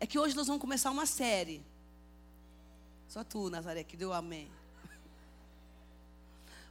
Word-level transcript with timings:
é 0.00 0.06
que 0.06 0.18
hoje 0.18 0.34
nós 0.34 0.46
vamos 0.46 0.62
começar 0.62 0.90
uma 0.90 1.04
série. 1.04 1.62
Só 3.06 3.22
tu, 3.22 3.50
Nazaré, 3.50 3.84
que 3.84 3.98
deu 3.98 4.14
amém. 4.14 4.50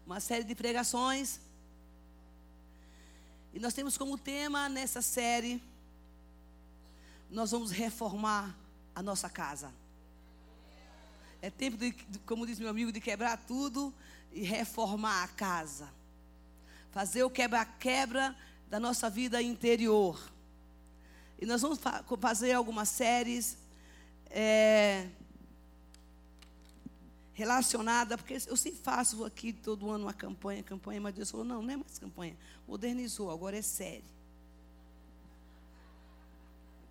Uma 0.04 0.20
série 0.20 0.44
de 0.44 0.56
pregações. 0.56 1.40
E 3.54 3.60
nós 3.60 3.74
temos 3.76 3.98
como 3.98 4.18
tema 4.18 4.68
nessa 4.68 5.02
série, 5.02 5.62
nós 7.30 7.52
vamos 7.52 7.70
reformar 7.70 8.56
a 8.96 9.04
nossa 9.04 9.30
casa. 9.30 9.72
É 11.40 11.52
tempo, 11.52 11.78
de, 11.78 11.92
como 12.26 12.48
diz 12.48 12.60
meu 12.60 12.70
amigo, 12.70 12.92
de 12.92 13.00
quebrar 13.00 13.38
tudo 13.38 13.94
e 14.32 14.42
reformar 14.42 15.24
a 15.24 15.28
casa. 15.28 15.88
Fazer 16.92 17.24
o 17.24 17.30
quebra-quebra 17.30 18.36
da 18.70 18.80
nossa 18.80 19.08
vida 19.08 19.40
interior. 19.40 20.20
E 21.42 21.46
nós 21.46 21.62
vamos 21.62 21.80
fa 21.80 22.04
fazer 22.20 22.52
algumas 22.52 22.90
séries 22.90 23.58
é, 24.30 25.08
relacionadas, 27.34 28.18
porque 28.18 28.38
eu 28.48 28.58
sempre 28.58 28.80
faço 28.80 29.24
aqui 29.24 29.54
todo 29.54 29.90
ano 29.90 30.06
uma 30.06 30.14
campanha, 30.14 30.62
campanha, 30.62 31.00
mas 31.00 31.16
Deus 31.16 31.32
falou, 31.32 31.46
não, 31.46 31.62
não 31.62 31.74
é 31.74 31.78
mais 31.78 31.98
campanha. 31.98 32.36
Modernizou, 32.68 33.32
agora 33.32 33.58
é 33.58 33.62
série. 33.62 34.04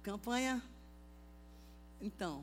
Campanha, 0.03 0.63
então, 2.01 2.43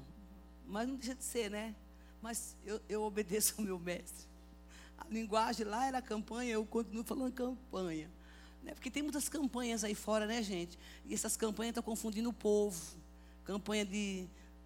mas 0.68 0.88
não 0.88 0.96
deixa 0.96 1.16
de 1.16 1.24
ser, 1.24 1.50
né? 1.50 1.74
Mas 2.22 2.56
eu, 2.64 2.80
eu 2.88 3.02
obedeço 3.02 3.56
ao 3.58 3.66
meu 3.66 3.80
mestre. 3.80 4.28
A 5.00 5.06
linguagem 5.10 5.66
lá 5.66 5.88
era 5.88 6.02
campanha, 6.02 6.52
eu 6.52 6.66
continuo 6.66 7.04
falando 7.04 7.34
campanha. 7.34 8.10
Né? 8.66 8.74
Porque 8.74 8.90
tem 8.90 9.04
muitas 9.04 9.30
campanhas 9.30 9.84
aí 9.84 9.94
fora, 9.94 10.26
né, 10.26 10.42
gente? 10.42 10.78
E 11.06 11.14
essas 11.14 11.38
campanhas 11.38 11.70
estão 11.70 11.84
confundindo 11.84 12.30
o 12.30 12.34
povo. 12.34 12.82
Campanha 13.46 13.86
de. 13.86 14.26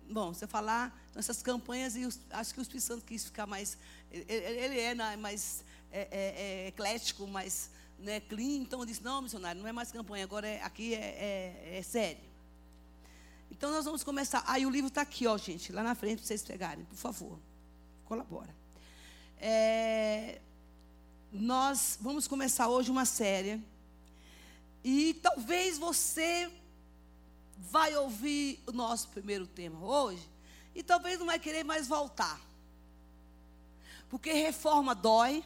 Bom, 0.10 0.34
você 0.34 0.48
falar, 0.48 0.98
então 1.10 1.20
essas 1.20 1.44
campanhas, 1.44 1.96
e 1.96 2.06
os, 2.06 2.20
acho 2.32 2.52
que 2.52 2.60
o 2.60 2.64
Espírito 2.64 2.86
Santo 2.86 3.06
quis 3.06 3.26
ficar 3.26 3.46
mais. 3.46 3.78
Ele, 4.10 4.26
ele 4.28 4.80
é 4.80 4.96
mais 5.18 5.64
é, 5.92 6.00
é, 6.00 6.08
é, 6.12 6.68
eclético, 6.70 7.28
mais 7.28 7.70
né, 8.00 8.22
clean, 8.22 8.62
então 8.62 8.80
eu 8.80 8.86
disse: 8.86 9.04
não, 9.04 9.22
missionário, 9.22 9.62
não 9.62 9.68
é 9.68 9.72
mais 9.74 9.92
campanha, 9.92 10.24
agora 10.24 10.48
é, 10.48 10.64
aqui 10.64 10.96
é, 10.96 10.98
é, 10.98 11.78
é 11.78 11.84
sério. 11.84 12.24
Então 13.52 13.72
nós 13.72 13.86
vamos 13.86 14.04
começar. 14.04 14.44
Aí 14.48 14.66
o 14.66 14.70
livro 14.70 14.88
está 14.88 15.02
aqui, 15.02 15.28
ó, 15.28 15.38
gente, 15.38 15.72
lá 15.72 15.84
na 15.84 15.94
frente 15.94 16.20
para 16.20 16.26
vocês 16.26 16.42
pegarem, 16.42 16.86
por 16.86 16.96
favor. 16.96 17.38
Colabora. 18.06 18.56
É, 19.38 20.40
nós 21.32 22.00
vamos 22.02 22.28
começar 22.28 22.68
hoje 22.68 22.90
uma 22.90 23.06
série 23.06 23.62
e 24.84 25.14
talvez 25.16 25.78
você 25.78 26.52
vai 27.58 27.96
ouvir 27.96 28.62
o 28.66 28.72
nosso 28.72 29.10
primeiro 29.10 29.46
tema 29.46 29.84
hoje 29.86 30.28
e 30.74 30.82
talvez 30.82 31.20
não 31.20 31.26
vai 31.26 31.40
querer 31.40 31.64
mais 31.64 31.88
voltar. 31.88 32.40
Porque 34.10 34.32
reforma 34.34 34.96
dói, 34.96 35.44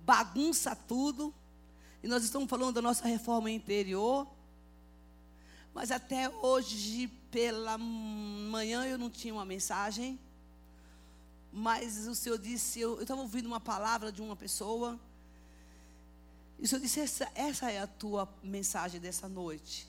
bagunça 0.00 0.74
tudo. 0.74 1.34
E 2.02 2.08
nós 2.08 2.24
estamos 2.24 2.48
falando 2.48 2.76
da 2.76 2.82
nossa 2.82 3.06
reforma 3.06 3.50
interior. 3.50 4.26
Mas 5.74 5.90
até 5.90 6.28
hoje, 6.28 7.08
pela 7.30 7.76
manhã, 7.76 8.86
eu 8.86 8.96
não 8.96 9.10
tinha 9.10 9.34
uma 9.34 9.44
mensagem. 9.44 10.18
Mas 11.52 12.06
o 12.06 12.14
Senhor 12.14 12.38
disse, 12.38 12.80
eu 12.80 13.02
estava 13.02 13.20
ouvindo 13.20 13.46
uma 13.46 13.60
palavra 13.60 14.10
de 14.10 14.22
uma 14.22 14.36
pessoa 14.36 14.98
e 16.58 16.64
o 16.64 16.68
Senhor 16.68 16.80
disse: 16.80 17.00
essa, 17.00 17.30
essa 17.34 17.70
é 17.70 17.80
a 17.80 17.86
tua 17.86 18.28
mensagem 18.42 19.00
dessa 19.00 19.28
noite. 19.28 19.86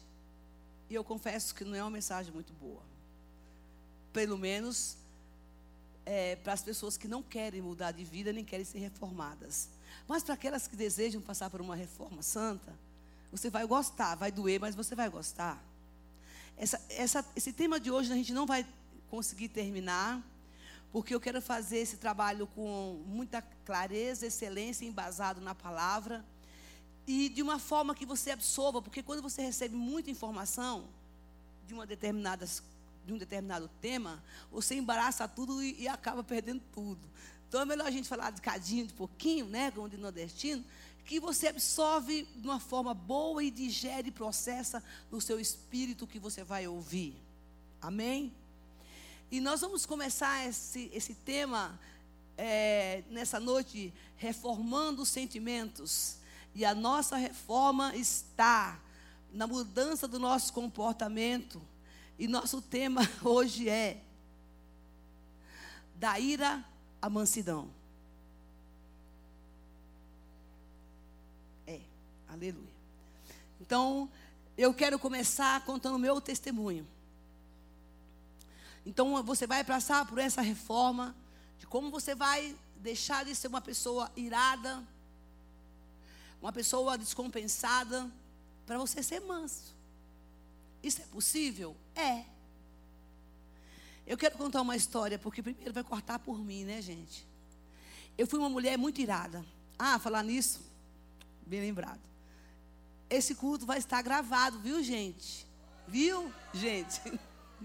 E 0.89 0.95
eu 0.95 1.03
confesso 1.03 1.53
que 1.53 1.64
não 1.64 1.75
é 1.75 1.81
uma 1.84 1.89
mensagem 1.89 2.31
muito 2.31 2.53
boa. 2.53 2.81
Pelo 4.14 4.38
menos 4.38 4.97
é, 6.06 6.36
para 6.38 6.53
as 6.53 6.62
pessoas 6.62 6.97
que 6.97 7.08
não 7.08 7.22
querem 7.22 7.62
mudar 7.62 7.92
de 7.92 8.03
vida 8.03 8.31
nem 8.31 8.44
querem 8.44 8.66
ser 8.66 8.80
reformadas. 8.80 9.70
Mas 10.08 10.24
para 10.24 10.34
aquelas 10.34 10.68
que 10.68 10.75
desejam 10.75 11.22
passar 11.22 11.50
por 11.50 11.62
uma 11.62 11.75
reforma 11.75 12.22
santa, 12.22 12.74
você 13.31 13.50
vai 13.50 13.66
gostar, 13.66 14.16
vai 14.16 14.31
doer, 14.31 14.59
mas 14.59 14.75
você 14.75 14.96
vai 14.96 15.09
gostar. 15.09 15.63
Essa, 16.58 16.81
essa, 16.90 17.25
esse 17.35 17.53
tema 17.53 17.79
de 17.79 17.91
hoje 17.91 18.12
a 18.12 18.16
gente 18.16 18.34
não 18.34 18.46
vai 18.46 18.66
conseguir 19.09 19.50
terminar, 19.50 20.22
porque 20.91 21.13
eu 21.13 21.19
quero 21.19 21.41
fazer 21.41 21.78
esse 21.78 21.97
trabalho 21.97 22.47
com 22.47 23.03
muita 23.06 23.41
clareza, 23.63 24.25
excelência, 24.25 24.85
embasado 24.85 25.40
na 25.40 25.53
palavra 25.53 26.25
e 27.07 27.29
de 27.29 27.41
uma 27.41 27.59
forma 27.59 27.95
que 27.95 28.05
você 28.05 28.31
absorva, 28.31 28.81
porque 28.81 29.01
quando 29.01 29.21
você 29.21 29.41
recebe 29.41 29.75
muita 29.75 30.11
informação 30.11 30.87
de 31.67 31.73
uma 31.73 31.85
determinada 31.85 32.47
de 33.05 33.13
um 33.13 33.17
determinado 33.17 33.67
tema, 33.81 34.23
você 34.51 34.75
embaraça 34.75 35.27
tudo 35.27 35.63
e, 35.63 35.81
e, 35.81 35.87
acaba 35.87 36.23
perdendo 36.23 36.61
tudo. 36.71 37.01
Então 37.47 37.61
é 37.61 37.65
melhor 37.65 37.87
a 37.87 37.91
gente 37.91 38.07
falar 38.07 38.29
de 38.29 38.39
cadinho, 38.39 38.85
de 38.85 38.93
pouquinho, 38.93 39.47
né, 39.47 39.71
como 39.71 39.89
de 39.89 39.97
nordestino, 39.97 40.63
que 41.05 41.19
você 41.19 41.47
absorve 41.47 42.27
de 42.35 42.47
uma 42.47 42.59
forma 42.59 42.93
boa 42.93 43.43
e 43.43 43.49
digere 43.49 44.09
e 44.09 44.11
processa 44.11 44.83
no 45.09 45.19
seu 45.19 45.39
espírito 45.39 46.05
que 46.05 46.19
você 46.19 46.43
vai 46.43 46.67
ouvir. 46.67 47.16
Amém? 47.81 48.31
E 49.31 49.39
nós 49.39 49.61
vamos 49.61 49.87
começar 49.87 50.47
esse, 50.47 50.91
esse 50.93 51.16
tema 51.16 51.79
é, 52.37 53.03
nessa 53.09 53.39
noite 53.39 53.91
reformando 54.17 55.01
os 55.01 55.09
sentimentos. 55.09 56.19
E 56.59 56.66
a 56.66 56.75
nossa 56.75 57.16
reforma 57.16 57.96
está 57.96 58.78
na 59.31 59.47
mudança 59.47 60.09
do 60.09 60.20
nosso 60.20 60.52
comportamento. 60.52 61.62
E 62.18 62.28
nosso 62.28 62.62
tema 62.62 63.00
hoje 63.24 63.70
é 63.70 64.03
da 65.96 66.20
ira 66.20 66.62
à 67.02 67.09
mansidão. 67.09 67.70
É, 71.66 71.80
aleluia. 72.28 72.68
Então, 73.62 74.09
eu 74.58 74.74
quero 74.74 75.00
começar 75.00 75.64
contando 75.64 75.96
o 75.96 76.00
meu 76.00 76.20
testemunho. 76.20 76.86
Então, 78.86 79.24
você 79.24 79.47
vai 79.47 79.64
passar 79.64 80.06
por 80.06 80.18
essa 80.18 80.41
reforma 80.41 81.16
de 81.58 81.66
como 81.66 81.90
você 81.90 82.14
vai 82.14 82.53
deixar 82.76 83.24
de 83.24 83.34
ser 83.34 83.47
uma 83.47 83.62
pessoa 83.62 84.12
irada, 84.14 84.86
uma 86.41 86.51
pessoa 86.51 86.97
descompensada, 86.97 88.09
para 88.66 88.77
você 88.77 89.01
ser 89.01 89.19
manso. 89.22 89.75
Isso 90.83 91.01
é 91.01 91.05
possível? 91.05 91.75
É. 91.95 92.23
Eu 94.05 94.17
quero 94.17 94.38
contar 94.38 94.61
uma 94.61 94.75
história, 94.75 95.19
porque 95.19 95.41
primeiro 95.41 95.73
vai 95.73 95.83
cortar 95.83 96.19
por 96.19 96.39
mim, 96.39 96.63
né, 96.63 96.81
gente? 96.81 97.28
Eu 98.17 98.28
fui 98.28 98.39
uma 98.39 98.49
mulher 98.49 98.78
muito 98.78 99.01
irada. 99.01 99.45
Ah, 99.78 99.97
falar 99.97 100.23
nisso, 100.23 100.61
bem 101.45 101.61
lembrado. 101.61 101.99
Esse 103.09 103.33
culto 103.33 103.66
vai 103.66 103.79
estar 103.79 104.01
gravado, 104.01 104.59
viu, 104.59 104.83
gente? 104.83 105.47
Viu, 105.88 106.31
gente? 106.53 107.01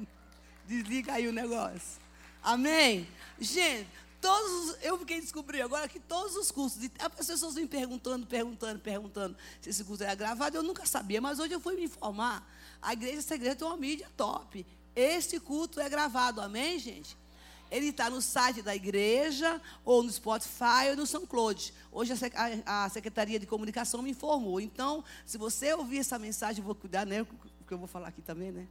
Desliga 0.66 1.14
aí 1.14 1.28
o 1.28 1.32
negócio. 1.32 2.00
Amém? 2.42 3.06
Gente, 3.38 3.88
todos, 4.24 4.78
eu 4.80 4.98
fiquei 4.98 5.20
descobrir 5.20 5.60
agora 5.60 5.86
que 5.86 6.00
todos 6.00 6.34
os 6.34 6.50
cursos, 6.50 6.88
as 6.98 7.26
pessoas 7.26 7.54
vêm 7.54 7.66
perguntando, 7.66 8.26
perguntando, 8.26 8.80
perguntando 8.80 9.36
se 9.60 9.68
esse 9.68 9.84
curso 9.84 10.02
era 10.02 10.14
gravado, 10.14 10.56
eu 10.56 10.62
nunca 10.62 10.86
sabia, 10.86 11.20
mas 11.20 11.38
hoje 11.38 11.52
eu 11.52 11.60
fui 11.60 11.74
me 11.76 11.84
informar. 11.84 12.42
A 12.80 12.94
igreja, 12.94 13.34
igreja 13.34 13.54
tem 13.54 13.68
uma 13.68 13.76
mídia 13.76 14.08
top. 14.16 14.66
Este 14.96 15.38
culto 15.38 15.78
é 15.78 15.90
gravado, 15.90 16.40
amém, 16.40 16.78
gente? 16.78 17.18
Ele 17.70 17.88
está 17.88 18.08
no 18.08 18.22
site 18.22 18.62
da 18.62 18.74
igreja, 18.74 19.60
ou 19.84 20.02
no 20.02 20.10
Spotify, 20.10 20.88
ou 20.88 20.96
no 20.96 21.06
SoundCloud. 21.06 21.74
Hoje 21.92 22.14
a, 22.64 22.84
a, 22.84 22.88
Secretaria 22.88 23.38
de 23.38 23.44
Comunicação 23.44 24.00
me 24.00 24.10
informou. 24.10 24.58
Então, 24.58 25.04
se 25.26 25.36
você 25.36 25.74
ouvir 25.74 25.98
essa 25.98 26.18
mensagem, 26.18 26.60
eu 26.60 26.64
vou 26.64 26.74
cuidar, 26.74 27.04
né? 27.04 27.24
Porque 27.58 27.74
eu 27.74 27.78
vou 27.78 27.88
falar 27.88 28.08
aqui 28.08 28.22
também, 28.22 28.50
né? 28.50 28.66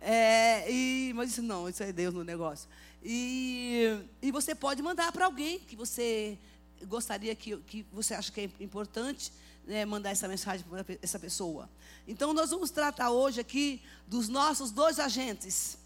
É, 0.00 0.70
e, 0.70 1.12
mas 1.14 1.30
isso 1.30 1.42
não, 1.42 1.68
isso 1.68 1.82
é 1.82 1.92
Deus 1.92 2.14
no 2.14 2.24
negócio. 2.24 2.68
E, 3.02 3.98
e 4.20 4.30
você 4.30 4.54
pode 4.54 4.82
mandar 4.82 5.10
para 5.10 5.24
alguém 5.24 5.58
que 5.58 5.74
você 5.74 6.38
gostaria 6.86 7.34
que, 7.34 7.56
que 7.58 7.84
você 7.92 8.14
acha 8.14 8.30
que 8.30 8.40
é 8.40 8.50
importante 8.60 9.32
né, 9.66 9.84
mandar 9.84 10.10
essa 10.10 10.28
mensagem 10.28 10.66
para 10.68 10.84
essa 11.02 11.18
pessoa. 11.18 11.68
Então, 12.06 12.32
nós 12.32 12.50
vamos 12.50 12.70
tratar 12.70 13.10
hoje 13.10 13.40
aqui 13.40 13.80
dos 14.06 14.28
nossos 14.28 14.70
dois 14.70 14.98
agentes: 14.98 15.78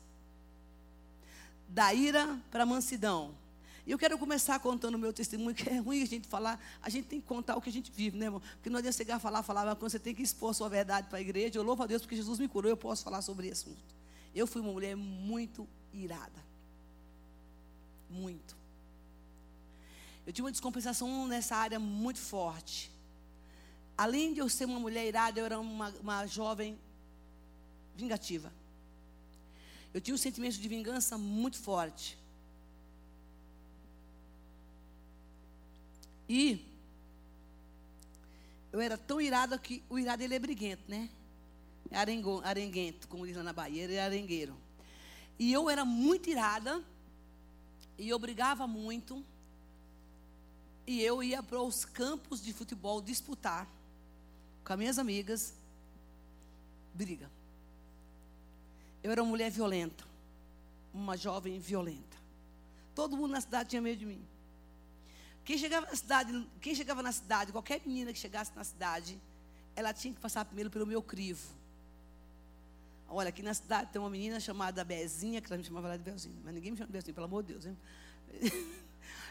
da 1.68 1.92
ira 1.92 2.38
para 2.50 2.62
a 2.62 2.66
mansidão. 2.66 3.34
E 3.86 3.90
eu 3.90 3.98
quero 3.98 4.16
começar 4.16 4.58
contando 4.60 4.94
o 4.94 4.98
meu 4.98 5.12
testemunho, 5.12 5.54
que 5.54 5.68
é 5.68 5.78
ruim 5.78 6.02
a 6.02 6.06
gente 6.06 6.26
falar, 6.26 6.58
a 6.82 6.88
gente 6.88 7.06
tem 7.06 7.20
que 7.20 7.26
contar 7.26 7.56
o 7.56 7.60
que 7.60 7.68
a 7.68 7.72
gente 7.72 7.92
vive, 7.92 8.16
né, 8.16 8.26
irmão? 8.26 8.40
Porque 8.54 8.70
não 8.70 8.78
adianta 8.78 8.96
chegar 8.96 9.16
a 9.16 9.18
falar, 9.20 9.42
falar, 9.42 9.64
mas 9.66 9.78
quando 9.78 9.90
você 9.90 9.98
tem 9.98 10.14
que 10.14 10.22
expor 10.22 10.50
a 10.50 10.54
sua 10.54 10.68
verdade 10.68 11.08
para 11.08 11.18
a 11.18 11.20
igreja, 11.20 11.58
eu 11.58 11.62
louvo 11.62 11.82
a 11.82 11.86
Deus 11.86 12.02
porque 12.02 12.16
Jesus 12.16 12.38
me 12.38 12.48
curou, 12.48 12.70
eu 12.70 12.76
posso 12.76 13.04
falar 13.04 13.20
sobre 13.20 13.48
esse 13.48 13.68
assunto. 13.68 13.94
Eu 14.34 14.46
fui 14.46 14.62
uma 14.62 14.72
mulher 14.72 14.96
muito 14.96 15.68
irada. 15.92 16.53
Muito. 18.14 18.56
Eu 20.26 20.32
tinha 20.32 20.44
uma 20.44 20.52
descompensação 20.52 21.26
nessa 21.26 21.56
área 21.56 21.78
muito 21.78 22.20
forte. 22.20 22.90
Além 23.96 24.32
de 24.32 24.40
eu 24.40 24.48
ser 24.48 24.64
uma 24.66 24.78
mulher 24.78 25.06
irada, 25.06 25.40
eu 25.40 25.44
era 25.44 25.58
uma, 25.58 25.90
uma 26.00 26.26
jovem 26.26 26.78
vingativa. 27.96 28.52
Eu 29.92 30.00
tinha 30.00 30.14
um 30.14 30.18
sentimento 30.18 30.58
de 30.58 30.68
vingança 30.68 31.18
muito 31.18 31.58
forte. 31.58 32.16
E 36.28 36.64
eu 38.72 38.80
era 38.80 38.96
tão 38.96 39.20
irada 39.20 39.58
que 39.58 39.82
o 39.90 39.98
irado 39.98 40.22
ele 40.22 40.34
é 40.34 40.38
briguento, 40.38 40.82
né? 40.88 41.10
É 41.90 41.98
arengo, 41.98 42.40
arenguento, 42.44 43.06
como 43.08 43.26
diz 43.26 43.36
lá 43.36 43.42
na 43.42 43.52
Bahia, 43.52 43.84
ele 43.84 43.94
é 43.94 44.02
arengueiro. 44.02 44.56
E 45.38 45.52
eu 45.52 45.68
era 45.68 45.84
muito 45.84 46.30
irada, 46.30 46.82
e 47.98 48.08
eu 48.08 48.18
brigava 48.18 48.66
muito, 48.66 49.24
e 50.86 51.00
eu 51.02 51.22
ia 51.22 51.42
para 51.42 51.60
os 51.60 51.84
campos 51.84 52.42
de 52.42 52.52
futebol 52.52 53.00
disputar 53.00 53.66
com 54.64 54.72
as 54.72 54.78
minhas 54.78 54.98
amigas, 54.98 55.54
briga. 56.92 57.30
Eu 59.02 59.10
era 59.10 59.22
uma 59.22 59.30
mulher 59.30 59.50
violenta, 59.50 60.04
uma 60.92 61.16
jovem 61.16 61.58
violenta. 61.58 62.16
Todo 62.94 63.16
mundo 63.16 63.32
na 63.32 63.40
cidade 63.40 63.70
tinha 63.70 63.82
medo 63.82 63.98
de 63.98 64.06
mim. 64.06 64.24
Quem 65.44 65.58
chegava 65.58 65.86
na 65.86 65.94
cidade, 65.94 66.48
quem 66.60 66.74
chegava 66.74 67.02
na 67.02 67.12
cidade, 67.12 67.52
qualquer 67.52 67.82
menina 67.84 68.12
que 68.12 68.18
chegasse 68.18 68.52
na 68.56 68.64
cidade, 68.64 69.20
ela 69.76 69.92
tinha 69.92 70.14
que 70.14 70.20
passar 70.20 70.44
primeiro 70.44 70.70
pelo 70.70 70.86
meu 70.86 71.02
crivo. 71.02 71.46
Olha, 73.14 73.28
aqui 73.28 73.42
na 73.42 73.54
cidade 73.54 73.92
tem 73.92 74.00
uma 74.00 74.10
menina 74.10 74.40
chamada 74.40 74.82
Bezinha, 74.82 75.40
que 75.40 75.46
ela 75.46 75.56
me 75.56 75.62
chamava 75.62 75.86
lá 75.86 75.96
de 75.96 76.02
Belzinha, 76.02 76.34
mas 76.42 76.52
ninguém 76.52 76.72
me 76.72 76.76
chama 76.76 76.88
de 76.88 76.92
Belzinha, 76.92 77.14
pelo 77.14 77.26
amor 77.26 77.44
de 77.44 77.52
Deus. 77.52 77.66
Hein? 77.66 77.78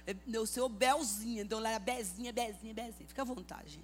Eu 0.31 0.45
sou 0.45 0.69
Belzinha, 0.69 1.43
então 1.43 1.59
lá 1.59 1.69
é 1.71 1.79
Bezinha, 1.79 2.31
Bezinha, 2.31 2.73
Bezinha. 2.73 3.07
Fica 3.07 3.21
à 3.21 3.25
vontade. 3.25 3.81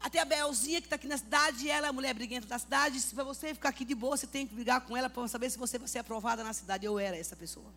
Até 0.00 0.18
a 0.18 0.24
Belzinha, 0.24 0.80
que 0.80 0.86
está 0.86 0.96
aqui 0.96 1.06
na 1.06 1.18
cidade, 1.18 1.68
ela 1.68 1.88
é 1.88 1.90
a 1.90 1.92
mulher 1.92 2.14
briguenta 2.14 2.46
da 2.46 2.58
cidade. 2.58 2.98
Se 3.00 3.14
para 3.14 3.22
você 3.22 3.54
ficar 3.54 3.68
aqui 3.68 3.84
de 3.84 3.94
boa, 3.94 4.16
você 4.16 4.26
tem 4.26 4.46
que 4.46 4.54
brigar 4.54 4.80
com 4.80 4.96
ela 4.96 5.10
para 5.10 5.28
saber 5.28 5.50
se 5.50 5.58
você 5.58 5.78
vai 5.78 5.88
ser 5.88 5.98
aprovada 5.98 6.42
na 6.42 6.54
cidade. 6.54 6.86
Eu 6.86 6.98
era 6.98 7.16
essa 7.16 7.36
pessoa. 7.36 7.70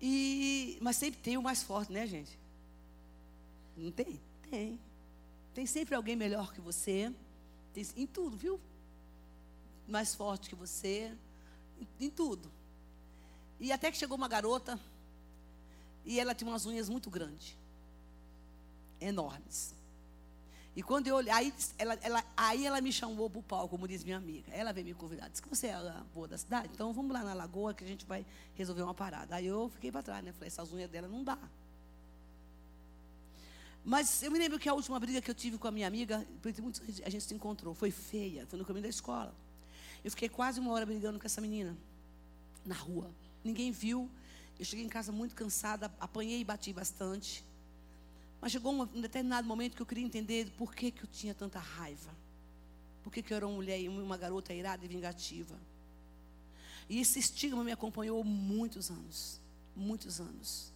E, 0.00 0.76
mas 0.82 0.96
sempre 0.96 1.20
tem 1.22 1.38
o 1.38 1.42
mais 1.42 1.62
forte, 1.62 1.90
né, 1.90 2.06
gente? 2.06 2.38
Não 3.76 3.90
tem? 3.90 4.20
Tem. 4.50 4.78
Tem 5.54 5.64
sempre 5.64 5.94
alguém 5.94 6.14
melhor 6.14 6.52
que 6.52 6.60
você. 6.60 7.10
Tem, 7.72 7.86
em 7.96 8.06
tudo, 8.06 8.36
viu? 8.36 8.60
Mais 9.88 10.14
forte 10.14 10.48
que 10.48 10.54
você. 10.54 11.12
Em, 12.00 12.10
tudo. 12.10 12.50
E 13.60 13.72
até 13.72 13.90
que 13.90 13.98
chegou 13.98 14.16
uma 14.16 14.28
garota. 14.28 14.78
E 16.04 16.20
ela 16.20 16.34
tinha 16.34 16.48
umas 16.48 16.66
unhas 16.66 16.88
muito 16.88 17.10
grandes. 17.10 17.56
Enormes. 19.00 19.74
E 20.76 20.82
quando 20.82 21.06
eu 21.06 21.16
olhei, 21.16 21.32
aí 21.32 21.54
ela, 21.78 21.98
ela, 22.02 22.24
aí 22.36 22.66
ela 22.66 22.80
me 22.82 22.92
chamou 22.92 23.30
para 23.30 23.38
o 23.38 23.42
palco, 23.42 23.68
como 23.68 23.88
diz 23.88 24.04
minha 24.04 24.18
amiga. 24.18 24.52
Ela 24.52 24.72
veio 24.72 24.86
me 24.86 24.94
convidar. 24.94 25.28
Disse 25.28 25.42
que 25.42 25.48
você 25.48 25.68
é 25.68 25.74
a 25.74 26.04
boa 26.14 26.28
da 26.28 26.36
cidade, 26.36 26.68
então 26.72 26.92
vamos 26.92 27.12
lá 27.12 27.24
na 27.24 27.32
lagoa 27.32 27.72
que 27.72 27.82
a 27.82 27.86
gente 27.86 28.04
vai 28.04 28.26
resolver 28.54 28.82
uma 28.82 28.92
parada. 28.92 29.36
Aí 29.36 29.46
eu 29.46 29.70
fiquei 29.70 29.90
para 29.90 30.02
trás, 30.02 30.22
né? 30.22 30.32
Falei, 30.32 30.48
essas 30.48 30.70
unhas 30.72 30.90
dela 30.90 31.08
não 31.08 31.24
dá. 31.24 31.38
Mas 33.82 34.22
eu 34.22 34.30
me 34.30 34.38
lembro 34.38 34.58
que 34.58 34.68
a 34.68 34.74
última 34.74 35.00
briga 35.00 35.22
que 35.22 35.30
eu 35.30 35.34
tive 35.34 35.56
com 35.56 35.68
a 35.68 35.70
minha 35.70 35.86
amiga, 35.86 36.26
a 37.04 37.08
gente 37.08 37.24
se 37.24 37.32
encontrou, 37.32 37.72
foi 37.72 37.90
feia, 37.90 38.44
foi 38.46 38.58
no 38.58 38.64
caminho 38.64 38.82
da 38.82 38.88
escola. 38.88 39.32
Eu 40.06 40.10
fiquei 40.12 40.28
quase 40.28 40.60
uma 40.60 40.70
hora 40.70 40.86
brigando 40.86 41.18
com 41.18 41.26
essa 41.26 41.40
menina, 41.40 41.76
na 42.64 42.76
rua. 42.76 43.10
Ninguém 43.42 43.72
viu. 43.72 44.08
Eu 44.56 44.64
cheguei 44.64 44.84
em 44.84 44.88
casa 44.88 45.10
muito 45.10 45.34
cansada, 45.34 45.92
apanhei 45.98 46.38
e 46.38 46.44
bati 46.44 46.72
bastante. 46.72 47.44
Mas 48.40 48.52
chegou 48.52 48.72
um, 48.72 48.86
determinado 49.00 49.48
momento 49.48 49.74
que 49.74 49.82
eu 49.82 49.86
queria 49.86 50.04
entender 50.04 50.48
por 50.56 50.72
que, 50.72 50.92
que 50.92 51.02
eu 51.02 51.08
tinha 51.08 51.34
tanta 51.34 51.58
raiva. 51.58 52.14
Por 53.02 53.12
que, 53.12 53.20
que 53.20 53.32
eu 53.32 53.36
era 53.36 53.48
uma 53.48 53.56
mulher, 53.56 53.80
uma 53.88 54.16
garota 54.16 54.54
irada 54.54 54.84
e 54.84 54.88
vingativa. 54.88 55.58
E 56.88 57.00
esse 57.00 57.18
estigma 57.18 57.64
me 57.64 57.72
acompanhou 57.72 58.22
muitos 58.22 58.92
anos. 58.92 59.40
Muitos 59.74 60.20
anos. 60.20 60.72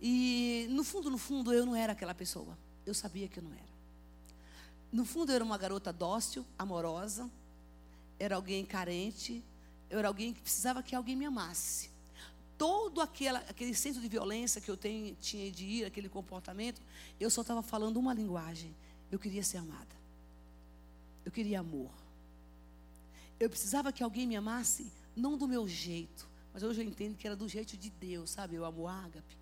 E 0.00 0.68
no 0.70 0.84
fundo, 0.84 1.10
no 1.10 1.18
fundo, 1.18 1.52
eu 1.52 1.66
não 1.66 1.74
era 1.74 1.94
aquela 1.94 2.14
pessoa. 2.14 2.56
Eu 2.86 2.94
sabia 2.94 3.26
que 3.26 3.40
eu 3.40 3.42
não 3.42 3.52
era. 3.52 3.74
No 4.92 5.04
fundo, 5.04 5.32
eu 5.32 5.34
era 5.34 5.44
uma 5.44 5.58
garota 5.58 5.92
dócil, 5.92 6.46
amorosa. 6.56 7.28
Era 8.20 8.36
alguém 8.36 8.64
carente. 8.64 9.42
Eu 9.88 9.98
era 9.98 10.06
alguém 10.06 10.32
que 10.32 10.40
precisava 10.40 10.80
que 10.80 10.94
alguém 10.94 11.16
me 11.16 11.24
amasse 11.24 11.90
todo 12.60 13.00
aquela, 13.00 13.38
aquele 13.48 13.74
senso 13.74 14.02
de 14.02 14.06
violência 14.06 14.60
que 14.60 14.70
eu 14.70 14.76
tenho, 14.76 15.16
tinha 15.18 15.50
de 15.50 15.64
ir, 15.64 15.86
aquele 15.86 16.10
comportamento, 16.10 16.78
eu 17.18 17.30
só 17.30 17.40
estava 17.40 17.62
falando 17.62 17.96
uma 17.96 18.12
linguagem. 18.12 18.76
Eu 19.10 19.18
queria 19.18 19.42
ser 19.42 19.56
amada. 19.56 19.96
Eu 21.24 21.32
queria 21.32 21.60
amor. 21.60 21.90
Eu 23.40 23.48
precisava 23.48 23.90
que 23.90 24.02
alguém 24.02 24.26
me 24.26 24.36
amasse, 24.36 24.92
não 25.16 25.38
do 25.38 25.48
meu 25.48 25.66
jeito, 25.66 26.28
mas 26.52 26.62
hoje 26.62 26.82
eu 26.82 26.86
entendo 26.86 27.16
que 27.16 27.26
era 27.26 27.34
do 27.34 27.48
jeito 27.48 27.78
de 27.78 27.88
Deus, 27.88 28.28
sabe? 28.28 28.56
Eu 28.56 28.66
amo 28.66 28.86
ágape. 28.86 29.38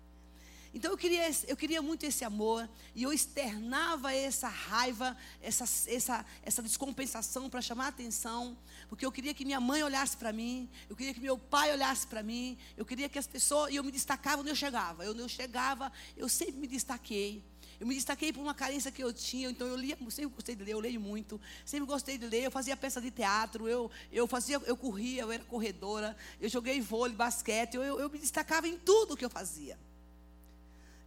Então 0.73 0.91
eu 0.91 0.97
queria, 0.97 1.29
eu 1.47 1.57
queria 1.57 1.81
muito 1.81 2.05
esse 2.05 2.23
amor 2.23 2.69
e 2.93 3.01
eu 3.01 3.11
externava 3.11 4.13
essa 4.13 4.47
raiva, 4.47 5.17
essa, 5.41 5.63
essa, 5.87 6.25
essa 6.43 6.61
descompensação 6.61 7.49
para 7.49 7.59
chamar 7.59 7.85
a 7.85 7.87
atenção, 7.87 8.55
porque 8.87 9.03
eu 9.03 9.11
queria 9.11 9.33
que 9.33 9.43
minha 9.43 9.59
mãe 9.59 9.81
olhasse 9.81 10.15
para 10.15 10.31
mim, 10.31 10.69
eu 10.87 10.95
queria 10.95 11.13
que 11.13 11.19
meu 11.19 11.37
pai 11.39 11.71
olhasse 11.71 12.05
para 12.05 12.21
mim, 12.21 12.55
eu 12.77 12.85
queria 12.85 13.09
que 13.09 13.17
as 13.17 13.25
pessoas, 13.25 13.73
e 13.73 13.77
eu 13.77 13.83
me 13.83 13.91
destacava 13.91 14.41
onde 14.41 14.51
eu 14.51 14.55
chegava. 14.55 15.03
Eu, 15.03 15.15
eu 15.15 15.27
chegava, 15.27 15.91
eu 16.15 16.29
sempre 16.29 16.57
me 16.57 16.67
destaquei. 16.67 17.43
Eu 17.79 17.87
me 17.87 17.95
destaquei 17.95 18.31
por 18.31 18.41
uma 18.41 18.53
carência 18.53 18.91
que 18.91 19.01
eu 19.01 19.11
tinha, 19.11 19.49
então 19.49 19.65
eu 19.65 19.75
lia, 19.75 19.97
sempre 20.09 20.35
gostei 20.35 20.53
de 20.53 20.63
ler, 20.63 20.73
eu 20.73 20.79
leio 20.79 20.99
muito, 20.99 21.39
sempre 21.65 21.87
gostei 21.87 22.17
de 22.17 22.27
ler, 22.27 22.43
eu 22.43 22.51
fazia 22.51 22.75
peça 22.75 22.99
de 22.99 23.09
teatro, 23.09 23.69
eu, 23.69 23.89
eu 24.11 24.27
fazia, 24.27 24.61
eu 24.65 24.75
corria, 24.75 25.21
eu 25.21 25.31
era 25.31 25.43
corredora, 25.45 26.15
eu 26.41 26.49
joguei 26.49 26.81
vôlei, 26.81 27.15
basquete, 27.15 27.75
eu, 27.75 27.83
eu, 27.83 27.99
eu 28.01 28.09
me 28.09 28.19
destacava 28.19 28.67
em 28.67 28.77
tudo 28.77 29.15
que 29.15 29.23
eu 29.23 29.29
fazia. 29.29 29.79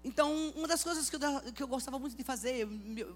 Então, 0.05 0.51
uma 0.57 0.67
das 0.67 0.83
coisas 0.83 1.09
que 1.09 1.15
eu, 1.15 1.21
que 1.53 1.63
eu 1.63 1.69
gostava 1.69 1.97
muito 1.97 2.17
de 2.17 2.25
fazer, 2.25 2.67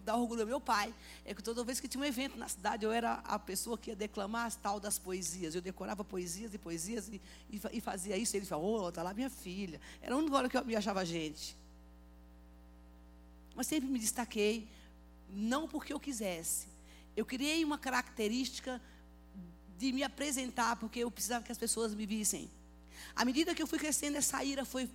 dar 0.04 0.16
orgulho 0.16 0.42
ao 0.42 0.46
meu 0.46 0.60
pai, 0.60 0.94
é 1.24 1.34
que 1.34 1.42
toda 1.42 1.64
vez 1.64 1.80
que 1.80 1.88
tinha 1.88 2.00
um 2.00 2.04
evento 2.04 2.38
na 2.38 2.48
cidade, 2.48 2.84
eu 2.84 2.92
era 2.92 3.14
a 3.24 3.38
pessoa 3.40 3.76
que 3.76 3.90
ia 3.90 3.96
declamar 3.96 4.46
as 4.46 4.54
tal 4.54 4.78
das 4.78 4.96
poesias. 4.96 5.54
Eu 5.54 5.60
decorava 5.60 6.04
poesias 6.04 6.54
e 6.54 6.58
poesias 6.58 7.08
e, 7.08 7.20
e, 7.50 7.60
e 7.72 7.80
fazia 7.80 8.16
isso. 8.16 8.36
E 8.36 8.38
ele 8.38 8.46
falou, 8.46 8.84
oh, 8.84 8.88
está 8.88 9.02
lá 9.02 9.12
minha 9.12 9.28
filha. 9.28 9.80
Era 10.00 10.14
a 10.14 10.18
única 10.18 10.36
hora 10.36 10.48
que 10.48 10.56
eu 10.56 10.64
me 10.64 10.76
achava 10.76 11.04
gente. 11.04 11.56
Mas 13.56 13.66
sempre 13.66 13.88
me 13.88 13.98
destaquei, 13.98 14.68
não 15.28 15.66
porque 15.66 15.92
eu 15.92 15.98
quisesse. 15.98 16.68
Eu 17.16 17.26
criei 17.26 17.64
uma 17.64 17.78
característica 17.78 18.80
de 19.76 19.90
me 19.92 20.04
apresentar, 20.04 20.76
porque 20.76 21.00
eu 21.00 21.10
precisava 21.10 21.44
que 21.44 21.50
as 21.50 21.58
pessoas 21.58 21.94
me 21.94 22.06
vissem. 22.06 22.48
À 23.14 23.24
medida 23.24 23.54
que 23.54 23.62
eu 23.62 23.66
fui 23.66 23.78
crescendo, 23.78 24.16
essa 24.16 24.44
ira 24.44 24.64
foi 24.64 24.88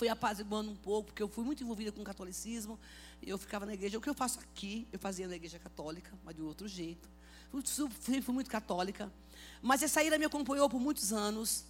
fui 0.00 0.08
apaziguando 0.08 0.70
um 0.70 0.76
pouco, 0.76 1.08
porque 1.08 1.22
eu 1.22 1.28
fui 1.28 1.44
muito 1.44 1.62
envolvida 1.62 1.92
com 1.92 2.00
o 2.00 2.04
catolicismo. 2.04 2.80
Eu 3.22 3.36
ficava 3.36 3.66
na 3.66 3.74
igreja. 3.74 3.98
O 3.98 4.00
que 4.00 4.08
eu 4.08 4.14
faço 4.14 4.40
aqui, 4.40 4.88
eu 4.90 4.98
fazia 4.98 5.28
na 5.28 5.36
igreja 5.36 5.58
católica, 5.58 6.10
mas 6.24 6.34
de 6.34 6.40
outro 6.40 6.66
jeito. 6.66 7.06
Fui, 7.50 8.22
fui 8.22 8.34
muito 8.34 8.50
católica. 8.50 9.12
Mas 9.60 9.82
essa 9.82 10.02
ira 10.02 10.16
me 10.16 10.24
acompanhou 10.24 10.70
por 10.70 10.80
muitos 10.80 11.12
anos. 11.12 11.66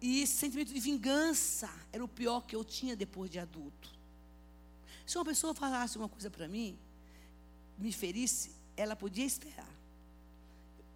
E 0.00 0.22
esse 0.22 0.32
sentimento 0.32 0.74
de 0.74 0.80
vingança 0.80 1.70
era 1.92 2.02
o 2.02 2.08
pior 2.08 2.40
que 2.40 2.56
eu 2.56 2.64
tinha 2.64 2.96
depois 2.96 3.30
de 3.30 3.38
adulto. 3.38 3.92
Se 5.06 5.16
uma 5.16 5.24
pessoa 5.24 5.54
falasse 5.54 5.96
uma 5.96 6.08
coisa 6.08 6.28
para 6.28 6.48
mim, 6.48 6.76
me 7.78 7.92
ferisse, 7.92 8.50
ela 8.76 8.96
podia 8.96 9.24
esperar. 9.24 9.72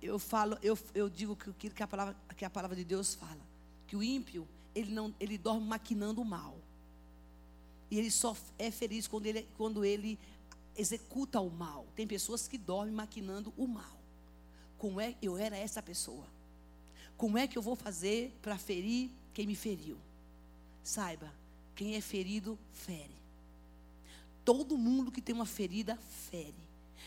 Eu 0.02 0.19
falo, 0.19 0.59
eu, 0.64 0.76
eu 0.97 1.09
digo 1.09 1.37
que, 1.37 1.71
que, 1.71 1.83
a 1.83 1.87
palavra, 1.87 2.16
que 2.37 2.45
a 2.45 2.50
palavra 2.50 2.75
de 2.75 2.83
Deus 2.83 3.14
fala, 3.14 3.40
que 3.87 3.95
o 3.95 4.02
ímpio 4.02 4.49
ele, 4.75 4.93
não, 4.93 5.15
ele 5.19 5.37
dorme 5.39 5.67
maquinando 5.67 6.21
o 6.21 6.25
mal. 6.25 6.57
E 7.91 7.99
ele 7.99 8.11
só 8.11 8.37
é 8.59 8.71
feliz 8.71 9.07
quando 9.07 9.27
ele, 9.27 9.47
quando 9.57 9.85
ele 9.85 10.19
executa 10.77 11.41
o 11.41 11.50
mal. 11.50 11.87
Tem 11.97 12.07
pessoas 12.07 12.47
que 12.47 12.57
dormem 12.57 12.95
maquinando 12.95 13.53
o 13.57 13.67
mal. 13.67 13.99
Como 14.79 15.00
é 15.00 15.15
eu 15.21 15.37
era 15.37 15.57
essa 15.57 15.83
pessoa? 15.83 16.27
Como 17.17 17.37
é 17.37 17.47
que 17.47 17.59
eu 17.59 17.62
vou 17.62 17.77
fazer 17.77 18.33
para 18.41 18.57
ferir 18.57 19.11
quem 19.35 19.47
me 19.47 19.55
feriu? 19.55 19.99
Saiba, 20.83 21.31
quem 21.75 21.97
é 21.97 22.00
ferido 22.00 22.59
fere. 22.73 23.21
Todo 24.45 24.79
mundo 24.79 25.11
que 25.11 25.21
tem 25.21 25.35
uma 25.35 25.47
ferida 25.47 25.97
fere. 26.31 26.55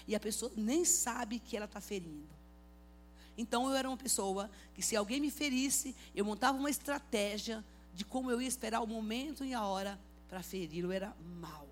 E 0.07 0.15
a 0.15 0.19
pessoa 0.19 0.51
nem 0.55 0.85
sabe 0.85 1.39
que 1.39 1.57
ela 1.57 1.65
está 1.65 1.81
ferindo. 1.81 2.27
Então 3.37 3.69
eu 3.69 3.75
era 3.75 3.87
uma 3.87 3.97
pessoa 3.97 4.49
que 4.73 4.81
se 4.81 4.95
alguém 4.95 5.19
me 5.19 5.31
ferisse, 5.31 5.95
eu 6.15 6.23
montava 6.23 6.57
uma 6.57 6.69
estratégia 6.69 7.63
de 7.93 8.05
como 8.05 8.29
eu 8.29 8.41
ia 8.41 8.47
esperar 8.47 8.81
o 8.81 8.87
momento 8.87 9.43
e 9.43 9.53
a 9.53 9.63
hora 9.63 9.99
para 10.27 10.41
ferir. 10.41 10.83
Eu 10.83 10.91
era 10.91 11.15
mal. 11.39 11.67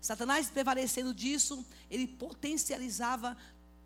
Satanás 0.00 0.50
prevalecendo 0.50 1.14
disso, 1.14 1.64
ele 1.90 2.06
potencializava, 2.06 3.36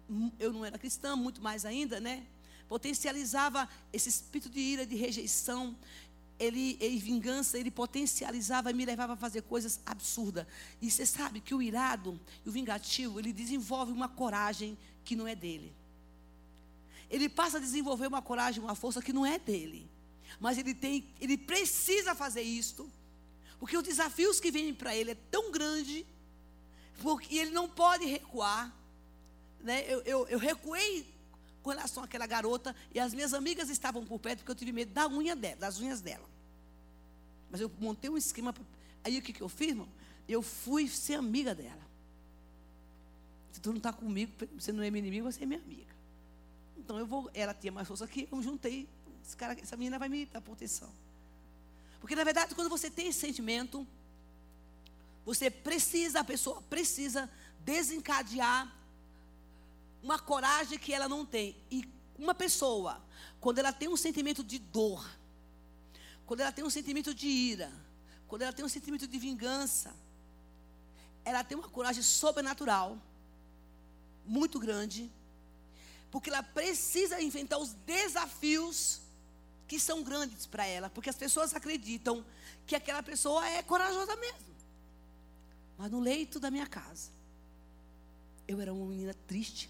hum, 0.09 0.30
eu 0.38 0.52
não 0.52 0.64
era 0.64 0.78
cristã, 0.78 1.14
muito 1.14 1.42
mais 1.42 1.64
ainda, 1.64 2.00
né? 2.00 2.26
Potencializava 2.68 3.68
esse 3.92 4.09
espírito 4.09 4.49
de 4.49 4.59
ira, 4.59 4.87
de 4.87 4.97
rejeição, 4.97 5.76
ele, 6.38 6.76
ele 6.80 6.99
vingança, 6.99 7.59
ele 7.59 7.71
potencializava 7.71 8.71
e 8.71 8.75
me 8.75 8.85
levava 8.85 9.14
a 9.14 9.16
fazer 9.16 9.42
coisas 9.42 9.80
absurdas. 9.87 10.47
E 10.80 10.90
você 10.90 11.06
sabe 11.06 11.40
que 11.40 11.54
o 11.54 11.62
irado 11.62 12.18
e 12.45 12.49
o 12.49 12.52
vingativo, 12.52 13.18
ele 13.18 13.33
desenvolve 13.33 13.92
uma 13.92 14.09
coragem 14.09 14.76
que 15.04 15.16
não 15.16 15.26
é 15.26 15.35
dele. 15.35 15.73
Ele 17.11 17.29
passa 17.29 17.59
a 17.59 17.61
desenvolver 17.61 18.07
uma 18.07 18.23
coragem, 18.23 18.63
uma 18.63 18.75
força 18.75 19.01
que 19.03 19.13
não 19.13 19.25
é 19.25 19.39
dele. 19.39 19.89
Mas 20.41 20.59
ele 20.59 20.75
tem, 20.75 21.09
ele 21.21 21.39
precisa 21.39 22.15
fazer 22.15 22.43
isto, 22.43 22.91
porque 23.59 23.77
os 23.77 23.83
desafios 23.83 24.41
que 24.41 24.51
vêm 24.51 24.75
para 24.75 24.95
ele 24.95 25.13
é 25.13 25.17
tão 25.31 25.51
grande, 25.51 26.05
porque 27.01 27.37
ele 27.37 27.51
não 27.51 27.69
pode 27.69 28.05
recuar. 28.05 28.75
Né? 29.61 29.85
Eu, 29.89 30.03
eu, 30.03 30.29
eu 30.29 30.39
recuei 30.39 31.07
com 31.63 31.71
relação 31.71 32.03
àquela 32.03 32.27
garota 32.27 32.75
e 32.95 33.01
as 33.01 33.15
minhas 33.15 33.33
amigas 33.33 33.71
estavam 33.71 34.05
por 34.05 34.19
perto 34.19 34.39
porque 34.39 34.51
eu 34.53 34.57
tive 34.57 34.73
medo 34.73 34.93
da 34.93 35.09
unha 35.09 35.35
dela, 35.35 35.57
das 35.57 35.81
unhas 35.81 36.01
dela. 36.01 36.29
Mas 37.51 37.61
eu 37.61 37.71
montei 37.81 38.11
um 38.11 38.17
esquema. 38.17 38.55
Aí 39.03 39.19
o 39.19 39.23
que, 39.23 39.33
que 39.33 39.41
eu 39.41 39.49
fiz, 39.49 39.71
irmão? 39.71 39.89
Eu 40.29 40.43
fui 40.43 40.89
ser 40.89 41.15
amiga 41.15 41.55
dela. 41.55 41.87
Se 43.53 43.61
tu 43.61 43.71
não 43.71 43.79
está 43.79 43.93
comigo, 43.93 44.33
você 44.59 44.73
não 44.73 44.83
é 44.83 44.91
meu 44.91 44.99
inimigo, 44.99 45.31
você 45.31 45.45
é 45.45 45.47
minha 45.47 45.61
amiga. 45.61 45.96
Então 46.76 46.99
eu 46.99 47.06
vou. 47.06 47.30
Ela 47.35 47.54
tinha 47.54 47.73
mais 47.73 47.87
força 47.88 48.06
que 48.06 48.28
eu 48.30 48.42
juntei. 48.42 48.88
Esse 49.25 49.37
cara, 49.37 49.59
essa 49.61 49.76
menina 49.76 49.99
vai 49.99 50.09
me 50.09 50.26
dar 50.26 50.40
proteção. 50.40 50.92
Porque 52.00 52.14
na 52.14 52.25
verdade, 52.25 52.54
quando 52.54 52.68
você 52.68 52.90
tem 52.90 53.09
esse 53.09 53.21
sentimento, 53.21 53.87
você 55.25 55.50
precisa, 55.50 56.21
a 56.21 56.25
pessoa 56.25 56.62
precisa 56.62 57.28
desencadear 57.64 58.73
uma 60.02 60.18
coragem 60.18 60.78
que 60.78 60.92
ela 60.92 61.09
não 61.09 61.26
tem. 61.26 61.56
E 61.71 61.88
uma 62.16 62.35
pessoa, 62.35 63.02
quando 63.40 63.59
ela 63.59 63.73
tem 63.73 63.88
um 63.88 63.97
sentimento 63.97 64.45
de 64.45 64.59
dor, 64.59 65.04
quando 66.25 66.40
ela 66.40 66.52
tem 66.52 66.64
um 66.64 66.71
sentimento 66.71 67.12
de 67.12 67.26
ira, 67.26 67.73
quando 68.28 68.42
ela 68.42 68.52
tem 68.52 68.64
um 68.64 68.68
sentimento 68.68 69.06
de 69.06 69.18
vingança, 69.18 69.95
ela 71.25 71.42
tem 71.42 71.59
uma 71.59 71.68
coragem 71.68 72.02
sobrenatural, 72.02 72.97
muito 74.25 74.61
grande, 74.61 75.11
porque 76.11 76.31
ela 76.31 76.43
precisa 76.43 77.21
enfrentar 77.21 77.59
os 77.59 77.73
desafios 77.87 79.01
que 79.67 79.81
são 79.81 80.03
grandes 80.03 80.47
para 80.47 80.67
ela, 80.67 80.89
porque 80.89 81.11
as 81.11 81.17
pessoas 81.17 81.55
acreditam 81.55 82.25
que 82.67 82.77
aquela 82.77 83.03
pessoa 83.03 83.47
é 83.49 83.63
corajosa 83.63 84.15
mesmo. 84.17 84.55
Mas 85.77 85.91
no 85.91 86.01
leito 86.01 86.41
da 86.41 86.51
minha 86.51 86.67
casa, 86.67 87.11
eu 88.47 88.61
era 88.61 88.73
uma 88.73 88.87
menina 88.87 89.15
triste, 89.27 89.69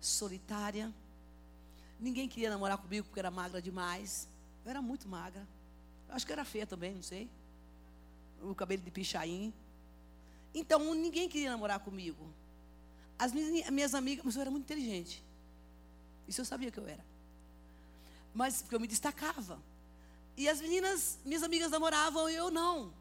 solitária. 0.00 0.92
Ninguém 2.00 2.28
queria 2.28 2.50
namorar 2.50 2.78
comigo 2.78 3.06
porque 3.06 3.20
era 3.20 3.30
magra 3.30 3.60
demais. 3.60 4.28
Eu 4.64 4.70
era 4.70 4.82
muito 4.82 5.08
magra. 5.08 5.46
Acho 6.08 6.26
que 6.26 6.32
era 6.32 6.44
feia 6.44 6.66
também, 6.66 6.94
não 6.94 7.02
sei. 7.02 7.28
O 8.42 8.54
cabelo 8.54 8.82
de 8.82 8.90
pichain. 8.90 9.52
Então, 10.54 10.94
ninguém 10.94 11.28
queria 11.28 11.50
namorar 11.50 11.80
comigo. 11.80 12.32
As 13.18 13.32
minhas, 13.32 13.70
minhas 13.70 13.94
amigas, 13.94 14.24
mas 14.24 14.34
eu 14.34 14.42
era 14.42 14.50
muito 14.50 14.64
inteligente. 14.64 15.22
Isso 16.26 16.40
eu 16.40 16.44
sabia 16.44 16.70
que 16.70 16.78
eu 16.78 16.86
era. 16.86 17.04
Mas 18.34 18.62
porque 18.62 18.74
eu 18.74 18.80
me 18.80 18.88
destacava. 18.88 19.60
E 20.36 20.48
as 20.48 20.60
meninas, 20.60 21.18
minhas 21.24 21.42
amigas 21.42 21.70
namoravam 21.70 22.28
e 22.28 22.34
eu 22.34 22.50
não. 22.50 22.92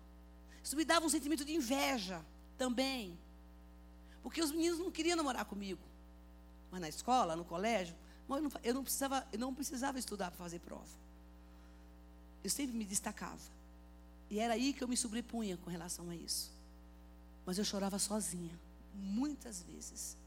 Isso 0.64 0.76
me 0.76 0.86
dava 0.86 1.06
um 1.06 1.10
sentimento 1.10 1.44
de 1.44 1.54
inveja 1.54 2.24
também. 2.58 3.18
Porque 4.22 4.42
os 4.42 4.52
meninos 4.52 4.80
não 4.80 4.92
queriam 4.92 5.18
namorar 5.18 5.46
comigo. 5.46 5.82
Mas 6.72 6.82
na 6.82 6.90
escola, 6.90 7.36
no 7.36 7.44
colégio, 7.44 7.96
eu 8.30 8.42
não, 8.42 8.52
eu 8.64 8.74
não 8.74 8.84
precisava, 8.84 9.28
eu 9.32 9.40
não 9.40 9.54
precisava 9.54 10.00
estudar 10.00 10.32
para 10.32 10.38
fazer 10.38 10.60
prova. 10.60 11.04
Eu 12.44 12.50
sempre 12.50 12.76
me 12.76 12.86
destacava. 12.86 13.42
E 14.30 14.40
era 14.40 14.54
aí 14.54 14.74
que 14.74 14.84
eu 14.84 14.88
me 14.88 14.98
sobrepunha 14.98 15.58
com 15.58 15.70
relação 15.70 16.10
a 16.10 16.16
isso. 16.16 16.52
Mas 17.46 17.58
eu 17.58 17.66
chorava 17.66 18.00
sozinha, 18.00 18.58
muitas 18.94 19.62
vezes. 19.64 20.18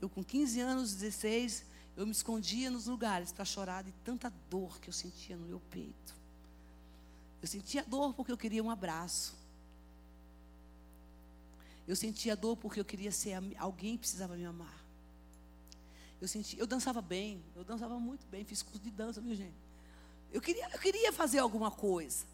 Eu 0.00 0.08
com 0.08 0.24
15 0.24 0.60
anos, 0.60 0.94
16, 0.94 1.64
eu 1.96 2.06
me 2.06 2.12
escondia 2.12 2.70
nos 2.70 2.86
lugares 2.86 3.32
para 3.32 3.44
chorar 3.44 3.84
de 3.84 3.92
tanta 4.04 4.30
dor 4.50 4.80
que 4.80 4.88
eu 4.88 4.92
sentia 4.92 5.36
no 5.36 5.46
meu 5.46 5.60
peito. 5.70 6.14
Eu 7.40 7.48
sentia 7.48 7.84
dor 7.84 8.14
porque 8.14 8.32
eu 8.32 8.36
queria 8.36 8.62
um 8.62 8.70
abraço. 8.70 9.34
Eu 11.86 11.96
sentia 11.96 12.36
dor 12.36 12.56
porque 12.56 12.80
eu 12.80 12.84
queria 12.84 13.12
ser 13.12 13.34
alguém 13.58 13.92
que 13.92 14.00
precisava 14.00 14.36
me 14.36 14.44
amar. 14.44 14.82
Eu 16.20 16.28
sentia, 16.28 16.58
eu 16.58 16.66
dançava 16.66 17.02
bem, 17.02 17.42
eu 17.56 17.64
dançava 17.64 17.98
muito 17.98 18.24
bem, 18.28 18.44
fiz 18.44 18.62
curso 18.62 18.78
de 18.78 18.90
dança, 18.90 19.20
viu 19.20 19.34
gente? 19.34 19.56
Eu 20.32 20.40
queria, 20.40 20.68
eu 20.72 20.78
queria 20.78 21.12
fazer 21.12 21.40
alguma 21.40 21.70
coisa. 21.70 22.24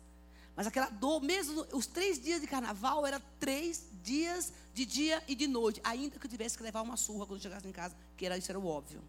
Mas 0.54 0.66
aquela 0.66 0.90
dor, 0.90 1.22
mesmo 1.22 1.66
os 1.72 1.86
três 1.86 2.22
dias 2.22 2.40
de 2.40 2.46
carnaval, 2.46 3.06
era 3.06 3.18
três 3.40 3.88
dias 4.08 4.52
de 4.72 4.84
dia 4.86 5.22
e 5.28 5.34
de 5.34 5.46
noite. 5.46 5.80
Ainda 5.84 6.18
que 6.18 6.26
eu 6.26 6.30
tivesse 6.30 6.56
que 6.56 6.62
levar 6.62 6.82
uma 6.82 6.96
surra 6.96 7.26
quando 7.26 7.42
chegasse 7.42 7.66
em 7.68 7.72
casa, 7.72 7.94
que 8.16 8.24
era 8.26 8.36
isso 8.38 8.50
era 8.50 8.58
o 8.58 8.66
óbvio. 8.66 9.02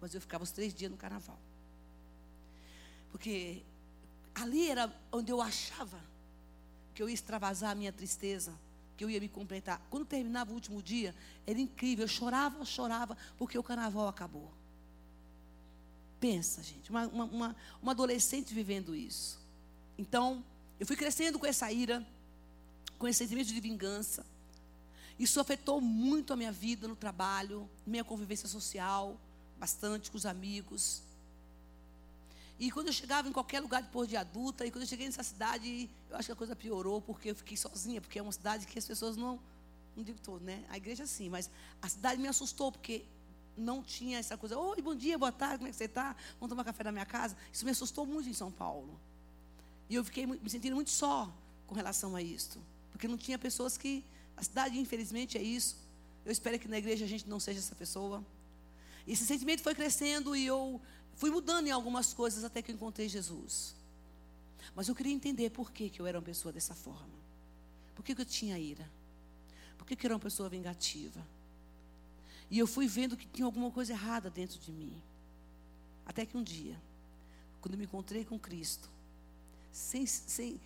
Mas 0.00 0.14
eu 0.14 0.20
ficava 0.20 0.44
os 0.44 0.50
três 0.50 0.74
dias 0.74 0.90
no 0.90 0.96
carnaval. 0.96 1.38
Porque 3.10 3.62
ali 4.34 4.68
era 4.68 4.84
onde 5.10 5.32
eu 5.32 5.40
achava 5.40 6.00
que 6.94 7.02
eu 7.02 7.08
ia 7.08 7.14
extravasar 7.14 7.70
a 7.70 7.74
minha 7.74 7.92
tristeza, 7.92 8.52
que 8.96 9.04
eu 9.04 9.10
ia 9.10 9.20
me 9.20 9.28
completar. 9.28 9.80
Quando 9.88 10.04
terminava 10.04 10.50
o 10.50 10.54
último 10.54 10.82
dia, 10.82 11.14
era 11.46 11.58
incrível. 11.58 12.04
Eu 12.04 12.08
chorava, 12.08 12.64
chorava, 12.64 13.16
porque 13.38 13.58
o 13.58 13.62
carnaval 13.62 14.08
acabou. 14.08 14.52
Pensa, 16.20 16.62
gente, 16.62 16.90
uma, 16.90 17.06
uma, 17.06 17.56
uma 17.80 17.92
adolescente 17.92 18.52
vivendo 18.52 18.94
isso. 18.94 19.38
Então, 19.96 20.44
eu 20.78 20.86
fui 20.86 20.96
crescendo 20.96 21.38
com 21.38 21.46
essa 21.46 21.70
ira, 21.72 22.06
com 22.98 23.06
esse 23.06 23.18
sentimento 23.18 23.48
de 23.48 23.60
vingança. 23.60 24.24
Isso 25.18 25.40
afetou 25.40 25.80
muito 25.80 26.32
a 26.32 26.36
minha 26.36 26.52
vida 26.52 26.86
no 26.86 26.94
trabalho, 26.94 27.68
minha 27.86 28.04
convivência 28.04 28.48
social, 28.48 29.18
bastante 29.58 30.10
com 30.10 30.16
os 30.16 30.26
amigos. 30.26 31.02
E 32.58 32.70
quando 32.70 32.88
eu 32.88 32.92
chegava 32.92 33.28
em 33.28 33.32
qualquer 33.32 33.60
lugar 33.60 33.82
depois 33.82 34.08
de 34.08 34.16
adulta, 34.16 34.66
e 34.66 34.70
quando 34.70 34.82
eu 34.82 34.88
cheguei 34.88 35.06
nessa 35.06 35.22
cidade, 35.22 35.88
eu 36.10 36.16
acho 36.16 36.26
que 36.26 36.32
a 36.32 36.36
coisa 36.36 36.56
piorou, 36.56 37.00
porque 37.00 37.30
eu 37.30 37.34
fiquei 37.34 37.56
sozinha, 37.56 38.00
porque 38.00 38.18
é 38.18 38.22
uma 38.22 38.32
cidade 38.32 38.66
que 38.66 38.78
as 38.78 38.86
pessoas 38.86 39.16
não, 39.16 39.40
não 39.96 40.02
digo 40.02 40.18
todo, 40.20 40.42
né? 40.44 40.64
A 40.68 40.76
igreja 40.76 41.06
sim, 41.06 41.28
mas 41.28 41.50
a 41.80 41.88
cidade 41.88 42.20
me 42.20 42.26
assustou, 42.26 42.72
porque 42.72 43.04
não 43.56 43.82
tinha 43.82 44.18
essa 44.18 44.36
coisa, 44.36 44.56
oi, 44.56 44.80
bom 44.82 44.94
dia, 44.94 45.18
boa 45.18 45.32
tarde, 45.32 45.58
como 45.58 45.68
é 45.68 45.70
que 45.70 45.76
você 45.76 45.84
está? 45.84 46.14
Vamos 46.40 46.48
tomar 46.48 46.64
café 46.64 46.84
na 46.84 46.92
minha 46.92 47.06
casa? 47.06 47.36
Isso 47.52 47.64
me 47.64 47.70
assustou 47.70 48.06
muito 48.06 48.28
em 48.28 48.34
São 48.34 48.50
Paulo. 48.50 48.98
E 49.88 49.94
eu 49.94 50.04
fiquei 50.04 50.26
me 50.26 50.48
sentindo 50.48 50.74
muito 50.74 50.90
só 50.90 51.32
com 51.66 51.74
relação 51.74 52.14
a 52.14 52.22
isso. 52.22 52.60
Porque 52.98 53.06
não 53.06 53.16
tinha 53.16 53.38
pessoas 53.38 53.78
que. 53.78 54.04
A 54.36 54.42
cidade, 54.42 54.76
infelizmente, 54.76 55.38
é 55.38 55.42
isso. 55.42 55.76
Eu 56.24 56.32
espero 56.32 56.58
que 56.58 56.66
na 56.66 56.78
igreja 56.78 57.04
a 57.04 57.08
gente 57.08 57.28
não 57.28 57.38
seja 57.38 57.60
essa 57.60 57.76
pessoa. 57.76 58.24
E 59.06 59.12
esse 59.12 59.24
sentimento 59.24 59.62
foi 59.62 59.72
crescendo 59.72 60.34
e 60.34 60.44
eu 60.44 60.80
fui 61.14 61.30
mudando 61.30 61.68
em 61.68 61.70
algumas 61.70 62.12
coisas 62.12 62.42
até 62.42 62.60
que 62.60 62.72
eu 62.72 62.74
encontrei 62.74 63.08
Jesus. 63.08 63.76
Mas 64.74 64.88
eu 64.88 64.96
queria 64.96 65.12
entender 65.12 65.50
por 65.50 65.70
que, 65.70 65.88
que 65.88 66.00
eu 66.00 66.08
era 66.08 66.18
uma 66.18 66.24
pessoa 66.24 66.52
dessa 66.52 66.74
forma. 66.74 67.08
Por 67.94 68.04
que, 68.04 68.16
que 68.16 68.20
eu 68.20 68.26
tinha 68.26 68.58
ira? 68.58 68.88
Por 69.76 69.86
que, 69.86 69.94
que 69.94 70.04
eu 70.04 70.08
era 70.08 70.14
uma 70.16 70.20
pessoa 70.20 70.48
vingativa? 70.48 71.24
E 72.50 72.58
eu 72.58 72.66
fui 72.66 72.88
vendo 72.88 73.16
que 73.16 73.28
tinha 73.28 73.46
alguma 73.46 73.70
coisa 73.70 73.92
errada 73.92 74.28
dentro 74.28 74.58
de 74.58 74.72
mim. 74.72 74.92
Até 76.04 76.26
que 76.26 76.36
um 76.36 76.42
dia, 76.42 76.76
quando 77.60 77.74
eu 77.74 77.78
me 77.78 77.84
encontrei 77.84 78.24
com 78.24 78.38
Cristo, 78.38 78.90
sem, 79.70 80.04
sem, 80.04 80.60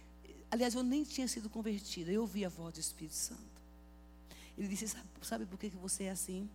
aliás, 0.53 0.75
eu 0.75 0.83
nem 0.83 1.03
tinha 1.03 1.27
sido 1.27 1.49
convertida, 1.49 2.13
eu 2.13 2.21
ouvi 2.21 2.45
a 2.45 2.49
voz 2.51 2.75
do 2.75 2.81
Espírito 2.81 3.15
Santo. 3.15 3.41
Ele 4.57 4.69
disse: 4.69 4.87
Sabe, 4.87 5.09
sabe 5.23 5.47
por 5.47 5.59
que, 5.59 5.69
você 5.71 6.05
é 6.05 6.11
assim? 6.11 6.49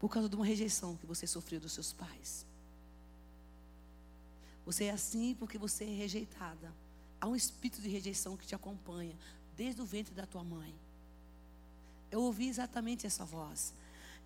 Por 0.00 0.08
causa 0.08 0.28
de 0.28 0.34
uma 0.34 0.44
rejeição 0.44 0.96
que 0.96 1.06
você 1.06 1.26
sofreu 1.26 1.60
dos 1.60 1.72
seus 1.72 1.92
pais. 1.92 2.46
Você 4.64 4.84
é 4.84 4.90
assim 4.90 5.36
porque 5.38 5.58
você 5.58 5.84
é 5.84 5.94
rejeitada. 5.94 6.72
Há 7.20 7.28
um 7.28 7.36
espírito 7.36 7.80
de 7.80 7.88
rejeição 7.88 8.36
que 8.36 8.46
te 8.46 8.54
acompanha 8.54 9.14
desde 9.56 9.80
o 9.80 9.86
ventre 9.86 10.14
da 10.14 10.26
tua 10.26 10.42
mãe. 10.42 10.74
Eu 12.10 12.22
ouvi 12.22 12.48
exatamente 12.48 13.06
essa 13.06 13.24
voz. 13.24 13.74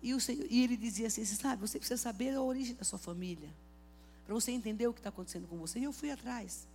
E, 0.01 0.19
Senhor, 0.19 0.47
e 0.49 0.63
ele 0.63 0.77
dizia 0.77 1.07
assim: 1.07 1.25
sabe, 1.25 1.61
você 1.61 1.77
precisa 1.77 2.01
saber 2.01 2.33
a 2.33 2.41
origem 2.41 2.73
da 2.73 2.85
sua 2.85 2.97
família. 2.97 3.49
Para 4.25 4.33
você 4.33 4.51
entender 4.51 4.87
o 4.87 4.93
que 4.93 4.99
está 4.99 5.09
acontecendo 5.09 5.45
com 5.47 5.57
você. 5.57 5.77
E 5.77 5.83
eu 5.83 5.91
fui 5.91 6.09
atrás. 6.09 6.70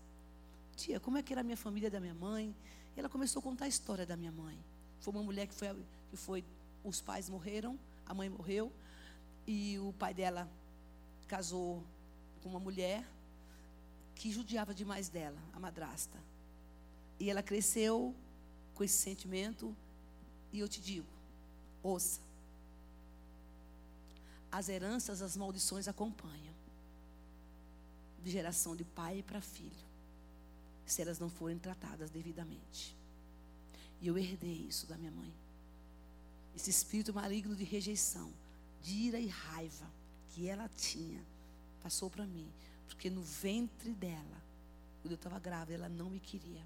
Tia, 0.77 1.01
como 1.01 1.17
é 1.17 1.23
que 1.23 1.33
era 1.33 1.41
a 1.41 1.45
minha 1.45 1.57
família 1.57 1.91
da 1.91 1.99
minha 1.99 2.15
mãe? 2.15 2.55
E 2.95 3.01
ela 3.01 3.09
começou 3.09 3.41
a 3.41 3.43
contar 3.43 3.65
a 3.65 3.69
história 3.69 4.05
da 4.05 4.17
minha 4.17 4.33
mãe. 4.33 4.59
Foi 5.01 5.13
uma 5.13 5.23
mulher 5.23 5.47
que 5.47 5.55
foi, 5.55 5.69
que 6.11 6.17
foi 6.17 6.45
os 6.85 7.01
pais 7.01 7.29
morreram, 7.29 7.79
a 8.05 8.13
mãe 8.13 8.29
morreu, 8.29 8.71
e 9.47 9.79
o 9.79 9.93
pai 9.99 10.13
dela 10.13 10.49
casou 11.27 11.83
com 12.43 12.51
uma 12.51 12.61
mulher 12.61 13.05
que 14.15 14.31
judiava 14.31 14.75
demais 14.75 15.09
dela, 15.09 15.39
a 15.53 15.59
madrasta. 15.59 16.19
E 17.19 17.31
ela 17.31 17.43
cresceu 17.43 18.15
com 18.75 18.85
esse 18.85 18.97
sentimento 18.97 19.75
e 20.53 20.59
eu 20.59 20.69
te 20.69 20.81
digo, 20.81 21.07
ouça. 21.83 22.21
As 24.53 24.69
heranças, 24.69 25.23
as 25.23 25.37
maldições 25.37 25.89
acompanham. 25.89 26.55
De 28.23 28.31
geração 28.31 28.75
de 28.75 28.85
pai 28.85 29.23
para 29.27 29.41
filho. 29.41 29.86
Se 30.87 31.03
elas 31.03 31.19
não 31.19 31.29
forem 31.29 31.59
tratadas 31.59 32.11
devidamente. 32.11 32.97
E 34.01 34.07
eu 34.07 34.17
herdei 34.17 34.67
isso 34.69 34.87
da 34.87 34.97
minha 34.97 35.11
mãe. 35.11 35.33
Esse 36.55 36.71
espírito 36.71 37.13
maligno 37.13 37.55
de 37.55 37.65
rejeição, 37.65 38.33
de 38.83 38.95
ira 38.95 39.19
e 39.19 39.27
raiva 39.27 39.91
que 40.31 40.49
ela 40.49 40.69
tinha 40.77 41.23
passou 41.83 42.09
para 42.09 42.27
mim. 42.27 42.49
Porque 42.87 43.11
no 43.11 43.23
ventre 43.23 43.93
dela, 43.93 44.43
quando 45.03 45.13
eu 45.13 45.17
estava 45.17 45.39
grávida, 45.39 45.75
ela 45.75 45.89
não 45.89 46.11
me 46.11 46.21
queria. 46.21 46.63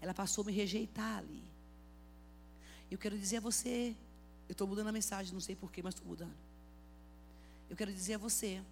Ela 0.00 0.14
passou 0.14 0.42
a 0.42 0.46
me 0.46 0.52
rejeitar 0.52 1.18
ali. 1.18 1.42
Eu 2.90 2.98
quero 2.98 3.18
dizer 3.18 3.38
a 3.38 3.40
você, 3.40 3.94
eu 4.48 4.52
estou 4.52 4.66
mudando 4.66 4.88
a 4.88 4.92
mensagem, 4.92 5.32
não 5.32 5.40
sei 5.40 5.56
porquê, 5.56 5.82
mas 5.82 5.94
estou 5.94 6.08
mudando. 6.08 6.34
Eu 7.68 7.76
quero 7.76 7.92
dizer 7.92 8.14
a 8.14 8.18
você 8.18 8.62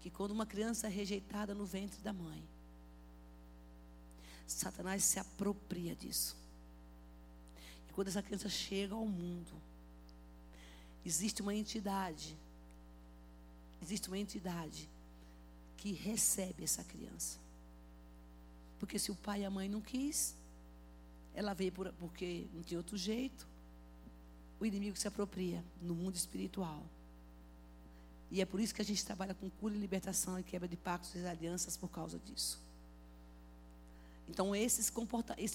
que 0.00 0.10
quando 0.10 0.30
uma 0.30 0.46
criança 0.46 0.86
é 0.86 0.90
rejeitada 0.90 1.54
no 1.54 1.64
ventre 1.64 2.00
da 2.02 2.12
mãe, 2.12 2.42
Satanás 4.46 5.04
se 5.04 5.18
apropria 5.18 5.94
disso. 5.94 6.36
E 7.88 7.92
quando 7.92 8.08
essa 8.08 8.22
criança 8.22 8.48
chega 8.48 8.94
ao 8.94 9.06
mundo, 9.06 9.52
existe 11.04 11.42
uma 11.42 11.54
entidade, 11.54 12.36
existe 13.82 14.08
uma 14.08 14.18
entidade 14.18 14.88
que 15.76 15.92
recebe 15.92 16.64
essa 16.64 16.84
criança. 16.84 17.38
Porque 18.78 18.98
se 18.98 19.10
o 19.10 19.14
pai 19.14 19.42
e 19.42 19.44
a 19.44 19.50
mãe 19.50 19.68
não 19.68 19.80
quis, 19.80 20.34
ela 21.34 21.54
veio 21.54 21.72
por, 21.72 21.92
porque 21.94 22.46
não 22.54 22.62
tinha 22.62 22.78
outro 22.78 22.96
jeito. 22.96 23.46
O 24.60 24.66
inimigo 24.66 24.96
se 24.96 25.08
apropria 25.08 25.62
no 25.80 25.94
mundo 25.94 26.14
espiritual. 26.14 26.82
E 28.30 28.40
é 28.40 28.46
por 28.46 28.60
isso 28.60 28.74
que 28.74 28.80
a 28.80 28.84
gente 28.84 29.04
trabalha 29.04 29.34
com 29.34 29.50
cura 29.50 29.74
e 29.74 29.78
libertação 29.78 30.38
e 30.38 30.42
quebra 30.42 30.66
de 30.66 30.76
pactos 30.76 31.14
e 31.14 31.26
alianças 31.26 31.76
por 31.76 31.88
causa 31.88 32.18
disso. 32.18 32.58
Então, 34.28 34.54
esse 34.54 34.90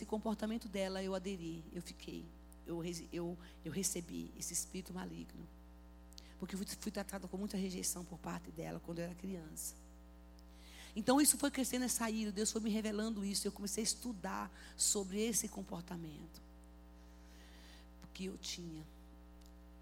comportamento 0.06 0.68
dela 0.68 1.02
eu 1.02 1.16
aderi, 1.16 1.64
eu 1.74 1.82
fiquei, 1.82 2.26
eu, 2.66 2.84
eu, 3.12 3.38
eu 3.64 3.72
recebi 3.72 4.32
esse 4.38 4.54
espírito 4.54 4.94
maligno. 4.94 5.48
Porque 6.40 6.56
fui, 6.56 6.66
fui 6.80 6.92
tratada 6.92 7.28
com 7.28 7.38
muita 7.38 7.58
rejeição 7.58 8.04
por 8.06 8.20
parte 8.20 8.52
dela 8.52 8.80
quando 8.86 9.00
eu 9.00 9.06
era 9.06 9.16
criança. 9.16 9.74
Então 10.96 11.22
isso 11.22 11.38
foi 11.38 11.52
crescendo 11.52 11.86
essa 11.86 12.10
ira, 12.10 12.32
Deus 12.32 12.52
foi 12.52 12.60
me 12.60 12.70
revelando 12.70 13.24
isso. 13.24 13.48
Eu 13.48 13.52
comecei 13.52 13.84
a 13.84 13.86
estudar 13.86 14.52
sobre 14.76 15.20
esse 15.22 15.48
comportamento. 15.48 16.42
Porque 18.02 18.24
eu 18.24 18.38
tinha. 18.38 18.84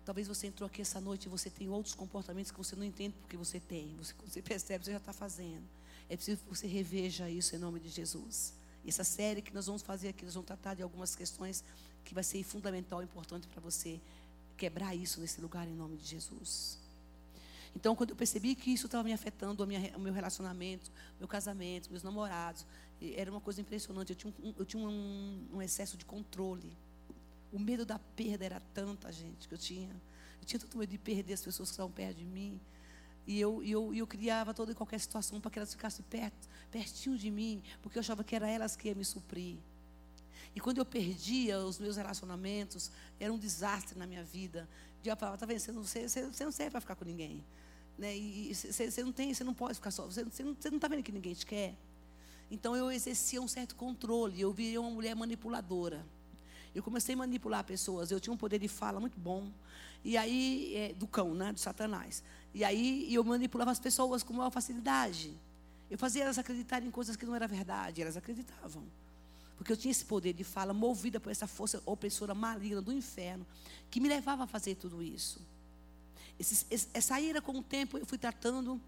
Talvez 0.03 0.27
você 0.27 0.47
entrou 0.47 0.67
aqui 0.67 0.81
essa 0.81 0.99
noite 0.99 1.25
e 1.25 1.29
você 1.29 1.49
tem 1.49 1.69
outros 1.69 1.95
comportamentos 1.95 2.51
que 2.51 2.57
você 2.57 2.75
não 2.75 2.83
entende 2.83 3.15
porque 3.21 3.37
você 3.37 3.59
tem. 3.59 3.95
Você, 3.97 4.13
você 4.25 4.41
percebe, 4.41 4.83
você 4.83 4.91
já 4.91 4.97
está 4.97 5.13
fazendo. 5.13 5.63
É 6.09 6.15
preciso 6.15 6.43
que 6.43 6.49
você 6.49 6.67
reveja 6.67 7.29
isso 7.29 7.55
em 7.55 7.59
nome 7.59 7.79
de 7.79 7.89
Jesus. 7.89 8.53
Essa 8.87 9.03
série 9.03 9.41
que 9.41 9.53
nós 9.53 9.65
vamos 9.65 9.81
fazer 9.81 10.09
aqui, 10.09 10.23
nós 10.23 10.33
vamos 10.33 10.47
tratar 10.47 10.75
de 10.75 10.83
algumas 10.83 11.15
questões 11.15 11.63
que 12.03 12.13
vai 12.13 12.23
ser 12.23 12.43
fundamental, 12.43 13.01
importante 13.01 13.47
para 13.47 13.59
você 13.61 13.99
quebrar 14.55 14.95
isso 14.95 15.19
nesse 15.19 15.41
lugar 15.41 15.67
em 15.67 15.73
nome 15.73 15.97
de 15.97 16.05
Jesus. 16.05 16.77
Então, 17.75 17.95
quando 17.95 18.11
eu 18.11 18.15
percebi 18.15 18.55
que 18.55 18.71
isso 18.71 18.85
estava 18.85 19.03
me 19.03 19.11
afetando 19.11 19.65
minha, 19.67 19.91
o 19.97 19.99
meu 19.99 20.13
relacionamento, 20.13 20.89
meu 21.19 21.27
casamento, 21.27 21.89
meus 21.89 22.03
namorados, 22.03 22.65
era 23.15 23.29
uma 23.29 23.41
coisa 23.41 23.59
impressionante. 23.59 24.11
Eu 24.11 24.15
tinha, 24.15 24.33
um, 24.41 24.53
eu 24.57 24.65
tinha 24.65 24.81
um, 24.81 25.47
um, 25.53 25.61
excesso 25.61 25.97
de 25.97 26.05
controle. 26.05 26.71
O 27.51 27.59
medo 27.59 27.85
da 27.85 27.99
perda 27.99 28.45
era 28.45 28.61
tanta, 28.73 29.11
gente, 29.11 29.47
que 29.47 29.53
eu 29.53 29.57
tinha. 29.57 29.89
Eu 30.39 30.45
tinha 30.45 30.59
tanto 30.59 30.77
medo 30.77 30.89
de 30.89 30.97
perder 30.97 31.33
as 31.33 31.43
pessoas 31.43 31.69
que 31.69 31.73
estavam 31.73 31.91
perto 31.91 32.17
de 32.17 32.25
mim. 32.25 32.59
E 33.27 33.39
eu, 33.39 33.63
eu, 33.63 33.93
eu 33.93 34.05
criava 34.05 34.53
toda 34.53 34.71
e 34.71 34.75
qualquer 34.75 34.99
situação 34.99 35.41
para 35.41 35.49
que 35.49 35.57
elas 35.59 35.71
ficassem 35.71 36.05
perto, 36.09 36.47
pertinho 36.71 37.17
de 37.17 37.31
mim, 37.31 37.61
porque 37.81 37.97
eu 37.97 38.01
achava 38.01 38.23
que 38.23 38.35
era 38.35 38.47
elas 38.47 38.75
que 38.75 38.87
iam 38.87 38.95
me 38.95 39.05
suprir. 39.05 39.57
E 40.55 40.59
quando 40.59 40.77
eu 40.77 40.85
perdia 40.85 41.59
os 41.59 41.79
meus 41.79 41.97
relacionamentos, 41.97 42.91
era 43.19 43.33
um 43.33 43.37
desastre 43.37 43.97
na 43.97 44.07
minha 44.07 44.23
vida. 44.23 44.69
O 44.99 45.03
diabo 45.03 45.19
falava, 45.19 45.37
tá 45.37 45.45
vendo, 45.45 45.59
você 45.59 45.71
não, 45.71 45.83
você, 45.83 46.07
você 46.07 46.45
não 46.45 46.51
serve 46.51 46.71
para 46.71 46.81
ficar 46.81 46.95
com 46.95 47.03
ninguém. 47.03 47.43
Né? 47.97 48.15
E 48.15 48.53
você, 48.53 48.89
você, 48.89 49.03
não 49.03 49.11
tem, 49.11 49.33
você 49.33 49.43
não 49.43 49.53
pode 49.53 49.75
ficar 49.75 49.91
só. 49.91 50.05
Você, 50.05 50.23
você 50.23 50.43
não 50.43 50.53
está 50.53 50.87
vendo 50.87 51.03
que 51.03 51.11
ninguém 51.11 51.33
te 51.33 51.45
quer. 51.45 51.75
Então 52.49 52.75
eu 52.75 52.91
exercia 52.91 53.41
um 53.41 53.47
certo 53.47 53.75
controle. 53.75 54.39
Eu 54.39 54.53
viria 54.53 54.79
uma 54.79 54.89
mulher 54.89 55.15
manipuladora. 55.15 56.05
Eu 56.73 56.83
comecei 56.83 57.15
a 57.15 57.17
manipular 57.17 57.63
pessoas. 57.63 58.11
Eu 58.11 58.19
tinha 58.19 58.33
um 58.33 58.37
poder 58.37 58.59
de 58.59 58.67
fala 58.67 58.99
muito 58.99 59.19
bom. 59.19 59.49
E 60.03 60.17
aí, 60.17 60.73
é, 60.75 60.93
do 60.93 61.07
cão, 61.07 61.33
né? 61.33 61.51
Do 61.51 61.59
Satanás. 61.59 62.23
E 62.55 62.63
aí 62.63 63.13
eu 63.13 63.21
manipulava 63.21 63.69
as 63.69 63.79
pessoas 63.79 64.23
com 64.23 64.33
maior 64.33 64.49
facilidade. 64.49 65.35
Eu 65.91 65.97
fazia 65.97 66.23
elas 66.23 66.37
acreditarem 66.37 66.87
em 66.87 66.91
coisas 66.91 67.17
que 67.17 67.25
não 67.25 67.35
era 67.35 67.49
verdade. 67.49 68.01
Elas 68.01 68.15
acreditavam. 68.15 68.81
Porque 69.57 69.73
eu 69.73 69.77
tinha 69.77 69.91
esse 69.91 70.05
poder 70.05 70.31
de 70.31 70.45
fala, 70.45 70.73
movida 70.73 71.19
por 71.19 71.29
essa 71.29 71.47
força 71.47 71.83
opressora 71.85 72.33
maligna 72.33 72.81
do 72.81 72.93
inferno, 72.93 73.45
que 73.91 73.99
me 73.99 74.07
levava 74.07 74.45
a 74.45 74.47
fazer 74.47 74.75
tudo 74.75 75.03
isso. 75.03 75.41
Essa 76.93 77.19
ira, 77.19 77.41
com 77.41 77.59
o 77.59 77.61
tempo, 77.61 77.97
eu 77.97 78.05
fui 78.05 78.17
tratando, 78.17 78.79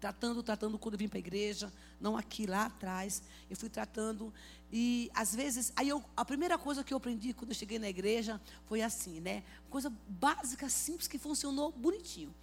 tratando, 0.00 0.42
tratando 0.42 0.76
quando 0.76 0.94
eu 0.94 0.98
vim 0.98 1.08
para 1.08 1.18
a 1.18 1.20
igreja, 1.20 1.72
não 2.00 2.16
aqui, 2.16 2.46
lá 2.46 2.66
atrás. 2.66 3.22
Eu 3.48 3.56
fui 3.56 3.68
tratando, 3.68 4.34
e 4.72 5.08
às 5.14 5.32
vezes, 5.32 5.72
aí 5.76 5.88
eu, 5.88 6.04
a 6.16 6.24
primeira 6.24 6.58
coisa 6.58 6.82
que 6.82 6.92
eu 6.92 6.98
aprendi 6.98 7.32
quando 7.32 7.50
eu 7.50 7.56
cheguei 7.56 7.78
na 7.78 7.88
igreja 7.88 8.40
foi 8.66 8.82
assim, 8.82 9.20
né? 9.20 9.44
Coisa 9.70 9.92
básica, 10.08 10.68
simples, 10.68 11.06
que 11.06 11.18
funcionou 11.18 11.70
bonitinho. 11.70 12.34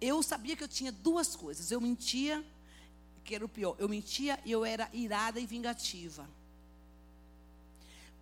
Eu 0.00 0.22
sabia 0.22 0.56
que 0.56 0.64
eu 0.64 0.68
tinha 0.68 0.92
duas 0.92 1.34
coisas. 1.34 1.70
Eu 1.70 1.80
mentia, 1.80 2.44
que 3.24 3.34
era 3.34 3.44
o 3.44 3.48
pior. 3.48 3.76
Eu 3.78 3.88
mentia 3.88 4.38
e 4.44 4.52
eu 4.52 4.64
era 4.64 4.88
irada 4.92 5.40
e 5.40 5.46
vingativa. 5.46 6.28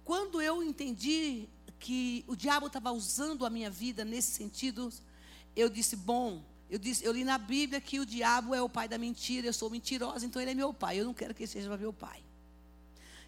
Quando 0.04 0.40
eu 0.40 0.62
entendi 0.62 1.48
que 1.78 2.24
o 2.26 2.36
diabo 2.36 2.66
estava 2.66 2.92
usando 2.92 3.44
a 3.44 3.50
minha 3.50 3.70
vida 3.70 4.04
nesse 4.04 4.32
sentido, 4.32 4.92
eu 5.54 5.68
disse: 5.68 5.96
bom, 5.96 6.42
eu, 6.70 6.78
disse, 6.78 7.04
eu 7.04 7.12
li 7.12 7.24
na 7.24 7.38
Bíblia 7.38 7.80
que 7.80 8.00
o 8.00 8.06
diabo 8.06 8.54
é 8.54 8.62
o 8.62 8.68
pai 8.68 8.88
da 8.88 8.96
mentira, 8.96 9.46
eu 9.46 9.52
sou 9.52 9.68
mentirosa, 9.68 10.24
então 10.24 10.40
ele 10.40 10.52
é 10.52 10.54
meu 10.54 10.72
pai. 10.72 10.98
Eu 10.98 11.04
não 11.04 11.14
quero 11.14 11.34
que 11.34 11.42
ele 11.42 11.50
seja 11.50 11.76
meu 11.76 11.92
pai. 11.92 12.22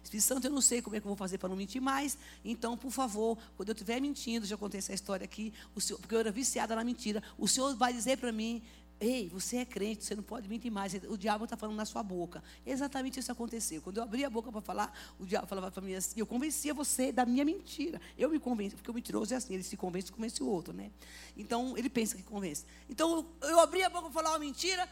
Espírito 0.05 0.25
Santo, 0.25 0.47
eu 0.47 0.51
não 0.51 0.61
sei 0.61 0.81
como 0.81 0.95
é 0.95 0.99
que 0.99 1.05
eu 1.05 1.09
vou 1.09 1.17
fazer 1.17 1.37
para 1.37 1.49
não 1.49 1.55
mentir 1.55 1.81
mais. 1.81 2.17
Então, 2.43 2.77
por 2.77 2.91
favor, 2.91 3.37
quando 3.57 3.69
eu 3.69 3.73
estiver 3.73 3.99
mentindo, 3.99 4.45
já 4.45 4.55
contei 4.55 4.77
essa 4.77 4.93
história 4.93 5.25
aqui, 5.25 5.53
senhor, 5.79 5.99
porque 5.99 6.13
eu 6.13 6.19
era 6.19 6.31
viciada 6.31 6.75
na 6.75 6.83
mentira, 6.83 7.21
o 7.37 7.47
Senhor 7.47 7.75
vai 7.75 7.91
dizer 7.91 8.17
para 8.17 8.31
mim, 8.31 8.61
Ei, 8.97 9.27
você 9.27 9.57
é 9.57 9.65
crente, 9.65 10.05
você 10.05 10.15
não 10.15 10.23
pode 10.23 10.47
mentir 10.47 10.71
mais. 10.71 10.93
O 11.09 11.17
diabo 11.17 11.43
está 11.43 11.57
falando 11.57 11.75
na 11.75 11.83
sua 11.83 12.01
boca. 12.01 12.41
Exatamente 12.65 13.19
isso 13.19 13.29
aconteceu. 13.29 13.81
Quando 13.81 13.97
eu 13.97 14.03
abri 14.03 14.23
a 14.23 14.29
boca 14.29 14.49
para 14.49 14.61
falar, 14.61 14.97
o 15.19 15.25
diabo 15.25 15.45
falava 15.47 15.69
para 15.69 15.81
mim 15.81 15.93
assim: 15.95 16.17
Eu 16.17 16.25
convencia 16.25 16.73
você 16.73 17.11
da 17.11 17.25
minha 17.25 17.43
mentira. 17.43 17.99
Eu 18.17 18.29
me 18.29 18.39
convenci, 18.39 18.73
porque 18.73 18.89
o 18.89 18.93
mentiroso 18.93 19.33
é 19.33 19.37
assim: 19.37 19.53
ele 19.53 19.63
se 19.63 19.75
convence, 19.75 20.09
convence 20.09 20.41
o 20.41 20.47
outro, 20.47 20.73
né? 20.73 20.91
Então, 21.35 21.77
ele 21.77 21.89
pensa 21.89 22.15
que 22.15 22.23
convence. 22.23 22.63
Então, 22.89 23.25
eu 23.41 23.59
abri 23.59 23.83
a 23.83 23.89
boca 23.89 24.03
para 24.03 24.11
falar 24.11 24.29
uma 24.29 24.39
mentira. 24.39 24.87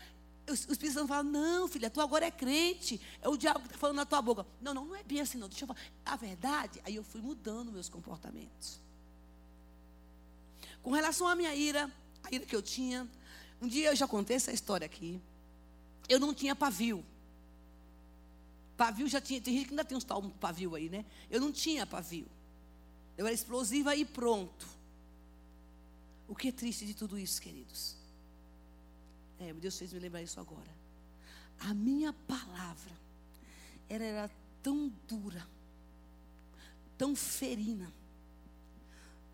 O 0.47 0.53
Espírito 0.53 0.93
Santo 0.93 1.07
fala: 1.07 1.23
Não, 1.23 1.67
filha, 1.67 1.89
tu 1.89 2.01
agora 2.01 2.25
é 2.25 2.31
crente. 2.31 2.99
É 3.21 3.29
o 3.29 3.37
diabo 3.37 3.61
que 3.61 3.67
está 3.67 3.77
falando 3.77 3.97
na 3.97 4.05
tua 4.05 4.21
boca. 4.21 4.45
Não, 4.61 4.73
não, 4.73 4.85
não 4.85 4.95
é 4.95 5.03
bem 5.03 5.21
assim, 5.21 5.37
não. 5.37 5.47
Deixa 5.47 5.63
eu 5.63 5.67
falar. 5.67 5.79
A 6.05 6.15
verdade, 6.15 6.81
aí 6.85 6.95
eu 6.95 7.03
fui 7.03 7.21
mudando 7.21 7.71
meus 7.71 7.87
comportamentos. 7.87 8.79
Com 10.81 10.91
relação 10.91 11.27
à 11.27 11.35
minha 11.35 11.55
ira, 11.55 11.89
a 12.23 12.35
ira 12.35 12.45
que 12.45 12.55
eu 12.55 12.61
tinha 12.61 13.07
um 13.63 13.67
dia 13.67 13.91
eu 13.91 13.95
já 13.95 14.05
contei 14.05 14.35
essa 14.35 14.51
história 14.51 14.83
aqui. 14.85 15.21
Eu 16.09 16.19
não 16.19 16.33
tinha 16.33 16.53
pavio. 16.53 17.01
Pavio 18.75 19.07
já 19.07 19.21
tinha. 19.21 19.39
Tem 19.39 19.53
gente 19.53 19.67
que 19.67 19.71
ainda 19.71 19.85
tem 19.85 19.97
uns 19.97 20.03
tal 20.03 20.21
pavio 20.21 20.75
aí, 20.75 20.89
né? 20.89 21.05
Eu 21.31 21.39
não 21.39 21.49
tinha 21.49 21.85
pavio. 21.85 22.27
Eu 23.17 23.25
era 23.25 23.33
explosiva 23.33 23.95
e 23.95 24.03
pronto. 24.03 24.67
O 26.27 26.35
que 26.35 26.49
é 26.49 26.51
triste 26.51 26.85
de 26.85 26.93
tudo 26.93 27.17
isso, 27.17 27.41
queridos? 27.41 27.95
É, 29.43 29.53
Deus 29.53 29.77
fez 29.77 29.91
me 29.91 29.99
lembrar 29.99 30.21
isso 30.21 30.39
agora. 30.39 30.69
A 31.59 31.73
minha 31.73 32.13
palavra 32.13 32.91
era, 33.89 34.03
era 34.03 34.31
tão 34.61 34.91
dura, 35.07 35.45
tão 36.97 37.15
ferina. 37.15 37.91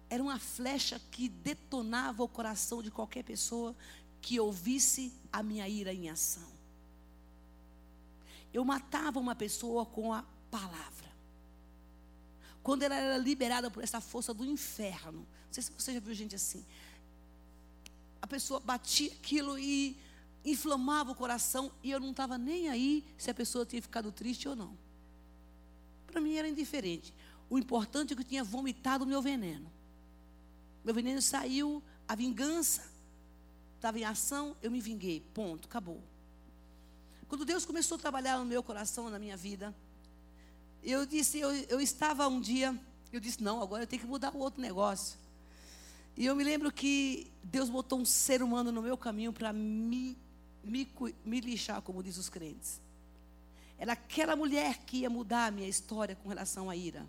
Era 0.10 0.24
uma 0.24 0.40
flecha 0.40 1.00
que 1.12 1.30
detonava 1.30 2.24
o 2.24 2.28
coração 2.28 2.82
de 2.82 2.90
qualquer 2.90 3.24
pessoa 3.24 3.76
que 4.22 4.40
ouvisse 4.40 5.14
a 5.32 5.44
minha 5.44 5.68
ira 5.68 5.94
em 5.94 6.10
ação. 6.10 6.50
Eu 8.52 8.66
matava 8.66 9.20
uma 9.20 9.36
pessoa 9.36 9.86
com 9.86 10.12
a 10.12 10.24
palavra. 10.50 11.10
Quando 12.64 12.84
ela 12.84 12.96
era 12.96 13.18
liberada 13.18 13.70
por 13.70 13.84
essa 13.84 14.02
força 14.02 14.34
do 14.34 14.44
inferno. 14.44 15.20
Não 15.20 15.54
sei 15.54 15.64
se 15.64 15.72
você 15.72 15.94
já 15.94 16.00
viu 16.00 16.14
gente 16.14 16.36
assim. 16.36 16.66
A 18.22 18.28
pessoa 18.28 18.60
batia 18.60 19.12
aquilo 19.12 19.58
e 19.58 19.98
inflamava 20.44 21.12
o 21.12 21.16
coração 21.16 21.72
e 21.84 21.92
eu 21.92 22.00
não 22.00 22.12
estava 22.12 22.38
nem 22.38 22.70
aí 22.70 23.04
se 23.18 23.30
a 23.30 23.34
pessoa 23.34 23.66
tinha 23.66 23.82
ficado 23.82 24.12
triste 24.12 24.48
ou 24.48 24.56
não. 24.56 24.78
Para 26.08 26.22
mim 26.22 26.36
era 26.36 26.48
indiferente. 26.48 27.14
O 27.50 27.58
importante 27.58 28.14
é 28.14 28.16
que 28.16 28.22
eu 28.22 28.28
tinha 28.28 28.44
vomitado 28.44 29.04
o 29.04 29.08
meu 29.08 29.22
veneno. 29.22 29.72
Meu 30.84 30.94
veneno 30.94 31.22
saiu, 31.22 31.84
a 32.08 32.16
vingança 32.16 32.90
estava 33.76 34.00
em 34.00 34.04
ação, 34.04 34.56
eu 34.62 34.72
me 34.72 34.82
vinguei. 34.82 35.22
Ponto, 35.34 35.68
acabou. 35.68 36.02
Quando 37.28 37.46
Deus 37.46 37.66
começou 37.66 37.96
a 37.96 38.00
trabalhar 38.00 38.40
no 38.40 38.46
meu 38.46 38.64
coração, 38.64 39.10
na 39.10 39.20
minha 39.20 39.38
vida, 39.38 39.76
eu 40.84 41.06
disse, 41.06 41.40
eu, 41.40 41.52
eu 41.52 41.80
estava 41.80 42.28
um 42.28 42.42
dia, 42.42 42.78
eu 43.12 43.20
disse, 43.20 43.44
não, 43.44 43.62
agora 43.62 43.84
eu 43.84 43.88
tenho 43.88 44.02
que 44.02 44.08
mudar 44.08 44.36
o 44.36 44.40
outro 44.40 44.62
negócio. 44.62 45.18
E 46.20 46.26
eu 46.26 46.36
me 46.36 46.44
lembro 46.44 46.70
que 46.70 47.32
Deus 47.42 47.70
botou 47.70 47.98
um 47.98 48.04
ser 48.04 48.44
humano 48.44 48.74
no 48.74 48.82
meu 48.82 48.98
caminho 48.98 49.32
para 49.32 49.54
me, 49.54 50.18
me, 50.62 50.86
me 51.24 51.40
lixar, 51.40 51.82
como 51.82 52.04
diz 52.04 52.18
os 52.18 52.28
crentes. 52.28 52.82
Era 53.78 53.94
aquela 53.94 54.36
mulher 54.36 54.80
que 54.80 54.98
ia 54.98 55.10
mudar 55.10 55.46
a 55.46 55.52
minha 55.52 55.70
história 55.70 56.18
com 56.18 56.28
relação 56.28 56.70
à 56.70 56.76
ira. 56.76 57.08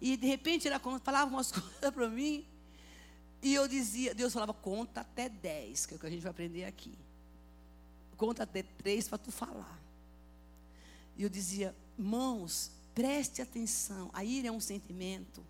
E 0.00 0.16
de 0.16 0.26
repente 0.26 0.66
ela 0.66 0.80
falava 0.80 1.30
umas 1.30 1.52
coisas 1.54 1.94
para 1.94 2.08
mim. 2.08 2.44
E 3.40 3.54
eu 3.54 3.68
dizia, 3.68 4.12
Deus 4.12 4.32
falava, 4.32 4.52
conta 4.52 5.02
até 5.02 5.28
10, 5.28 5.86
que 5.86 5.94
é 5.94 5.96
o 5.96 6.00
que 6.00 6.06
a 6.06 6.10
gente 6.10 6.22
vai 6.22 6.32
aprender 6.32 6.64
aqui. 6.64 6.98
Conta 8.16 8.42
até 8.42 8.64
3 8.64 9.08
para 9.08 9.18
tu 9.18 9.30
falar. 9.30 9.80
E 11.16 11.22
eu 11.22 11.28
dizia, 11.28 11.76
mãos, 11.96 12.72
preste 12.92 13.40
atenção. 13.40 14.10
A 14.12 14.24
ira 14.24 14.48
é 14.48 14.52
um 14.52 14.58
sentimento 14.58 15.40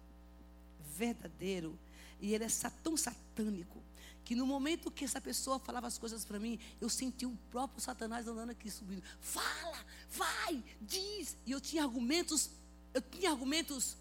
verdadeiro. 0.95 1.79
E 2.21 2.35
ele 2.35 2.45
é 2.45 2.49
tão 2.83 2.97
satânico 2.97 3.81
que 4.25 4.35
no 4.37 4.47
momento 4.47 4.91
que 4.91 5.05
essa 5.05 5.21
pessoa 5.21 5.59
falava 5.59 5.89
as 5.89 5.99
coisas 5.99 6.25
para 6.25 6.39
mim, 6.39 6.57
eu 6.81 6.89
senti 6.89 7.27
o 7.27 7.37
próprio 7.51 7.81
Satanás 7.81 8.29
andando 8.29 8.51
aqui 8.51 8.71
subindo. 8.71 9.03
Fala, 9.21 9.85
vai, 10.09 10.63
diz. 10.81 11.37
E 11.45 11.51
eu 11.51 11.61
tinha 11.61 11.83
argumentos, 11.83 12.49
eu 12.95 13.03
tinha 13.03 13.31
argumentos 13.31 13.97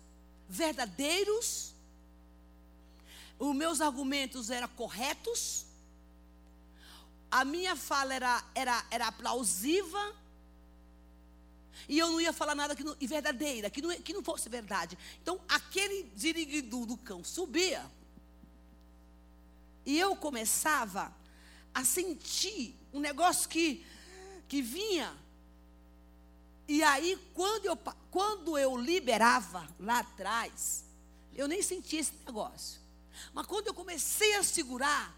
verdadeiros. 0.47 1.73
Os 3.39 3.55
meus 3.55 3.81
argumentos 3.81 4.51
eram 4.51 4.67
corretos. 4.67 5.65
A 7.31 7.43
minha 7.43 7.75
fala 7.75 8.13
era, 8.13 8.43
era, 8.53 8.85
era 8.91 9.11
plausível. 9.11 10.13
E 11.87 11.97
eu 11.97 12.07
não 12.11 12.21
ia 12.21 12.31
falar 12.31 12.53
nada 12.53 12.75
que 12.75 12.83
não, 12.83 12.95
e 12.99 13.07
verdadeira, 13.07 13.67
que 13.67 13.81
não, 13.81 13.95
que 13.99 14.13
não 14.13 14.23
fosse 14.23 14.47
verdade. 14.47 14.95
Então, 15.23 15.41
aquele 15.47 16.11
ziriguidu 16.15 16.85
do 16.85 16.97
cão 16.97 17.23
subia. 17.23 17.83
E 19.89 19.97
eu 19.97 20.15
começava 20.15 21.11
a 21.73 21.83
sentir 21.83 22.75
um 22.93 22.99
negócio 22.99 23.49
que, 23.49 23.83
que 24.47 24.61
vinha. 24.61 25.17
E 26.67 26.83
aí, 26.83 27.17
quando 27.33 27.65
eu, 27.65 27.75
quando 28.11 28.55
eu 28.55 28.77
liberava 28.77 29.67
lá 29.79 29.97
atrás, 29.97 30.85
eu 31.33 31.47
nem 31.47 31.63
sentia 31.63 32.01
esse 32.01 32.13
negócio. 32.23 32.79
Mas 33.33 33.47
quando 33.47 33.65
eu 33.65 33.73
comecei 33.73 34.35
a 34.35 34.43
segurar, 34.43 35.17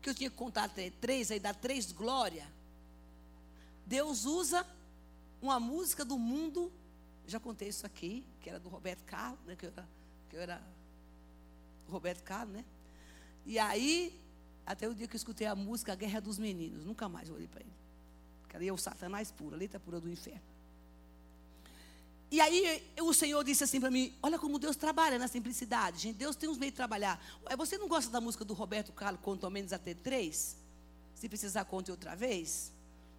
que 0.00 0.08
eu 0.08 0.14
tinha 0.14 0.30
que 0.30 0.36
contar 0.36 0.70
três, 0.98 1.30
aí 1.30 1.38
dá 1.38 1.52
três 1.52 1.92
glória, 1.92 2.50
Deus 3.84 4.24
usa 4.24 4.66
uma 5.42 5.60
música 5.60 6.06
do 6.06 6.18
mundo, 6.18 6.72
já 7.26 7.38
contei 7.38 7.68
isso 7.68 7.84
aqui, 7.84 8.24
que 8.40 8.48
era 8.48 8.58
do 8.58 8.70
Roberto 8.70 9.04
Carlos, 9.04 9.44
né, 9.44 9.54
que 9.56 9.66
eu 9.66 9.72
era, 9.72 9.88
que 10.30 10.36
eu 10.36 10.40
era 10.40 10.62
Roberto 11.86 12.22
Carlos, 12.22 12.56
né? 12.56 12.64
E 13.46 13.58
aí, 13.58 14.12
até 14.66 14.88
o 14.88 14.94
dia 14.94 15.06
que 15.06 15.14
eu 15.14 15.18
escutei 15.18 15.46
a 15.46 15.54
música 15.54 15.92
A 15.92 15.94
Guerra 15.94 16.20
dos 16.20 16.38
Meninos, 16.38 16.84
nunca 16.84 17.08
mais 17.08 17.30
olhei 17.30 17.46
para 17.46 17.60
ele. 17.60 17.72
Cadê 18.48 18.70
o 18.72 18.76
Satanás 18.76 19.30
puro, 19.30 19.54
a 19.54 19.58
letra 19.58 19.78
pura 19.78 20.00
do 20.00 20.10
inferno. 20.10 20.56
E 22.28 22.40
aí 22.40 22.82
o 23.00 23.14
Senhor 23.14 23.44
disse 23.44 23.62
assim 23.62 23.80
para 23.80 23.90
mim: 23.90 24.12
Olha 24.20 24.38
como 24.38 24.58
Deus 24.58 24.74
trabalha 24.74 25.18
na 25.18 25.28
simplicidade. 25.28 25.98
Gente, 25.98 26.16
Deus 26.16 26.34
tem 26.34 26.48
uns 26.48 26.58
meios 26.58 26.72
de 26.72 26.76
trabalhar. 26.76 27.24
Você 27.56 27.78
não 27.78 27.86
gosta 27.86 28.10
da 28.10 28.20
música 28.20 28.44
do 28.44 28.52
Roberto 28.52 28.92
Carlos, 28.92 29.20
Conto 29.22 29.44
ao 29.44 29.50
menos 29.50 29.72
até 29.72 29.94
três? 29.94 30.56
Se 31.14 31.28
precisar, 31.28 31.64
conte 31.64 31.90
outra 31.90 32.16
vez? 32.16 32.72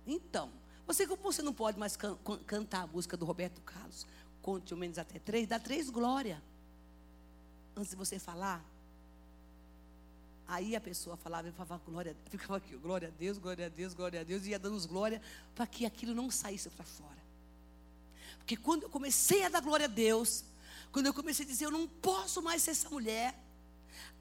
Então, 0.05 0.51
você, 0.85 1.07
você 1.07 1.41
não 1.41 1.53
pode 1.53 1.79
mais 1.79 1.95
can, 1.95 2.17
cantar 2.45 2.83
a 2.83 2.87
música 2.87 3.17
do 3.17 3.25
Roberto 3.25 3.59
Carlos, 3.61 4.05
conte 4.41 4.73
ao 4.73 4.79
menos 4.79 4.97
até 4.97 5.19
três, 5.19 5.47
dá 5.47 5.59
três 5.59 5.89
glória. 5.89 6.41
Antes 7.75 7.91
de 7.91 7.95
você 7.95 8.19
falar. 8.19 8.63
Aí 10.47 10.75
a 10.75 10.81
pessoa 10.81 11.17
falava, 11.17 11.47
eu 11.47 11.53
falava, 11.53 11.81
glória, 11.85 12.15
ficava 12.29 12.57
aqui, 12.57 12.75
glória 12.77 13.09
a 13.09 13.11
Deus, 13.11 13.37
glória 13.37 13.65
a 13.65 13.69
Deus, 13.69 13.93
glória 13.93 14.21
a 14.21 14.23
Deus, 14.23 14.45
e 14.45 14.51
ia 14.51 14.59
dando 14.59 14.75
os 14.75 14.85
glória 14.85 15.21
para 15.53 15.67
que 15.67 15.85
aquilo 15.85 16.15
não 16.15 16.31
saísse 16.31 16.69
para 16.69 16.85
fora. 16.85 17.17
Porque 18.37 18.55
quando 18.55 18.83
eu 18.83 18.89
comecei 18.89 19.43
a 19.43 19.49
dar 19.49 19.61
glória 19.61 19.85
a 19.85 19.89
Deus, 19.89 20.45
quando 20.91 21.07
eu 21.07 21.13
comecei 21.13 21.45
a 21.45 21.49
dizer, 21.49 21.65
eu 21.65 21.71
não 21.71 21.85
posso 21.85 22.41
mais 22.41 22.61
ser 22.61 22.71
essa 22.71 22.89
mulher, 22.89 23.37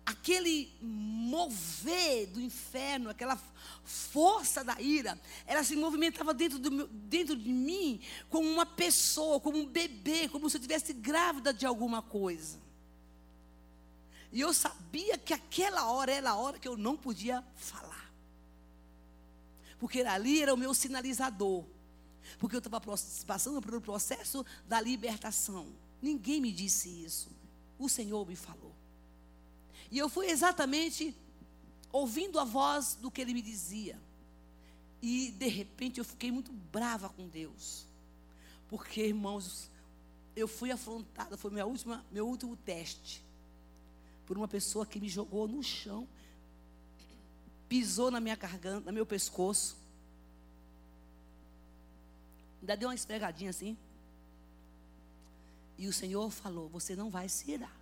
aquele 0.05 0.73
mover 0.81 2.27
do 2.27 2.41
inferno, 2.41 3.09
aquela 3.09 3.41
força 3.85 4.65
da 4.65 4.81
ira, 4.81 5.21
ela 5.47 5.63
se 5.63 5.77
movimentava 5.77 6.35
dentro, 6.35 6.59
meu, 6.73 6.89
dentro 6.89 7.37
de 7.37 7.53
mim 7.53 8.01
como 8.29 8.49
uma 8.49 8.67
pessoa, 8.67 9.39
como 9.39 9.59
um 9.59 9.67
bebê, 9.67 10.29
como 10.29 10.51
se 10.51 10.57
eu 10.57 10.61
estivesse 10.61 10.93
grávida 10.93 11.55
de 11.55 11.65
alguma 11.65 12.03
coisa. 12.03 12.66
E 14.37 14.41
eu 14.43 14.53
sabia 14.53 15.17
que 15.17 15.33
aquela 15.33 15.91
hora 15.91 16.13
era 16.13 16.33
a 16.33 16.37
hora 16.37 16.59
que 16.59 16.69
eu 16.69 16.77
não 16.77 16.95
podia 16.95 17.43
falar. 17.55 18.13
Porque 19.79 20.03
ali 20.03 20.43
era 20.43 20.53
o 20.53 20.59
meu 20.59 20.75
sinalizador. 20.75 21.65
Porque 22.39 22.55
eu 22.55 22.59
estava 22.59 22.79
passando 23.27 23.63
pelo 23.63 23.81
processo 23.81 24.45
da 24.69 24.79
libertação. 24.79 25.67
Ninguém 26.03 26.43
me 26.43 26.53
disse 26.53 26.87
isso. 27.03 27.31
O 27.79 27.89
Senhor 27.89 28.29
me 28.29 28.37
falou. 28.37 28.75
E 29.91 29.97
eu 29.97 30.07
fui 30.07 30.27
exatamente 30.27 31.17
ouvindo 31.91 32.39
a 32.39 32.45
voz 32.45 32.95
do 33.01 33.11
que 33.11 33.23
ele 33.23 33.33
me 33.33 33.41
dizia. 33.41 33.99
E 35.01 35.31
de 35.31 35.49
repente 35.49 35.97
eu 35.97 36.05
fiquei 36.05 36.31
muito 36.31 36.53
brava 36.53 37.09
com 37.09 37.27
Deus. 37.27 37.87
Porque, 38.69 39.01
irmãos, 39.01 39.71
eu 40.37 40.47
fui 40.47 40.71
afrontada, 40.71 41.39
foi 41.39 41.51
minha 41.51 41.65
última, 41.65 42.05
meu 42.13 42.29
último 42.29 42.55
teste. 42.55 43.25
Por 44.27 44.37
uma 44.37 44.49
pessoa 44.49 44.85
que 44.85 45.01
me 45.01 45.09
jogou 45.09 45.47
no 45.47 45.63
chão, 45.63 46.07
pisou 47.69 48.11
na 48.11 48.21
minha 48.21 48.37
garganta, 48.37 48.87
no 48.87 48.93
meu 48.93 49.07
pescoço. 49.07 49.77
Ainda 52.61 52.77
deu 52.77 52.89
uma 52.89 52.95
esfregadinha 52.95 53.51
assim. 53.51 53.77
E 55.79 55.87
o 55.87 55.93
Senhor 55.93 56.31
falou: 56.31 56.69
Você 56.69 56.97
não 56.97 57.11
vai 57.11 57.29
se 57.29 57.51
irar. 57.51 57.77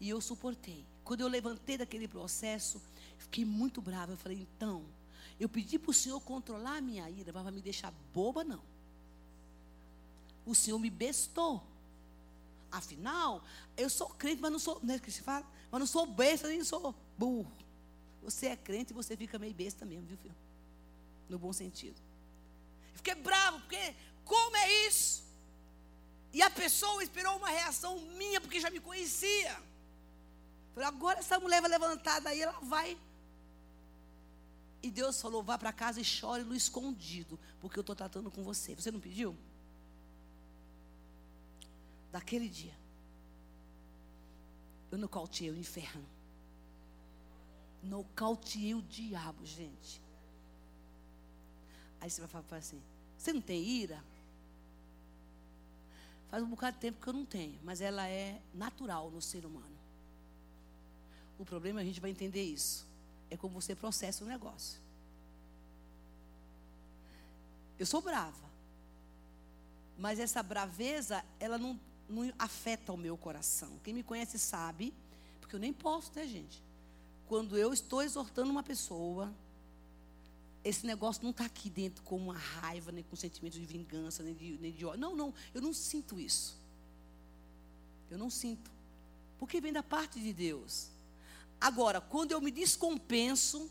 E 0.00 0.08
eu 0.08 0.20
suportei. 0.20 0.84
Quando 1.04 1.22
eu 1.22 1.28
levantei 1.28 1.76
daquele 1.78 2.06
processo, 2.06 2.80
fiquei 3.18 3.44
muito 3.44 3.80
brava. 3.80 4.12
Eu 4.12 4.16
falei, 4.16 4.38
então, 4.38 4.84
eu 5.40 5.48
pedi 5.48 5.78
para 5.78 5.90
o 5.90 5.94
Senhor 5.94 6.20
controlar 6.20 6.76
a 6.76 6.80
minha 6.80 7.08
ira, 7.08 7.32
para 7.32 7.50
me 7.50 7.60
deixar 7.60 7.92
boba, 8.12 8.44
não. 8.44 8.60
O 10.46 10.54
Senhor 10.54 10.78
me 10.78 10.90
bestou. 10.90 11.62
Afinal, 12.70 13.42
eu 13.76 13.88
sou 13.88 14.08
crente, 14.10 14.40
mas 14.42 14.52
não 14.52 14.58
sou, 14.58 14.78
não 14.82 14.94
é 14.94 14.98
que 14.98 15.10
se 15.10 15.22
fala? 15.22 15.46
Mas 15.70 15.80
não 15.80 15.86
sou 15.86 16.06
besta, 16.06 16.48
nem 16.48 16.62
sou 16.62 16.94
burro. 17.16 17.50
Você 18.22 18.46
é 18.46 18.56
crente 18.56 18.92
e 18.92 18.94
você 18.94 19.16
fica 19.16 19.38
meio 19.38 19.54
besta 19.54 19.86
mesmo, 19.86 20.06
viu, 20.06 20.16
filho? 20.18 20.36
No 21.28 21.38
bom 21.38 21.52
sentido. 21.52 21.96
Fiquei 22.94 23.14
bravo, 23.14 23.60
porque 23.60 23.94
como 24.24 24.56
é 24.56 24.86
isso? 24.86 25.22
E 26.32 26.42
a 26.42 26.50
pessoa 26.50 27.02
esperou 27.02 27.36
uma 27.36 27.48
reação 27.48 27.98
minha, 28.16 28.40
porque 28.40 28.60
já 28.60 28.70
me 28.70 28.80
conhecia. 28.80 29.58
Falei, 30.74 30.88
agora 30.88 31.18
essa 31.20 31.40
mulher 31.40 31.60
vai 31.60 31.70
levantar, 31.70 32.20
daí 32.20 32.40
ela 32.40 32.58
vai. 32.60 32.98
E 34.82 34.90
Deus 34.90 35.20
falou: 35.20 35.42
vá 35.42 35.56
para 35.58 35.72
casa 35.72 36.00
e 36.00 36.04
chore 36.04 36.44
no 36.44 36.54
escondido, 36.54 37.38
porque 37.60 37.78
eu 37.78 37.80
estou 37.80 37.96
tratando 37.96 38.30
com 38.30 38.42
você. 38.42 38.74
Você 38.74 38.90
não 38.90 39.00
pediu? 39.00 39.36
Daquele 42.12 42.48
dia, 42.48 42.74
eu 44.90 44.98
nocauteei 44.98 45.50
o 45.50 45.56
inferno. 45.56 46.04
Nocauteei 47.82 48.74
o 48.74 48.82
diabo, 48.82 49.44
gente. 49.44 50.00
Aí 52.00 52.10
você 52.10 52.20
vai 52.20 52.42
falar 52.42 52.58
assim: 52.58 52.80
você 53.16 53.32
não 53.32 53.40
tem 53.40 53.62
ira? 53.62 54.02
Faz 56.30 56.42
um 56.42 56.48
bocado 56.48 56.74
de 56.74 56.80
tempo 56.80 57.00
que 57.00 57.08
eu 57.08 57.12
não 57.12 57.24
tenho, 57.24 57.58
mas 57.64 57.80
ela 57.80 58.06
é 58.06 58.40
natural 58.52 59.10
no 59.10 59.20
ser 59.20 59.46
humano. 59.46 59.78
O 61.38 61.44
problema 61.44 61.80
é 61.80 61.82
a 61.82 61.86
gente 61.86 62.00
vai 62.00 62.10
entender 62.10 62.42
isso. 62.42 62.86
É 63.30 63.36
como 63.36 63.60
você 63.60 63.74
processa 63.74 64.24
o 64.24 64.26
negócio. 64.26 64.80
Eu 67.78 67.86
sou 67.86 68.02
brava. 68.02 68.48
Mas 69.96 70.18
essa 70.18 70.42
braveza, 70.42 71.24
ela 71.40 71.58
não, 71.58 71.78
não 72.08 72.32
afeta 72.38 72.92
o 72.92 72.96
meu 72.96 73.16
coração. 73.16 73.78
Quem 73.84 73.92
me 73.92 74.02
conhece 74.02 74.38
sabe, 74.38 74.94
porque 75.40 75.54
eu 75.54 75.60
nem 75.60 75.72
posso, 75.72 76.10
né, 76.14 76.26
gente? 76.26 76.62
Quando 77.26 77.56
eu 77.58 77.72
estou 77.72 78.02
exortando 78.02 78.50
uma 78.50 78.62
pessoa, 78.62 79.32
esse 80.64 80.86
negócio 80.86 81.22
não 81.22 81.30
está 81.30 81.44
aqui 81.44 81.68
dentro 81.68 82.02
com 82.02 82.16
uma 82.16 82.36
raiva, 82.36 82.90
nem 82.90 83.04
com 83.04 83.14
sentimento 83.14 83.54
de 83.54 83.66
vingança, 83.66 84.22
nem 84.22 84.34
de, 84.34 84.58
nem 84.60 84.72
de 84.72 84.84
ódio. 84.84 85.00
Não, 85.00 85.14
não, 85.14 85.34
eu 85.54 85.60
não 85.60 85.72
sinto 85.72 86.18
isso. 86.18 86.56
Eu 88.10 88.18
não 88.18 88.30
sinto. 88.30 88.70
Porque 89.38 89.60
vem 89.60 89.72
da 89.72 89.82
parte 89.82 90.18
de 90.18 90.32
Deus. 90.32 90.88
Agora, 91.60 92.00
quando 92.00 92.32
eu 92.32 92.40
me 92.40 92.50
descompenso, 92.50 93.70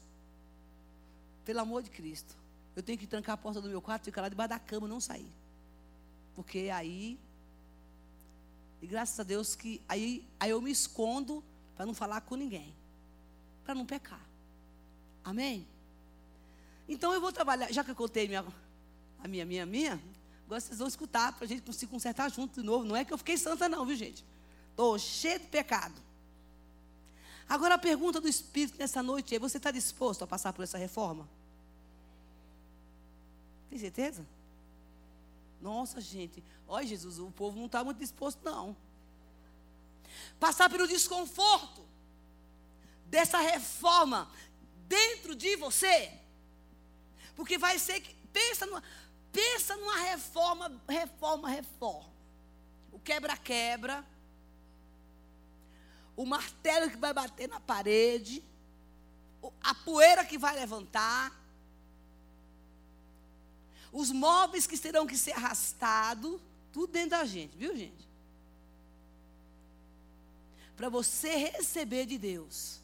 pelo 1.44 1.60
amor 1.60 1.82
de 1.82 1.90
Cristo, 1.90 2.36
eu 2.76 2.84
tenho 2.84 2.98
que 2.98 3.08
trancar 3.08 3.34
a 3.34 3.38
porta 3.38 3.60
do 3.60 3.70
meu 3.70 3.82
quarto, 3.82 4.06
ficar 4.06 4.22
lá 4.22 4.30
debaixo 4.30 4.50
da 4.50 4.60
cama, 4.60 4.88
não 4.88 5.02
sair. 5.02 5.32
Porque 6.36 6.70
aí 6.70 7.18
E 8.82 8.88
graças 8.88 9.20
a 9.20 9.24
Deus 9.24 9.56
que 9.56 9.82
aí, 9.88 10.28
aí 10.40 10.52
eu 10.52 10.62
me 10.62 10.72
escondo 10.72 11.44
para 11.76 11.86
não 11.86 11.94
falar 11.94 12.22
com 12.22 12.36
ninguém. 12.36 12.74
Para 13.64 13.76
não 13.76 13.86
pecar. 13.86 14.22
Amém? 15.24 15.68
Então 16.88 17.14
eu 17.14 17.20
vou 17.20 17.32
trabalhar, 17.32 17.72
já 17.72 17.84
que 17.84 17.92
eu 17.92 17.96
contei 17.96 18.28
minha, 18.28 18.46
a 19.20 19.28
minha, 19.28 19.46
minha, 19.46 19.66
minha, 19.66 20.02
agora 20.46 20.62
vocês 20.62 20.80
vão 20.80 20.88
escutar 20.88 21.34
para 21.34 21.46
a 21.46 21.48
gente 21.48 21.62
conseguir 21.62 21.92
consertar 21.92 22.32
junto 22.32 22.62
de 22.62 22.66
novo. 22.66 22.86
Não 22.86 22.96
é 22.96 23.04
que 23.04 23.12
eu 23.12 23.18
fiquei 23.18 23.38
santa, 23.38 23.68
não, 23.68 23.86
viu, 23.86 23.96
gente? 23.96 24.24
Estou 24.72 24.98
cheio 24.98 25.40
de 25.40 25.48
pecado. 25.48 26.02
Agora 27.50 27.76
a 27.76 27.78
pergunta 27.78 28.20
do 28.22 28.28
Espírito 28.28 28.78
nessa 28.78 29.02
noite 29.02 29.36
é: 29.36 29.40
você 29.40 29.58
está 29.58 29.72
disposto 29.72 30.24
a 30.24 30.28
passar 30.28 30.54
por 30.54 30.64
essa 30.64 30.78
reforma? 30.78 31.28
Tem 33.70 33.80
certeza? 33.80 34.26
Nossa, 35.62 36.00
gente, 36.00 36.44
olha 36.68 36.86
Jesus, 36.86 37.20
o 37.20 37.32
povo 37.32 37.58
não 37.58 37.66
está 37.66 37.84
muito 37.84 37.98
disposto, 37.98 38.40
não. 38.44 38.76
Passar 40.40 40.70
pelo 40.70 40.88
desconforto 40.88 41.86
dessa 43.06 43.40
reforma 43.40 44.30
dentro 44.88 45.36
de 45.36 45.56
você. 45.56 46.12
Porque 47.36 47.58
vai 47.58 47.80
ser 47.80 48.02
que. 48.02 48.16
Pensa 48.32 48.66
numa, 48.68 48.84
pensa 49.32 49.76
numa 49.78 49.98
reforma, 49.98 50.82
reforma, 50.88 51.50
reforma. 51.50 52.12
O 52.92 53.00
quebra-quebra. 53.00 54.06
O 56.16 56.26
martelo 56.26 56.90
que 56.90 56.98
vai 56.98 57.14
bater 57.14 57.48
na 57.48 57.60
parede. 57.60 58.44
A 59.62 59.74
poeira 59.74 60.26
que 60.26 60.38
vai 60.38 60.56
levantar 60.56 61.32
os 63.98 64.12
móveis 64.12 64.68
que 64.68 64.78
terão 64.78 65.08
que 65.08 65.18
ser 65.18 65.32
arrastados, 65.32 66.40
tudo 66.72 66.94
dentro 66.94 67.12
da 67.12 67.26
gente, 67.26 67.58
viu, 67.58 67.76
gente? 67.76 68.08
Para 70.76 70.88
você 70.88 71.36
receber 71.36 72.06
de 72.06 72.16
Deus 72.16 72.80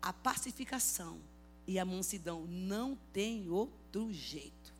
a 0.00 0.14
pacificação 0.14 1.20
e 1.66 1.78
a 1.78 1.84
mansidão, 1.84 2.46
não 2.46 2.96
tem 3.12 3.50
outro 3.50 4.10
jeito. 4.10 4.72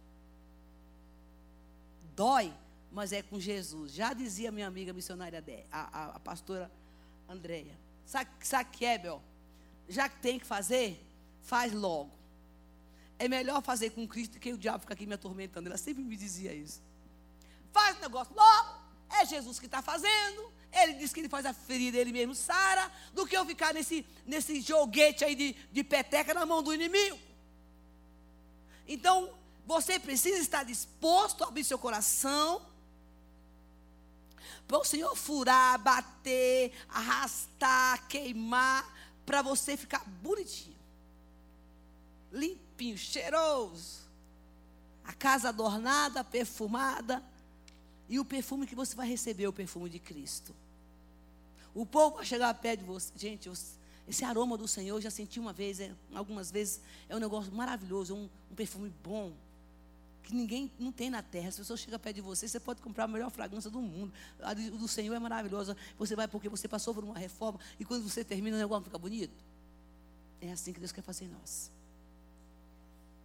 Dói, 2.16 2.50
mas 2.90 3.12
é 3.12 3.22
com 3.22 3.38
Jesus. 3.38 3.92
Já 3.92 4.14
dizia 4.14 4.50
minha 4.50 4.66
amiga 4.66 4.94
missionária, 4.94 5.44
a, 5.70 5.80
a, 5.80 6.16
a 6.16 6.20
pastora 6.20 6.72
Andréia. 7.28 7.78
Sabe, 8.06 8.30
sabe 8.42 8.70
que 8.70 8.86
é, 8.86 8.96
Bel? 8.96 9.22
Já 9.90 10.08
que 10.08 10.18
tem 10.20 10.38
que 10.38 10.46
fazer, 10.46 10.98
faz 11.42 11.70
logo 11.74 12.19
é 13.20 13.28
melhor 13.28 13.62
fazer 13.62 13.90
com 13.90 14.08
Cristo 14.08 14.40
que 14.40 14.50
o 14.50 14.56
diabo 14.56 14.80
ficar 14.80 14.94
aqui 14.94 15.04
me 15.04 15.12
atormentando. 15.12 15.68
Ela 15.68 15.76
sempre 15.76 16.02
me 16.02 16.16
dizia 16.16 16.54
isso. 16.54 16.80
Faz 17.70 17.98
o 17.98 18.00
negócio 18.00 18.34
logo, 18.34 18.80
é 19.10 19.26
Jesus 19.26 19.60
que 19.60 19.66
está 19.66 19.82
fazendo. 19.82 20.50
Ele 20.72 20.94
diz 20.94 21.12
que 21.12 21.20
ele 21.20 21.28
faz 21.28 21.44
a 21.44 21.52
ferida, 21.52 21.98
ele 21.98 22.12
mesmo 22.12 22.34
sara, 22.34 22.90
do 23.12 23.26
que 23.26 23.36
eu 23.36 23.44
ficar 23.44 23.74
nesse, 23.74 24.06
nesse 24.24 24.62
joguete 24.62 25.22
aí 25.22 25.34
de, 25.34 25.54
de 25.70 25.84
peteca 25.84 26.32
na 26.32 26.46
mão 26.46 26.62
do 26.62 26.72
inimigo. 26.72 27.18
Então, 28.88 29.30
você 29.66 30.00
precisa 30.00 30.38
estar 30.38 30.64
disposto 30.64 31.44
a 31.44 31.48
abrir 31.48 31.64
seu 31.64 31.78
coração 31.78 32.66
para 34.66 34.78
o 34.78 34.84
Senhor 34.84 35.14
furar, 35.14 35.78
bater, 35.78 36.72
arrastar, 36.88 38.08
queimar, 38.08 38.90
para 39.26 39.42
você 39.42 39.76
ficar 39.76 40.02
bonitinho, 40.22 40.78
limpo 42.32 42.69
limpinho, 42.80 42.96
cheiroso. 42.96 44.00
A 45.04 45.12
casa 45.12 45.50
adornada, 45.50 46.24
perfumada. 46.24 47.22
E 48.08 48.18
o 48.18 48.24
perfume 48.24 48.66
que 48.66 48.74
você 48.74 48.96
vai 48.96 49.06
receber 49.06 49.44
é 49.44 49.48
o 49.48 49.52
perfume 49.52 49.88
de 49.88 49.98
Cristo. 49.98 50.54
O 51.74 51.84
povo 51.84 52.16
vai 52.16 52.24
chegar 52.24 52.52
perto 52.54 52.80
de 52.80 52.86
você. 52.86 53.12
Gente, 53.16 53.50
esse 54.08 54.24
aroma 54.24 54.56
do 54.56 54.66
Senhor, 54.66 54.96
eu 54.96 55.00
já 55.00 55.10
senti 55.10 55.38
uma 55.38 55.52
vez, 55.52 55.78
é, 55.78 55.92
algumas 56.14 56.50
vezes, 56.50 56.80
é 57.08 57.14
um 57.14 57.20
negócio 57.20 57.52
maravilhoso, 57.52 58.14
um, 58.14 58.28
um 58.50 58.54
perfume 58.54 58.92
bom 59.04 59.32
que 60.24 60.34
ninguém 60.34 60.70
não 60.78 60.90
tem 60.90 61.08
na 61.08 61.22
terra. 61.22 61.50
Se 61.50 61.60
a 61.60 61.62
pessoa 61.62 61.76
chega 61.76 61.98
perto 61.98 62.16
de 62.16 62.22
você, 62.22 62.48
você 62.48 62.58
pode 62.58 62.82
comprar 62.82 63.04
a 63.04 63.08
melhor 63.08 63.30
fragrância 63.30 63.70
do 63.70 63.80
mundo. 63.80 64.12
A 64.40 64.54
do 64.54 64.88
Senhor 64.88 65.14
é 65.14 65.18
maravilhosa. 65.18 65.76
Você 65.98 66.16
vai 66.16 66.26
porque 66.26 66.48
você 66.48 66.66
passou 66.66 66.94
por 66.94 67.04
uma 67.04 67.18
reforma 67.18 67.60
e 67.78 67.84
quando 67.84 68.08
você 68.08 68.24
termina, 68.24 68.56
o 68.56 68.60
negócio 68.60 68.84
fica 68.84 68.98
bonito. 68.98 69.44
É 70.40 70.50
assim 70.50 70.72
que 70.72 70.80
Deus 70.80 70.90
quer 70.90 71.02
fazer 71.02 71.26
em 71.26 71.28
nós. 71.28 71.70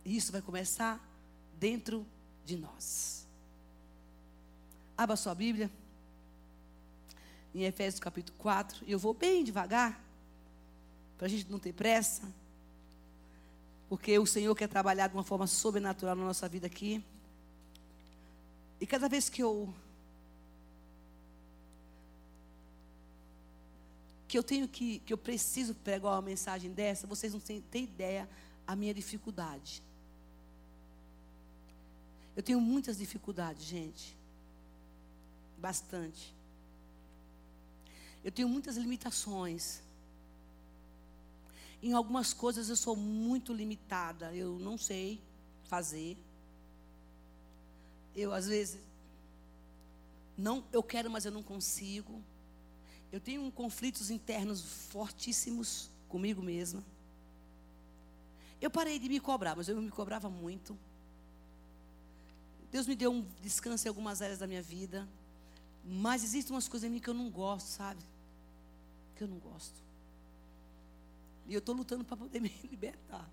Isso 0.06 0.32
vai 0.32 0.42
começar 0.42 1.04
dentro 1.60 2.06
de 2.46 2.56
nós. 2.56 3.28
Abra 4.96 5.16
sua 5.16 5.34
Bíblia. 5.34 5.72
Em 7.56 7.64
Efésios 7.64 8.00
capítulo 8.00 8.38
4. 8.38 8.86
E 8.86 8.92
eu 8.92 9.00
vou 9.00 9.16
bem 9.16 9.44
devagar. 9.44 10.00
Para 11.18 11.26
a 11.26 11.30
gente 11.30 11.50
não 11.50 11.58
ter 11.58 11.74
pressa. 11.74 12.22
Porque 13.90 14.18
o 14.20 14.28
Senhor 14.28 14.54
quer 14.56 14.68
trabalhar 14.68 15.08
de 15.08 15.16
uma 15.16 15.24
forma 15.24 15.48
sobrenatural 15.48 16.16
na 16.16 16.24
nossa 16.24 16.48
vida 16.48 16.68
aqui. 16.68 17.04
E 18.80 18.86
cada 18.86 19.10
vez 19.10 19.28
que 19.28 19.42
eu. 19.42 19.74
Que 24.28 24.38
eu 24.38 24.44
tenho 24.44 24.68
que. 24.68 25.00
Que 25.00 25.14
eu 25.14 25.18
preciso 25.18 25.74
pregar 25.74 26.12
uma 26.12 26.22
mensagem 26.22 26.72
dessa, 26.72 27.08
vocês 27.08 27.34
não 27.34 27.40
têm, 27.40 27.62
têm 27.62 27.86
ideia 27.86 28.30
a 28.68 28.76
minha 28.76 28.94
dificuldade. 28.94 29.82
Eu 32.36 32.44
tenho 32.44 32.60
muitas 32.60 32.98
dificuldades, 32.98 33.64
gente. 33.64 34.16
Bastante. 35.58 36.34
Eu 38.24 38.32
tenho 38.32 38.50
muitas 38.50 38.76
limitações. 38.76 39.82
Em 41.82 41.94
algumas 41.94 42.34
coisas 42.34 42.70
eu 42.70 42.76
sou 42.76 42.96
muito 42.96 43.54
limitada. 43.54 44.34
Eu 44.34 44.60
não 44.60 44.78
sei 44.78 45.22
fazer. 45.64 46.18
Eu 48.16 48.34
às 48.34 48.48
vezes 48.48 48.80
não, 50.38 50.64
eu 50.72 50.84
quero, 50.84 51.10
mas 51.10 51.26
eu 51.26 51.32
não 51.32 51.42
consigo. 51.42 52.22
Eu 53.12 53.20
tenho 53.20 53.50
conflitos 53.52 54.10
internos 54.10 54.62
fortíssimos 54.90 55.90
comigo 56.10 56.42
mesma. 56.42 56.84
Eu 58.60 58.70
parei 58.70 59.00
de 59.00 59.08
me 59.08 59.20
cobrar, 59.20 59.56
mas 59.56 59.68
eu 59.70 59.82
me 59.82 59.90
cobrava 59.90 60.30
muito. 60.30 60.78
Deus 62.72 62.88
me 62.88 62.96
deu 62.96 63.12
um 63.12 63.26
descanso 63.42 63.88
em 63.88 63.90
algumas 63.90 64.22
áreas 64.22 64.40
da 64.40 64.48
minha 64.48 64.62
vida. 64.62 65.08
Mas 65.84 66.24
existem 66.24 66.54
umas 66.54 66.68
coisas 66.68 66.90
em 66.90 66.92
mim 66.92 67.00
que 67.00 67.10
eu 67.10 67.14
não 67.14 67.30
gosto, 67.30 67.68
sabe? 67.68 68.02
Que 69.16 69.24
eu 69.24 69.28
não 69.28 69.38
gosto. 69.38 69.76
E 71.48 71.54
eu 71.54 71.60
estou 71.60 71.76
lutando 71.76 72.04
para 72.04 72.18
poder 72.18 72.40
me 72.42 72.52
libertar. 72.64 73.30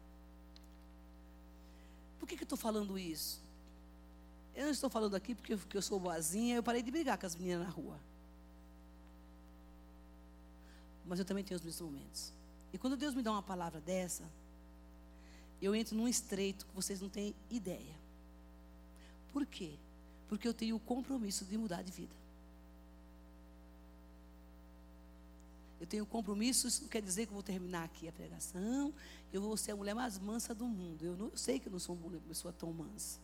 Por 2.19 2.29
que, 2.29 2.37
que 2.37 2.43
eu 2.43 2.47
estou 2.47 2.59
falando 2.59 2.99
isso? 2.99 3.41
Eu 4.55 4.65
não 4.65 4.71
estou 4.71 4.91
falando 4.91 5.15
aqui 5.15 5.35
porque, 5.35 5.57
porque 5.57 5.77
eu 5.77 5.83
sou 5.83 5.99
boazinha, 5.99 6.57
eu 6.57 6.63
parei 6.63 6.83
de 6.83 6.91
brigar 6.91 7.17
com 7.17 7.25
as 7.25 7.35
meninas 7.35 7.67
na 7.67 7.73
rua. 7.73 7.99
Mas 11.07 11.19
eu 11.19 11.25
também 11.25 11.43
tenho 11.43 11.57
os 11.57 11.65
meus 11.65 11.81
momentos. 11.81 12.33
E 12.73 12.79
quando 12.79 12.97
Deus 12.97 13.15
me 13.15 13.23
dá 13.23 13.33
uma 13.33 13.43
palavra 13.43 13.81
dessa, 13.81 14.25
eu 15.61 15.75
entro 15.75 15.97
num 15.97 16.07
estreito 16.07 16.67
que 16.67 16.75
vocês 16.75 17.01
não 17.01 17.09
têm 17.09 17.35
ideia. 17.51 18.02
Por 19.33 19.47
quê? 19.47 19.73
Porque 20.29 20.47
eu 20.47 20.55
tenho 20.55 20.77
o 20.77 20.81
compromisso 20.81 21.45
de 21.45 21.57
mudar 21.57 21.83
de 21.83 21.93
vida. 21.93 22.15
Eu 25.81 25.87
tenho 25.87 26.07
compromisso, 26.07 26.69
isso 26.69 26.83
não 26.83 26.89
quer 26.89 27.03
dizer 27.03 27.27
que 27.27 27.33
eu 27.33 27.35
vou 27.35 27.43
terminar 27.43 27.85
aqui 27.85 28.07
a 28.07 28.13
pregação, 28.13 28.95
eu 29.33 29.43
vou 29.43 29.57
ser 29.57 29.73
a 29.73 29.77
mulher 29.77 29.95
mais 29.95 30.17
mansa 30.17 30.55
do 30.55 30.65
mundo. 30.65 31.05
Eu, 31.05 31.17
não, 31.17 31.27
eu 31.27 31.37
sei 31.37 31.59
que 31.59 31.67
eu 31.67 31.73
não 31.73 31.81
sou 31.81 31.97
uma 31.97 32.21
pessoa 32.21 32.53
tão 32.53 32.73
mansa. 32.73 33.19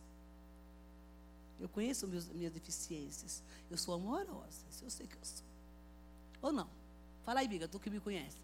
Eu 1.57 1.69
conheço 1.69 2.05
meus, 2.05 2.27
minhas 2.27 2.51
deficiências. 2.51 3.41
Eu 3.71 3.77
sou 3.77 3.93
amorosa, 3.93 4.65
isso 4.69 4.83
eu 4.83 4.89
sei 4.89 5.07
que 5.07 5.15
eu 5.15 5.23
sou. 5.23 5.45
Ou 6.41 6.51
não? 6.51 6.69
Fala 7.23 7.39
aí, 7.39 7.47
biga, 7.47 7.67
tu 7.67 7.79
que 7.79 7.89
me 7.89 7.99
conhece. 7.99 8.37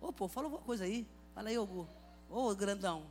Ô, 0.00 0.12
pô, 0.12 0.26
fala 0.26 0.46
alguma 0.46 0.62
coisa 0.62 0.84
aí. 0.84 1.06
Fala 1.34 1.48
aí, 1.50 1.56
ô, 1.56 1.86
ô 2.28 2.54
grandão. 2.54 3.06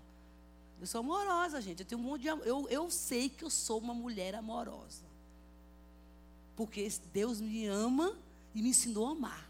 Eu 0.79 0.87
sou 0.87 0.99
amorosa, 0.99 1.61
gente. 1.61 1.81
Eu 1.81 1.85
tenho 1.85 1.99
um 1.99 2.03
monte 2.03 2.21
de 2.21 2.27
eu, 2.27 2.67
eu 2.69 2.89
sei 2.89 3.29
que 3.29 3.43
eu 3.43 3.49
sou 3.49 3.79
uma 3.79 3.93
mulher 3.93 4.35
amorosa. 4.35 5.03
Porque 6.55 6.89
Deus 7.13 7.41
me 7.41 7.65
ama 7.65 8.17
e 8.53 8.61
me 8.61 8.69
ensinou 8.69 9.07
a 9.07 9.11
amar. 9.11 9.49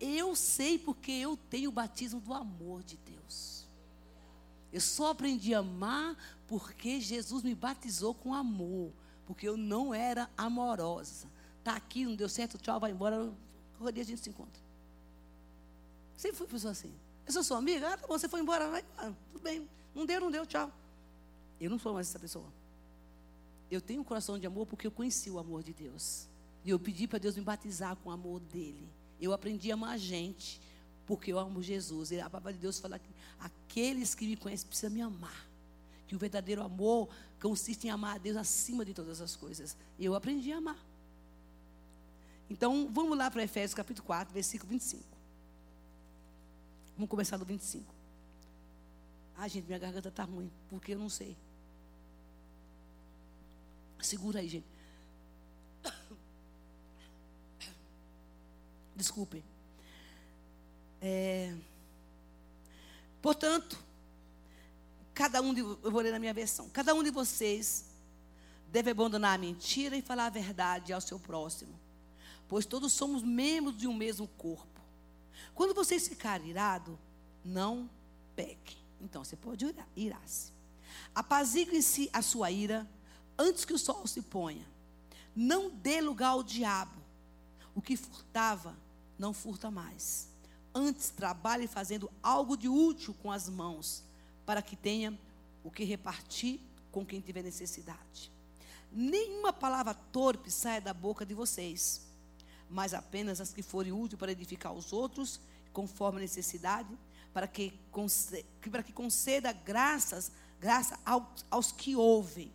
Eu 0.00 0.34
sei 0.34 0.78
porque 0.78 1.12
eu 1.12 1.36
tenho 1.48 1.70
o 1.70 1.72
batismo 1.72 2.20
do 2.20 2.34
amor 2.34 2.82
de 2.82 2.96
Deus. 2.96 3.66
Eu 4.72 4.80
só 4.80 5.10
aprendi 5.10 5.54
a 5.54 5.60
amar 5.60 6.16
porque 6.46 7.00
Jesus 7.00 7.42
me 7.42 7.54
batizou 7.54 8.14
com 8.14 8.34
amor. 8.34 8.92
Porque 9.26 9.48
eu 9.48 9.56
não 9.56 9.94
era 9.94 10.28
amorosa. 10.36 11.28
Está 11.58 11.76
aqui, 11.76 12.04
não 12.04 12.16
deu 12.16 12.28
certo, 12.28 12.58
tchau, 12.58 12.80
vai 12.80 12.90
embora. 12.90 13.32
Qualquer 13.78 13.92
dia 13.92 14.02
a 14.02 14.06
gente 14.06 14.20
se 14.20 14.30
encontra. 14.30 14.60
Sempre 16.16 16.36
fui 16.38 16.46
pessoa 16.46 16.72
assim. 16.72 16.92
Eu 17.26 17.32
sou 17.32 17.42
sua 17.42 17.58
amiga? 17.58 17.94
Ah, 17.94 17.96
tá 17.96 18.06
bom, 18.06 18.18
você 18.18 18.28
foi 18.28 18.40
embora, 18.40 18.68
vai, 18.68 18.84
ah, 18.98 19.12
tudo 19.32 19.42
bem. 19.42 19.68
Não 19.94 20.04
deu, 20.06 20.20
não 20.20 20.30
deu, 20.30 20.46
tchau. 20.46 20.72
Eu 21.60 21.70
não 21.70 21.78
sou 21.78 21.94
mais 21.94 22.08
essa 22.08 22.18
pessoa. 22.18 22.52
eu 23.70 23.80
tenho 23.80 24.00
um 24.00 24.04
coração 24.04 24.38
de 24.38 24.46
amor 24.46 24.66
porque 24.66 24.86
eu 24.86 24.90
conheci 24.90 25.30
o 25.30 25.38
amor 25.38 25.62
de 25.62 25.72
Deus. 25.72 26.28
E 26.64 26.70
eu 26.70 26.78
pedi 26.78 27.06
para 27.06 27.18
Deus 27.18 27.36
me 27.36 27.42
batizar 27.42 27.96
com 27.96 28.10
o 28.10 28.12
amor 28.12 28.40
dele. 28.40 28.88
Eu 29.20 29.32
aprendi 29.32 29.70
a 29.70 29.74
amar 29.74 29.94
a 29.94 29.96
gente 29.96 30.60
porque 31.06 31.32
eu 31.32 31.38
amo 31.38 31.62
Jesus. 31.62 32.10
E 32.10 32.20
a 32.20 32.28
palavra 32.28 32.52
de 32.52 32.58
Deus 32.58 32.78
fala 32.78 32.98
que 32.98 33.10
aqueles 33.38 34.14
que 34.14 34.26
me 34.26 34.36
conhecem 34.36 34.66
precisam 34.66 34.90
me 34.90 35.00
amar. 35.00 35.46
Que 36.06 36.14
o 36.14 36.18
verdadeiro 36.18 36.62
amor 36.62 37.08
consiste 37.40 37.86
em 37.86 37.90
amar 37.90 38.16
a 38.16 38.18
Deus 38.18 38.36
acima 38.36 38.84
de 38.84 38.92
todas 38.92 39.20
as 39.20 39.36
coisas. 39.36 39.76
E 39.98 40.04
eu 40.04 40.14
aprendi 40.14 40.52
a 40.52 40.58
amar. 40.58 40.78
Então, 42.50 42.90
vamos 42.92 43.16
lá 43.16 43.30
para 43.30 43.42
Efésios 43.42 43.74
capítulo 43.74 44.06
4, 44.06 44.34
versículo 44.34 44.68
25. 44.70 45.11
Vamos 46.96 47.10
começar 47.10 47.36
do 47.36 47.44
25. 47.44 47.92
Ah, 49.36 49.48
gente, 49.48 49.66
minha 49.66 49.78
garganta 49.78 50.08
está 50.08 50.24
ruim, 50.24 50.50
porque 50.68 50.92
eu 50.94 50.98
não 50.98 51.08
sei. 51.08 51.36
Segura 54.00 54.40
aí, 54.40 54.48
gente. 54.48 54.66
Desculpem. 58.94 59.42
É, 61.00 61.54
portanto, 63.20 63.78
cada 65.14 65.40
um 65.42 65.52
de, 65.52 65.60
eu 65.60 65.90
vou 65.90 66.00
ler 66.00 66.12
na 66.12 66.18
minha 66.18 66.34
versão. 66.34 66.68
Cada 66.70 66.94
um 66.94 67.02
de 67.02 67.10
vocês 67.10 67.86
deve 68.70 68.90
abandonar 68.90 69.34
a 69.34 69.38
mentira 69.38 69.96
e 69.96 70.02
falar 70.02 70.26
a 70.26 70.30
verdade 70.30 70.92
ao 70.92 71.00
seu 71.00 71.18
próximo, 71.18 71.78
pois 72.48 72.64
todos 72.64 72.92
somos 72.92 73.22
membros 73.22 73.76
de 73.76 73.86
um 73.86 73.94
mesmo 73.94 74.26
corpo. 74.26 74.71
Quando 75.54 75.74
vocês 75.74 76.08
ficarem 76.08 76.50
irados, 76.50 76.96
não 77.44 77.88
pequem. 78.34 78.78
Então 79.00 79.24
você 79.24 79.36
pode 79.36 79.64
irar-se. 79.96 80.52
Apazigue-se 81.14 82.08
a 82.12 82.22
sua 82.22 82.50
ira 82.50 82.88
antes 83.38 83.64
que 83.64 83.72
o 83.72 83.78
sol 83.78 84.06
se 84.06 84.22
ponha. 84.22 84.66
Não 85.34 85.70
dê 85.70 86.00
lugar 86.00 86.28
ao 86.28 86.42
diabo. 86.42 87.00
O 87.74 87.80
que 87.80 87.96
furtava, 87.96 88.76
não 89.18 89.32
furta 89.32 89.70
mais. 89.70 90.28
Antes, 90.74 91.10
trabalhe 91.10 91.66
fazendo 91.66 92.10
algo 92.22 92.56
de 92.56 92.68
útil 92.68 93.14
com 93.22 93.30
as 93.30 93.48
mãos, 93.48 94.02
para 94.46 94.62
que 94.62 94.76
tenha 94.76 95.18
o 95.64 95.70
que 95.70 95.84
repartir 95.84 96.60
com 96.90 97.04
quem 97.04 97.20
tiver 97.20 97.42
necessidade. 97.42 98.30
Nenhuma 98.90 99.52
palavra 99.52 99.94
torpe 99.94 100.50
saia 100.50 100.80
da 100.80 100.92
boca 100.92 101.24
de 101.24 101.34
vocês, 101.34 102.06
mas 102.68 102.94
apenas 102.94 103.40
as 103.40 103.52
que 103.52 103.62
forem 103.62 103.92
úteis 103.92 104.18
para 104.18 104.32
edificar 104.32 104.72
os 104.72 104.92
outros, 104.92 105.40
conforme 105.72 106.18
a 106.18 106.22
necessidade, 106.22 106.88
para 107.32 107.46
que, 107.46 107.72
para 108.70 108.82
que 108.82 108.92
conceda 108.92 109.52
graças, 109.52 110.30
graça 110.60 110.98
aos, 111.04 111.44
aos 111.50 111.72
que 111.72 111.96
ouvem. 111.96 112.52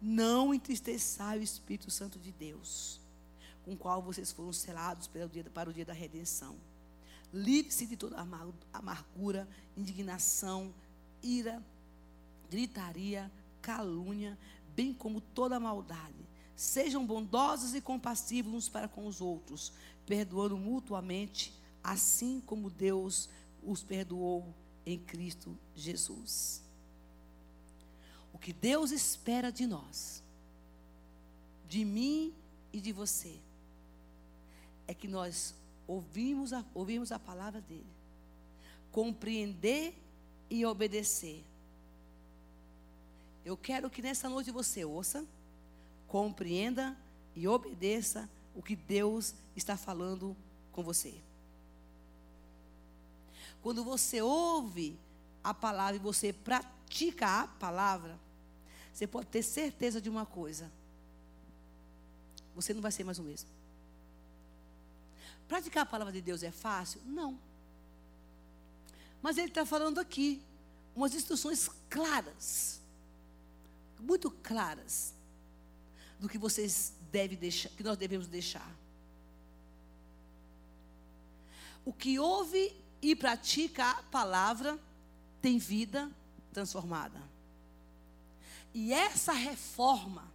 Não 0.00 0.52
entristeçai 0.52 1.38
o 1.38 1.42
Espírito 1.42 1.90
Santo 1.90 2.18
de 2.18 2.30
Deus, 2.30 3.00
com 3.64 3.72
o 3.72 3.76
qual 3.76 4.02
vocês 4.02 4.30
foram 4.30 4.52
selados 4.52 5.06
para 5.06 5.24
o 5.24 5.28
dia, 5.28 5.44
para 5.44 5.70
o 5.70 5.72
dia 5.72 5.84
da 5.84 5.94
redenção. 5.94 6.56
Livre-se 7.32 7.86
de 7.86 7.96
toda 7.96 8.16
amargura, 8.72 9.48
indignação, 9.76 10.72
ira, 11.22 11.62
gritaria, 12.50 13.30
calúnia, 13.60 14.38
bem 14.76 14.92
como 14.92 15.20
toda 15.20 15.58
maldade. 15.58 16.14
Sejam 16.56 17.04
bondosos 17.04 17.74
e 17.74 17.80
compassivos 17.80 18.52
uns 18.52 18.68
para 18.68 18.88
com 18.88 19.06
os 19.06 19.20
outros, 19.20 19.72
perdoando 20.06 20.56
mutuamente, 20.56 21.52
assim 21.82 22.40
como 22.40 22.70
Deus 22.70 23.28
os 23.62 23.82
perdoou 23.82 24.54
em 24.86 24.98
Cristo 24.98 25.56
Jesus. 25.74 26.62
O 28.32 28.38
que 28.38 28.52
Deus 28.52 28.90
espera 28.90 29.50
de 29.50 29.66
nós, 29.66 30.22
de 31.68 31.84
mim 31.84 32.34
e 32.72 32.80
de 32.80 32.92
você, 32.92 33.38
é 34.86 34.94
que 34.94 35.08
nós 35.08 35.54
ouvimos 35.86 36.52
a, 36.52 36.64
ouvimos 36.74 37.10
a 37.12 37.18
palavra 37.18 37.60
dele, 37.60 37.86
compreender 38.92 39.94
e 40.48 40.64
obedecer. 40.64 41.44
Eu 43.44 43.56
quero 43.56 43.90
que 43.90 44.02
nessa 44.02 44.28
noite 44.28 44.50
você 44.50 44.84
ouça, 44.84 45.26
compreenda 46.14 46.96
e 47.34 47.48
obedeça 47.48 48.30
o 48.54 48.62
que 48.62 48.76
Deus 48.76 49.34
está 49.56 49.76
falando 49.76 50.36
com 50.70 50.80
você. 50.80 51.12
Quando 53.60 53.82
você 53.82 54.22
ouve 54.22 54.96
a 55.42 55.52
palavra 55.52 55.96
e 55.96 55.98
você 55.98 56.32
pratica 56.32 57.40
a 57.40 57.48
palavra, 57.48 58.16
você 58.92 59.08
pode 59.08 59.26
ter 59.26 59.42
certeza 59.42 60.00
de 60.00 60.08
uma 60.08 60.24
coisa: 60.24 60.70
você 62.54 62.72
não 62.72 62.80
vai 62.80 62.92
ser 62.92 63.02
mais 63.02 63.18
o 63.18 63.24
mesmo. 63.24 63.50
Praticar 65.48 65.82
a 65.82 65.86
palavra 65.86 66.12
de 66.12 66.20
Deus 66.20 66.44
é 66.44 66.52
fácil? 66.52 67.00
Não. 67.04 67.36
Mas 69.20 69.36
ele 69.36 69.48
está 69.48 69.66
falando 69.66 69.98
aqui 69.98 70.40
umas 70.94 71.12
instruções 71.12 71.68
claras, 71.90 72.80
muito 73.98 74.30
claras, 74.30 75.13
do 76.24 76.28
que 76.28 76.38
vocês 76.38 76.94
devem 77.12 77.36
deixar, 77.36 77.68
que 77.68 77.82
nós 77.82 77.98
devemos 77.98 78.26
deixar. 78.26 78.74
O 81.84 81.92
que 81.92 82.18
ouve 82.18 82.74
e 83.02 83.14
pratica 83.14 83.90
a 83.90 84.02
palavra 84.04 84.78
tem 85.42 85.58
vida 85.58 86.10
transformada. 86.50 87.22
E 88.72 88.90
essa 88.94 89.34
reforma 89.34 90.32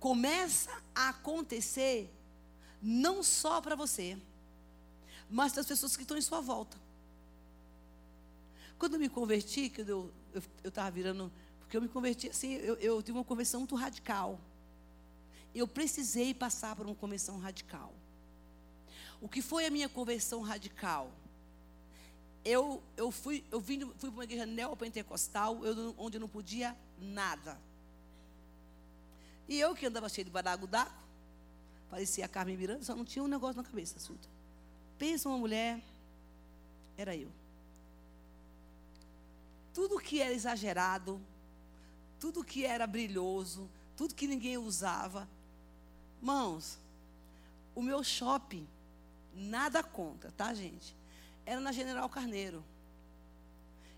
começa 0.00 0.70
a 0.94 1.10
acontecer 1.10 2.10
não 2.80 3.22
só 3.22 3.60
para 3.60 3.76
você, 3.76 4.16
mas 5.28 5.52
das 5.52 5.66
pessoas 5.66 5.94
que 5.94 6.04
estão 6.04 6.16
em 6.16 6.22
sua 6.22 6.40
volta. 6.40 6.78
Quando 8.78 8.94
eu 8.94 9.00
me 9.00 9.10
converti, 9.10 9.68
que 9.68 9.82
eu 9.82 10.10
estava 10.64 10.90
virando, 10.90 11.30
porque 11.66 11.76
eu 11.76 11.82
me 11.82 11.88
converti 11.88 12.28
assim, 12.28 12.52
eu, 12.54 12.76
eu 12.76 13.02
tive 13.02 13.18
uma 13.18 13.24
conversão 13.24 13.60
muito 13.60 13.74
radical. 13.74 14.38
Eu 15.52 15.66
precisei 15.66 16.32
passar 16.32 16.76
por 16.76 16.86
uma 16.86 16.94
conversão 16.94 17.38
radical. 17.38 17.92
O 19.20 19.28
que 19.28 19.42
foi 19.42 19.66
a 19.66 19.70
minha 19.70 19.88
conversão 19.88 20.42
radical? 20.42 21.10
Eu, 22.44 22.80
eu 22.96 23.10
fui, 23.10 23.42
eu 23.50 23.58
vim, 23.58 23.80
fui 23.98 24.10
para 24.10 24.18
uma 24.18 24.24
igreja 24.24 24.46
neopentecostal, 24.46 25.64
eu, 25.66 25.92
onde 25.98 26.18
eu 26.18 26.20
não 26.20 26.28
podia 26.28 26.76
nada. 27.00 27.58
E 29.48 29.58
eu 29.58 29.74
que 29.74 29.86
andava 29.86 30.08
cheio 30.08 30.24
de 30.24 30.30
baragudaco, 30.30 30.94
parecia 31.90 32.26
a 32.26 32.28
Carmen 32.28 32.56
Miranda, 32.56 32.84
só 32.84 32.94
não 32.94 33.04
tinha 33.04 33.24
um 33.24 33.28
negócio 33.28 33.56
na 33.56 33.68
cabeça, 33.68 33.96
assunto. 33.96 34.28
Pensa 34.96 35.28
uma 35.28 35.38
mulher, 35.38 35.82
era 36.96 37.16
eu. 37.16 37.30
Tudo 39.74 39.98
que 39.98 40.20
era 40.20 40.32
exagerado, 40.32 41.20
tudo 42.18 42.44
que 42.44 42.64
era 42.64 42.86
brilhoso, 42.86 43.68
tudo 43.96 44.14
que 44.14 44.26
ninguém 44.26 44.58
usava. 44.58 45.28
Mãos, 46.20 46.78
o 47.74 47.82
meu 47.82 48.02
shopping 48.02 48.66
Nada 49.36 49.82
contra, 49.82 50.30
tá, 50.32 50.54
gente? 50.54 50.96
Era 51.44 51.60
na 51.60 51.70
General 51.70 52.08
Carneiro. 52.08 52.64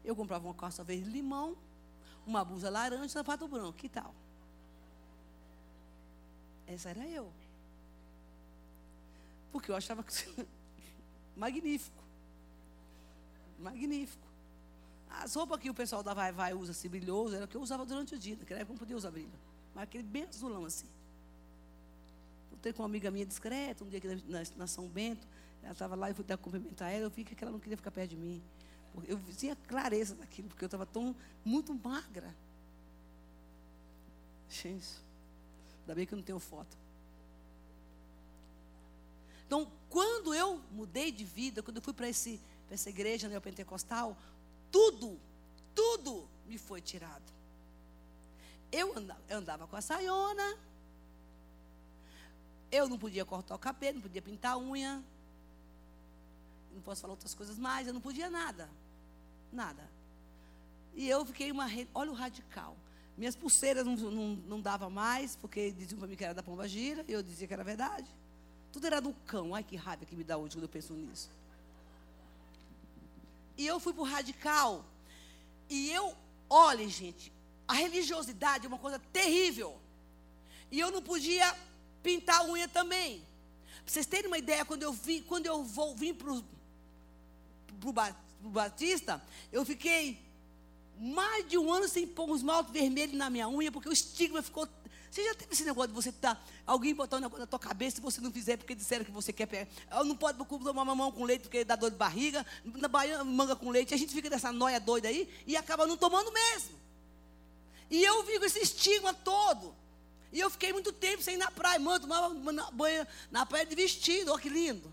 Eu 0.04 0.16
comprava 0.16 0.44
uma 0.44 0.54
calça 0.54 0.82
verde 0.82 1.08
limão, 1.08 1.56
uma 2.26 2.44
blusa 2.44 2.68
laranja 2.68 3.06
e 3.06 3.08
sapato 3.08 3.46
branco. 3.46 3.74
Que 3.74 3.88
tal? 3.88 4.12
Essa 6.66 6.90
era 6.90 7.06
eu. 7.06 7.32
Porque 9.52 9.70
eu 9.70 9.76
achava 9.76 10.02
que. 10.02 10.12
Magnífico. 11.36 12.02
Magnífico. 13.60 14.27
As 15.10 15.34
roupas 15.34 15.58
que 15.58 15.70
o 15.70 15.74
pessoal 15.74 16.02
da 16.02 16.14
Vai 16.14 16.32
Vai 16.32 16.54
usa 16.54 16.72
assim, 16.72 16.88
brilhoso, 16.88 17.34
era 17.34 17.44
o 17.44 17.48
que 17.48 17.56
eu 17.56 17.60
usava 17.60 17.84
durante 17.84 18.14
o 18.14 18.18
dia. 18.18 18.36
Naquela 18.36 18.60
época 18.60 18.74
não 18.74 18.78
podia 18.78 18.96
usar 18.96 19.10
brilho. 19.10 19.32
Mas 19.74 19.84
aquele 19.84 20.04
bem 20.04 20.24
azulão 20.24 20.64
assim. 20.64 20.86
Encontrei 22.48 22.72
com 22.72 22.82
uma 22.82 22.88
amiga 22.88 23.10
minha 23.10 23.26
discreta, 23.26 23.84
um 23.84 23.88
dia 23.88 23.98
aqui 23.98 24.08
na, 24.26 24.42
na 24.56 24.66
São 24.66 24.88
Bento. 24.88 25.26
Ela 25.62 25.72
estava 25.72 25.94
lá, 25.94 26.10
eu 26.10 26.14
fui 26.14 26.24
dar 26.24 26.36
cumprimentar 26.36 26.92
ela, 26.92 27.04
eu 27.04 27.10
vi 27.10 27.24
que 27.24 27.42
ela 27.42 27.52
não 27.52 27.58
queria 27.58 27.76
ficar 27.76 27.90
perto 27.90 28.10
de 28.10 28.16
mim. 28.16 28.42
Eu 29.06 29.20
tinha 29.36 29.54
clareza 29.54 30.14
daquilo, 30.14 30.48
porque 30.48 30.64
eu 30.64 30.66
estava 30.66 30.84
tão, 30.86 31.14
muito 31.44 31.74
magra. 31.74 32.34
Gente, 34.48 34.88
ainda 35.80 35.94
bem 35.94 36.06
que 36.06 36.14
eu 36.14 36.16
não 36.16 36.24
tenho 36.24 36.38
foto. 36.38 36.76
Então, 39.46 39.70
quando 39.88 40.34
eu 40.34 40.60
mudei 40.72 41.10
de 41.10 41.24
vida, 41.24 41.62
quando 41.62 41.76
eu 41.76 41.82
fui 41.82 41.92
para 41.92 42.08
essa 42.08 42.90
igreja 42.90 43.28
neopentecostal, 43.28 44.16
tudo, 44.70 45.18
tudo 45.74 46.28
me 46.46 46.58
foi 46.58 46.80
tirado. 46.80 47.32
Eu 48.70 48.96
andava, 48.96 49.20
eu 49.28 49.38
andava 49.38 49.66
com 49.66 49.76
a 49.76 49.80
saiona, 49.80 50.56
eu 52.70 52.88
não 52.88 52.98
podia 52.98 53.24
cortar 53.24 53.54
o 53.54 53.58
cabelo, 53.58 53.94
não 53.94 54.02
podia 54.02 54.20
pintar 54.20 54.52
a 54.52 54.58
unha. 54.58 55.02
Não 56.72 56.82
posso 56.82 57.00
falar 57.00 57.14
outras 57.14 57.34
coisas 57.34 57.58
mais, 57.58 57.86
eu 57.86 57.94
não 57.94 58.00
podia 58.00 58.28
nada. 58.28 58.68
Nada. 59.52 59.88
E 60.94 61.08
eu 61.08 61.24
fiquei 61.24 61.50
uma. 61.50 61.66
Olha 61.94 62.10
o 62.10 62.14
radical. 62.14 62.76
Minhas 63.16 63.34
pulseiras 63.34 63.84
não, 63.84 63.96
não, 63.96 64.36
não 64.46 64.60
dava 64.60 64.88
mais, 64.88 65.34
porque 65.34 65.72
diziam 65.72 65.98
para 65.98 66.06
mim 66.06 66.14
que 66.14 66.24
era 66.24 66.34
da 66.34 66.42
pomba 66.42 66.68
gira, 66.68 67.04
e 67.08 67.12
eu 67.12 67.22
dizia 67.22 67.48
que 67.48 67.54
era 67.54 67.64
verdade. 67.64 68.08
Tudo 68.70 68.86
era 68.86 69.00
do 69.00 69.12
cão. 69.26 69.54
Ai, 69.54 69.64
que 69.64 69.74
raiva 69.76 70.04
que 70.04 70.14
me 70.14 70.22
dá 70.22 70.36
hoje 70.36 70.56
quando 70.56 70.64
eu 70.64 70.68
penso 70.68 70.92
nisso. 70.92 71.30
E 73.58 73.66
eu 73.66 73.80
fui 73.80 73.92
para 73.92 74.02
o 74.02 74.06
radical. 74.06 74.84
E 75.68 75.90
eu, 75.90 76.14
olhe, 76.48 76.88
gente, 76.88 77.32
a 77.66 77.74
religiosidade 77.74 78.64
é 78.64 78.68
uma 78.68 78.78
coisa 78.78 79.00
terrível. 79.12 79.76
E 80.70 80.78
eu 80.78 80.92
não 80.92 81.02
podia 81.02 81.54
pintar 82.02 82.40
a 82.40 82.44
unha 82.44 82.68
também. 82.68 83.20
Para 83.84 83.92
vocês 83.92 84.06
terem 84.06 84.28
uma 84.28 84.38
ideia, 84.38 84.64
quando 84.64 84.84
eu 84.84 84.92
vim, 84.92 85.22
quando 85.22 85.46
eu 85.46 85.64
vou, 85.64 85.94
vim 85.96 86.14
para 86.14 86.32
o 86.32 86.42
Batista, 88.50 89.20
eu 89.50 89.64
fiquei 89.64 90.18
mais 91.00 91.48
de 91.48 91.58
um 91.58 91.72
ano 91.72 91.88
sem 91.88 92.06
pôr 92.06 92.30
um 92.30 92.36
esmalte 92.36 92.70
vermelho 92.70 93.16
na 93.16 93.28
minha 93.28 93.48
unha, 93.48 93.72
porque 93.72 93.88
o 93.88 93.92
estigma 93.92 94.40
ficou. 94.40 94.68
Você 95.10 95.24
já 95.24 95.34
teve 95.34 95.52
esse 95.52 95.64
negócio 95.64 95.88
de 95.88 95.94
você 95.94 96.12
tá, 96.12 96.40
alguém 96.66 96.94
botar 96.94 97.16
um 97.16 97.20
negócio 97.20 97.40
na 97.40 97.46
tua 97.46 97.58
cabeça 97.58 97.96
se 97.96 98.02
você 98.02 98.20
não 98.20 98.30
fizer 98.30 98.56
porque 98.56 98.74
disseram 98.74 99.04
que 99.04 99.10
você 99.10 99.32
quer 99.32 99.46
pegar. 99.46 99.68
Não 100.04 100.16
pode 100.16 100.38
tomar 100.38 100.84
mamão 100.84 101.10
com 101.10 101.24
leite 101.24 101.42
porque 101.42 101.64
dá 101.64 101.76
dor 101.76 101.90
de 101.90 101.96
barriga, 101.96 102.44
na 102.64 102.88
Bahia, 102.88 103.24
manga 103.24 103.56
com 103.56 103.70
leite. 103.70 103.94
A 103.94 103.96
gente 103.96 104.12
fica 104.12 104.28
nessa 104.28 104.52
noia 104.52 104.78
doida 104.78 105.08
aí 105.08 105.28
e 105.46 105.56
acaba 105.56 105.86
não 105.86 105.96
tomando 105.96 106.30
mesmo. 106.32 106.78
E 107.90 108.04
eu 108.04 108.22
vivo 108.24 108.44
esse 108.44 108.60
estigma 108.60 109.14
todo. 109.14 109.74
E 110.30 110.40
eu 110.40 110.50
fiquei 110.50 110.72
muito 110.72 110.92
tempo 110.92 111.22
sem 111.22 111.34
ir 111.34 111.38
na 111.38 111.50
praia. 111.50 111.78
Mano, 111.78 112.00
tomava 112.00 112.34
banho 112.72 113.06
na 113.30 113.46
praia 113.46 113.64
de 113.64 113.74
vestido. 113.74 114.30
Olha 114.30 114.40
que 114.40 114.48
lindo. 114.48 114.92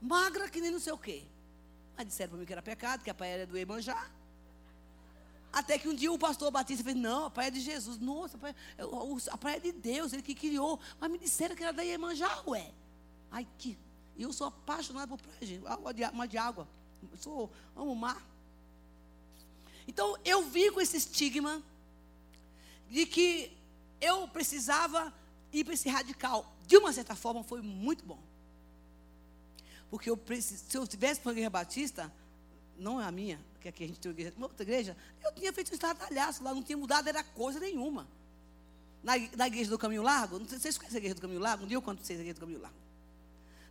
Magra 0.00 0.48
que 0.48 0.60
nem 0.60 0.70
não 0.70 0.78
sei 0.78 0.92
o 0.92 0.98
quê. 0.98 1.24
Mas 1.96 2.06
disseram 2.06 2.30
para 2.30 2.38
mim 2.38 2.46
que 2.46 2.52
era 2.52 2.62
pecado, 2.62 3.02
que 3.02 3.10
a 3.10 3.14
praia 3.14 3.32
era 3.32 3.46
do 3.46 3.58
Emanjá. 3.58 4.08
Até 5.52 5.78
que 5.78 5.88
um 5.88 5.94
dia 5.94 6.12
o 6.12 6.18
pastor 6.18 6.50
Batista 6.50 6.84
fez, 6.84 6.96
não, 6.96 7.26
a 7.26 7.30
praia 7.30 7.48
é 7.48 7.50
de 7.50 7.60
Jesus. 7.60 7.98
Nossa, 7.98 8.36
a 8.36 8.40
praia, 8.40 8.56
a 9.30 9.38
praia 9.38 9.56
é 9.56 9.60
de 9.60 9.72
Deus, 9.72 10.12
ele 10.12 10.22
que 10.22 10.34
criou. 10.34 10.78
Mas 11.00 11.10
me 11.10 11.18
disseram 11.18 11.56
que 11.56 11.62
era 11.62 11.72
da 11.72 11.82
Iemanjá, 11.82 12.42
ué. 12.46 12.70
Ai, 13.30 13.46
que. 13.58 13.78
Eu 14.18 14.32
sou 14.32 14.48
apaixonado 14.48 15.08
por 15.08 15.18
praia, 15.18 15.46
gente. 15.46 15.66
Água 15.66 15.94
de, 15.94 16.02
de 16.28 16.38
água. 16.38 16.68
Eu 17.10 17.16
sou, 17.16 17.50
amo 17.76 17.92
o 17.92 17.96
mar. 17.96 18.22
Então, 19.86 20.18
eu 20.24 20.42
vi 20.44 20.70
com 20.70 20.80
esse 20.80 20.96
estigma 20.96 21.62
de 22.90 23.06
que 23.06 23.56
eu 24.00 24.28
precisava 24.28 25.12
ir 25.52 25.64
para 25.64 25.74
esse 25.74 25.88
radical. 25.88 26.52
De 26.66 26.76
uma 26.76 26.92
certa 26.92 27.14
forma, 27.14 27.42
foi 27.42 27.62
muito 27.62 28.04
bom. 28.04 28.18
Porque 29.90 30.10
eu 30.10 30.16
precis, 30.16 30.60
se 30.68 30.76
eu 30.76 30.86
tivesse 30.86 31.20
para 31.20 31.30
a 31.30 31.32
igreja 31.32 31.50
batista, 31.50 32.12
não 32.78 33.00
é 33.00 33.04
a 33.04 33.10
minha, 33.10 33.40
que 33.60 33.68
aqui 33.68 33.84
a 33.84 33.86
gente 33.86 33.98
tem 33.98 34.10
uma 34.10 34.14
igreja, 34.14 34.34
uma 34.36 34.46
outra 34.46 34.62
igreja, 34.62 34.96
eu 35.24 35.32
tinha 35.32 35.52
feito 35.52 35.70
um 35.70 35.74
estardalhaço 35.74 36.42
lá, 36.42 36.54
não 36.54 36.62
tinha 36.62 36.78
mudado, 36.78 37.08
era 37.08 37.22
coisa 37.22 37.58
nenhuma. 37.58 38.06
Na, 39.02 39.12
na 39.36 39.46
igreja 39.46 39.70
do 39.70 39.78
Caminho 39.78 40.02
Largo, 40.02 40.38
não 40.38 40.48
sei 40.48 40.58
se 40.58 40.62
vocês 40.62 40.78
conhecem 40.78 40.96
a 40.96 41.00
igreja 41.00 41.14
do 41.14 41.20
Caminho 41.20 41.40
Largo, 41.40 41.64
um 41.64 41.66
dia 41.66 41.76
eu 41.76 41.82
conto 41.82 42.04
vocês 42.04 42.18
a 42.18 42.22
igreja 42.22 42.34
do 42.34 42.40
Caminho 42.40 42.60
Largo. 42.60 42.78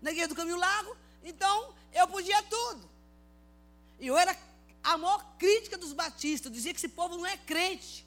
Na 0.02 0.12
igreja 0.12 0.28
do 0.28 0.36
Caminho 0.36 0.58
Largo, 0.58 0.96
então, 1.24 1.74
eu 1.94 2.08
podia 2.08 2.42
tudo. 2.44 2.88
E 4.00 4.08
eu 4.08 4.18
era 4.18 4.38
a 4.84 4.98
maior 4.98 5.38
crítica 5.38 5.78
dos 5.78 5.94
batistas, 5.94 6.52
dizia 6.52 6.74
que 6.74 6.80
esse 6.80 6.90
povo 6.90 7.18
não 7.18 7.26
é 7.26 7.36
crente. 7.38 8.06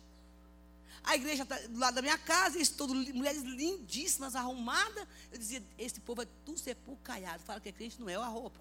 A 1.03 1.17
igreja 1.17 1.43
está 1.43 1.59
do 1.59 1.79
lado 1.79 1.95
da 1.95 2.03
minha 2.03 2.19
casa, 2.19 2.59
isso 2.59 2.75
tudo, 2.75 2.95
mulheres 2.95 3.43
lindíssimas, 3.43 4.37
arrumadas. 4.37 5.07
Eu 5.33 5.39
dizia, 5.39 5.63
esse 5.79 5.99
povo 6.01 6.23
é 6.23 6.27
tudo 6.45 6.59
sepulcaiado. 6.59 7.43
Fala 7.43 7.61
que 7.61 7.69
é 7.69 7.73
crente, 7.73 8.01
não 8.01 8.09
é 8.09 8.15
a 8.15 8.27
roupa. 8.27 8.61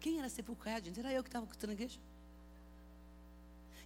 Quem 0.00 0.18
era 0.18 0.28
sepulcaiado, 0.28 0.86
gente? 0.86 0.98
Era 0.98 1.12
eu 1.12 1.22
que 1.22 1.28
estava 1.28 1.46
custando 1.46 1.72
a 1.72 1.74
igreja. 1.74 1.98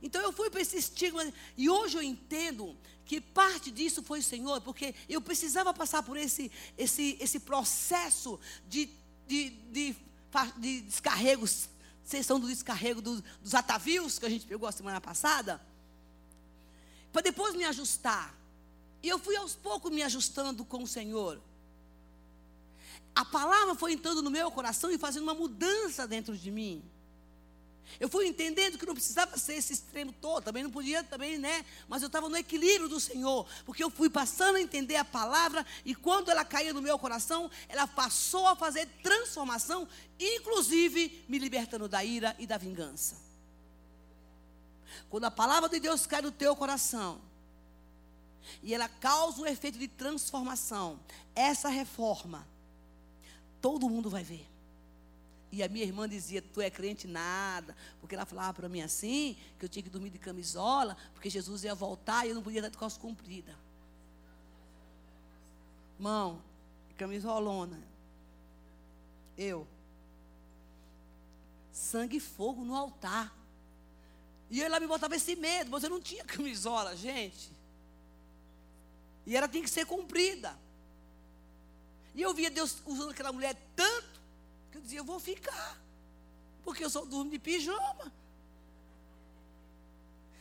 Então 0.03 0.21
eu 0.23 0.33
fui 0.33 0.51
para 0.51 0.61
esse 0.61 0.77
estigma. 0.77 1.25
E 1.57 1.69
hoje 1.69 1.97
eu 1.97 2.03
entendo 2.03 2.77
que 3.05 3.21
parte 3.21 3.71
disso 3.71 4.03
foi 4.03 4.21
o 4.21 4.23
Senhor, 4.23 4.61
porque 4.61 4.95
eu 5.09 5.21
precisava 5.21 5.75
passar 5.75 6.03
por 6.03 6.17
esse, 6.17 6.51
esse, 6.79 7.17
esse 7.21 7.41
processo 7.41 8.39
de, 8.69 8.89
de, 9.27 9.51
de, 9.51 9.97
de 10.59 10.81
descarregos, 10.83 11.69
sessão 12.05 12.39
do 12.39 12.47
descarrego 12.47 13.01
do, 13.03 13.23
dos 13.43 13.55
atavios 13.55 14.19
que 14.19 14.27
a 14.27 14.31
gente 14.31 14.47
pegou 14.47 14.69
a 14.69 14.73
semana 14.73 15.01
passada 15.01 15.61
para 17.15 17.23
depois 17.23 17.55
me 17.55 17.65
ajustar. 17.65 18.35
E 19.01 19.09
eu 19.09 19.21
fui 19.21 19.37
aos 19.37 19.55
poucos 19.55 19.93
me 19.93 20.03
ajustando 20.03 20.65
com 20.65 20.83
o 20.83 20.87
Senhor. 20.87 21.41
A 23.15 23.25
palavra 23.25 23.75
foi 23.75 23.93
entrando 23.93 24.23
no 24.23 24.31
meu 24.31 24.51
coração 24.51 24.91
e 24.91 24.99
fazendo 24.99 25.23
uma 25.23 25.35
mudança 25.35 26.07
dentro 26.07 26.37
de 26.37 26.51
mim. 26.51 26.83
Eu 28.01 28.09
fui 28.09 28.27
entendendo 28.27 28.79
que 28.79 28.87
não 28.87 28.95
precisava 28.95 29.39
ser 29.39 29.55
esse 29.55 29.73
extremo 29.73 30.13
todo, 30.13 30.43
também 30.43 30.63
não 30.63 30.71
podia, 30.71 31.05
também, 31.05 31.39
né? 31.39 31.65
Mas 31.87 32.03
eu 32.03 32.09
estava 32.09 32.29
no 32.29 32.37
equilíbrio 32.37 32.89
do 32.89 32.99
Senhor, 32.99 33.47
porque 33.65 33.85
eu 33.85 33.91
fui 33.91 34.11
passando 34.11 34.57
a 34.57 34.61
entender 34.61 34.97
a 34.97 35.05
palavra 35.05 35.65
e 35.85 35.95
quando 35.95 36.31
ela 36.31 36.45
caía 36.45 36.73
no 36.73 36.83
meu 36.83 36.99
coração, 36.99 37.51
ela 37.69 37.87
passou 37.87 38.49
a 38.49 38.57
fazer 38.57 38.89
transformação, 39.03 39.87
inclusive 40.19 41.25
me 41.29 41.39
libertando 41.39 41.89
da 41.89 42.05
ira 42.05 42.35
e 42.39 42.47
da 42.47 42.59
vingança. 42.59 43.17
Quando 45.09 45.25
a 45.25 45.31
palavra 45.31 45.69
de 45.69 45.79
Deus 45.79 46.07
cai 46.07 46.23
no 46.23 46.33
teu 46.33 46.57
coração, 46.57 47.21
e 48.63 48.75
ela 48.75 48.89
causa 48.89 49.41
um 49.41 49.47
efeito 49.47 49.79
de 49.79 49.89
transformação, 49.89 50.99
essa 51.35 51.69
reforma, 51.69 52.47
todo 53.65 53.89
mundo 53.89 54.11
vai 54.11 54.23
ver. 54.23 54.47
E 55.51 55.63
a 55.63 55.69
minha 55.71 55.87
irmã 55.87 56.07
dizia: 56.07 56.43
Tu 56.43 56.61
é 56.61 56.69
crente 56.69 57.09
nada. 57.09 57.75
Porque 57.99 58.15
ela 58.15 58.27
falava 58.27 58.53
para 58.53 58.69
mim 58.69 58.83
assim: 58.83 59.39
que 59.59 59.65
eu 59.65 59.69
tinha 59.71 59.83
que 59.83 59.89
dormir 59.89 60.11
de 60.11 60.19
camisola, 60.19 60.95
porque 61.15 61.31
Jesus 61.31 61.65
ia 61.65 61.75
voltar 61.75 62.27
e 62.27 62.29
eu 62.29 62.35
não 62.35 62.43
podia 62.43 62.59
estar 62.59 62.69
de 62.69 62.77
costas 62.77 63.01
comprida. 63.01 63.59
Mão, 65.99 66.43
camisolona. 66.99 67.81
Eu. 69.39 69.67
Sangue 71.73 72.19
e 72.19 72.21
fogo 72.21 72.67
no 72.67 72.77
altar. 72.77 73.35
E 74.51 74.63
ela 74.63 74.79
me 74.79 74.87
botava 74.87 75.17
esse 75.17 75.35
medo, 75.35 75.71
mas 75.71 75.83
eu 75.83 75.89
não 75.89 76.03
tinha 76.03 76.23
camisola, 76.23 76.95
gente. 76.95 77.51
E 79.25 79.35
ela 79.35 79.49
tinha 79.49 79.63
que 79.63 79.71
ser 79.71 79.87
cumprida. 79.87 80.55
E 82.15 82.23
eu 82.23 82.33
via 82.33 82.51
Deus 82.51 82.77
usando 82.87 83.11
aquela 83.11 83.33
mulher 83.33 83.57
tanto, 83.75 84.21
que 84.71 84.79
eu 84.79 84.83
dizia, 84.83 84.99
eu 85.01 85.05
vou 85.05 85.19
ficar. 85.19 85.79
Porque 86.63 86.85
eu 86.85 86.91
só 86.91 87.05
durmo 87.05 87.31
de 87.31 87.39
pijama. 87.39 88.13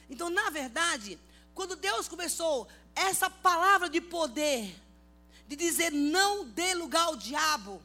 Então, 0.09 0.29
na 0.29 0.49
verdade, 0.49 1.19
quando 1.53 1.75
Deus 1.75 2.07
começou 2.07 2.67
essa 2.95 3.29
palavra 3.29 3.89
de 3.89 3.99
poder, 3.99 4.75
de 5.47 5.55
dizer 5.55 5.91
não 5.91 6.45
dê 6.45 6.73
lugar 6.73 7.05
ao 7.05 7.15
diabo, 7.15 7.81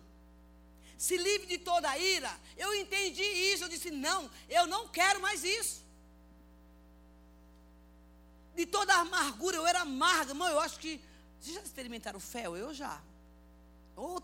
se 0.97 1.17
livre 1.17 1.47
de 1.47 1.59
toda 1.59 1.89
a 1.89 1.99
ira, 1.99 2.31
eu 2.57 2.75
entendi 2.75 3.23
isso. 3.23 3.65
Eu 3.65 3.69
disse: 3.69 3.91
não, 3.91 4.31
eu 4.49 4.67
não 4.67 4.89
quero 4.89 5.21
mais 5.21 5.45
isso 5.45 5.89
de 8.59 8.67
toda 8.67 8.93
a 8.93 9.01
amargura, 9.01 9.57
eu 9.57 9.65
era 9.65 9.83
amarga. 9.83 10.35
Mãe, 10.35 10.51
eu 10.51 10.59
acho 10.59 10.81
que. 10.81 11.01
Vocês 11.41 11.55
já 11.55 11.63
experimentaram 11.63 12.19
fel? 12.19 12.57
Eu 12.57 12.75
já. 12.75 13.01
Oh, 13.99 14.23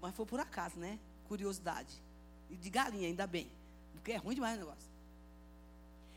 mas 0.00 0.14
foi 0.14 0.24
por 0.24 0.40
acaso, 0.40 0.78
né? 0.78 0.98
Curiosidade. 1.28 2.02
E 2.48 2.56
de 2.56 2.70
galinha, 2.70 3.06
ainda 3.06 3.26
bem. 3.26 3.50
Porque 3.92 4.12
é 4.12 4.16
ruim 4.16 4.34
demais 4.34 4.56
o 4.56 4.60
negócio. 4.60 4.90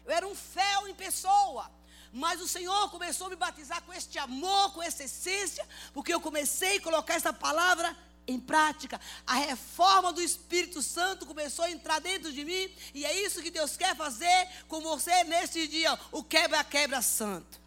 Eu 0.05 0.11
era 0.11 0.27
um 0.27 0.35
fel 0.35 0.87
em 0.87 0.95
pessoa. 0.95 1.69
Mas 2.13 2.41
o 2.41 2.47
Senhor 2.47 2.89
começou 2.89 3.27
a 3.27 3.29
me 3.29 3.35
batizar 3.35 3.81
com 3.83 3.93
este 3.93 4.17
amor, 4.17 4.73
com 4.73 4.81
essa 4.81 5.03
essência, 5.03 5.67
porque 5.93 6.13
eu 6.13 6.21
comecei 6.21 6.77
a 6.77 6.81
colocar 6.81 7.15
essa 7.15 7.33
palavra 7.33 7.95
em 8.25 8.39
prática. 8.39 8.99
A 9.25 9.35
reforma 9.35 10.13
do 10.13 10.21
Espírito 10.21 10.81
Santo 10.81 11.25
começou 11.25 11.65
a 11.65 11.71
entrar 11.71 11.99
dentro 11.99 12.31
de 12.31 12.43
mim, 12.43 12.73
e 12.93 13.05
é 13.05 13.25
isso 13.25 13.41
que 13.41 13.51
Deus 13.51 13.75
quer 13.75 13.95
fazer 13.95 14.49
com 14.67 14.81
você 14.81 15.23
neste 15.25 15.67
dia, 15.67 15.97
o 16.11 16.23
quebra-quebra 16.23 17.01
santo. 17.01 17.59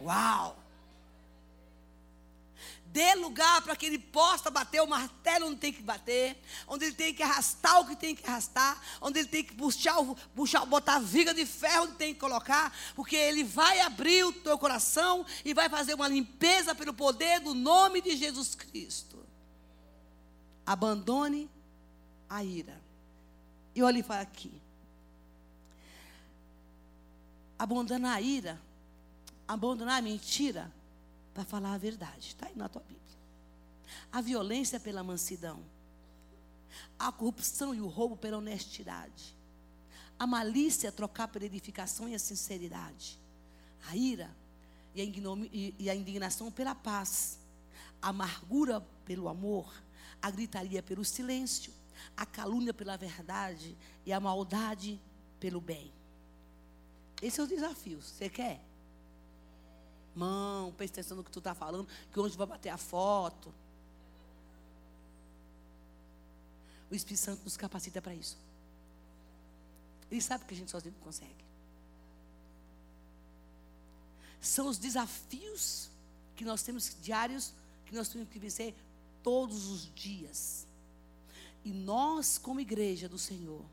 Uau! 0.00 0.63
Dê 2.94 3.12
lugar 3.16 3.60
para 3.62 3.74
que 3.74 3.86
ele 3.86 3.98
possa 3.98 4.52
bater 4.52 4.80
o 4.80 4.86
martelo 4.86 5.48
onde 5.48 5.56
tem 5.56 5.72
que 5.72 5.82
bater, 5.82 6.40
onde 6.68 6.84
ele 6.84 6.94
tem 6.94 7.12
que 7.12 7.24
arrastar 7.24 7.80
o 7.80 7.86
que 7.88 7.96
tem 7.96 8.14
que 8.14 8.24
arrastar, 8.24 8.80
onde 9.00 9.18
ele 9.18 9.26
tem 9.26 9.42
que 9.42 9.52
puxar, 9.52 9.96
puxar 10.32 10.64
botar 10.64 11.00
viga 11.00 11.34
de 11.34 11.44
ferro 11.44 11.86
onde 11.86 11.94
tem 11.94 12.14
que 12.14 12.20
colocar, 12.20 12.72
porque 12.94 13.16
ele 13.16 13.42
vai 13.42 13.80
abrir 13.80 14.22
o 14.22 14.32
teu 14.32 14.56
coração 14.56 15.26
e 15.44 15.52
vai 15.52 15.68
fazer 15.68 15.94
uma 15.94 16.06
limpeza 16.06 16.72
pelo 16.72 16.94
poder 16.94 17.40
do 17.40 17.52
nome 17.52 18.00
de 18.00 18.16
Jesus 18.16 18.54
Cristo. 18.54 19.26
Abandone 20.64 21.50
a 22.30 22.44
ira. 22.44 22.80
E 23.74 23.82
olhe 23.82 24.04
para 24.04 24.20
aqui. 24.20 24.52
Abandonar 27.58 28.18
a 28.18 28.20
ira, 28.20 28.62
abandonar 29.48 29.98
a 29.98 30.02
mentira, 30.02 30.72
para 31.34 31.44
falar 31.44 31.74
a 31.74 31.78
verdade. 31.78 32.28
Está 32.28 32.46
aí 32.46 32.54
na 32.54 32.68
tua 32.68 32.82
Bíblia. 32.82 33.02
A 34.12 34.20
violência 34.20 34.78
pela 34.78 35.02
mansidão. 35.02 35.60
A 36.98 37.10
corrupção 37.10 37.74
e 37.74 37.80
o 37.80 37.88
roubo 37.88 38.16
pela 38.16 38.38
honestidade. 38.38 39.34
A 40.16 40.26
malícia 40.26 40.92
trocar 40.92 41.28
pela 41.28 41.44
edificação 41.44 42.08
e 42.08 42.14
a 42.14 42.18
sinceridade. 42.18 43.18
A 43.88 43.96
ira 43.96 44.30
e 44.94 45.90
a, 45.90 45.94
indignação 45.94 46.50
pela 46.52 46.74
paz. 46.74 47.38
A 48.00 48.08
amargura 48.08 48.80
pelo 49.04 49.28
amor. 49.28 49.74
A 50.22 50.30
gritaria 50.30 50.82
pelo 50.82 51.04
silêncio. 51.04 51.72
A 52.16 52.24
calúnia 52.24 52.72
pela 52.72 52.96
verdade. 52.96 53.76
E 54.06 54.12
a 54.12 54.20
maldade 54.20 55.00
pelo 55.40 55.60
bem. 55.60 55.92
Esse 57.20 57.40
é 57.40 57.42
o 57.42 57.46
desafio. 57.48 58.00
Você 58.00 58.28
quer? 58.28 58.60
Mão, 60.14 60.72
presta 60.72 61.00
atenção 61.00 61.16
no 61.16 61.24
que 61.24 61.30
tu 61.30 61.40
está 61.40 61.54
falando, 61.54 61.88
que 62.12 62.20
hoje 62.20 62.36
vai 62.36 62.46
bater 62.46 62.68
a 62.68 62.78
foto. 62.78 63.52
O 66.90 66.94
Espírito 66.94 67.20
Santo 67.20 67.42
nos 67.44 67.56
capacita 67.56 68.00
para 68.00 68.14
isso. 68.14 68.38
Ele 70.10 70.20
sabe 70.20 70.44
que 70.44 70.54
a 70.54 70.56
gente 70.56 70.70
sozinho 70.70 70.94
não 70.94 71.00
consegue. 71.00 71.44
São 74.40 74.68
os 74.68 74.78
desafios 74.78 75.90
que 76.36 76.44
nós 76.44 76.62
temos 76.62 76.96
diários, 77.00 77.52
que 77.86 77.94
nós 77.94 78.08
temos 78.08 78.28
que 78.28 78.38
vencer 78.38 78.74
todos 79.22 79.66
os 79.66 79.92
dias. 79.94 80.66
E 81.64 81.72
nós, 81.72 82.36
como 82.36 82.60
igreja 82.60 83.08
do 83.08 83.18
Senhor, 83.18 83.64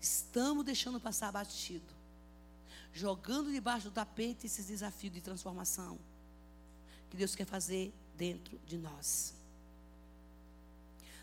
estamos 0.00 0.64
deixando 0.64 0.98
passar 0.98 1.30
batido, 1.30 1.94
jogando 2.92 3.50
debaixo 3.50 3.88
do 3.88 3.94
tapete 3.94 4.46
esses 4.46 4.66
desafios 4.66 5.14
de 5.14 5.20
transformação 5.20 5.98
que 7.10 7.16
Deus 7.16 7.34
quer 7.34 7.46
fazer 7.46 7.92
dentro 8.16 8.58
de 8.66 8.76
nós 8.76 9.34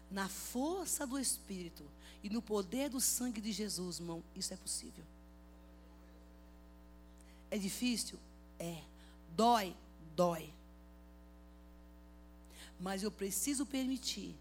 na 0.09 0.27
força 0.27 1.05
do 1.05 1.19
Espírito 1.19 1.83
e 2.23 2.29
no 2.29 2.41
poder 2.41 2.89
do 2.89 2.99
sangue 2.99 3.39
de 3.39 3.51
Jesus, 3.51 3.99
irmão, 3.99 4.23
isso 4.35 4.53
é 4.53 4.57
possível. 4.57 5.03
É 7.51 7.57
difícil? 7.57 8.19
É. 8.57 8.81
Dói? 9.35 9.75
Dói. 10.15 10.51
Mas 12.79 13.03
eu 13.03 13.11
preciso 13.11 13.65
permitir 13.65 14.35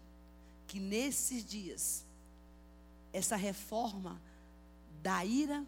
que 0.67 0.79
nesses 0.79 1.43
dias, 1.43 2.05
essa 3.13 3.35
reforma 3.35 4.19
da 5.01 5.23
ira 5.25 5.65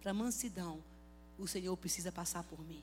para 0.00 0.14
mansidão, 0.14 0.82
o 1.40 1.48
Senhor 1.48 1.76
precisa 1.76 2.12
passar 2.12 2.44
por 2.44 2.60
mim. 2.64 2.82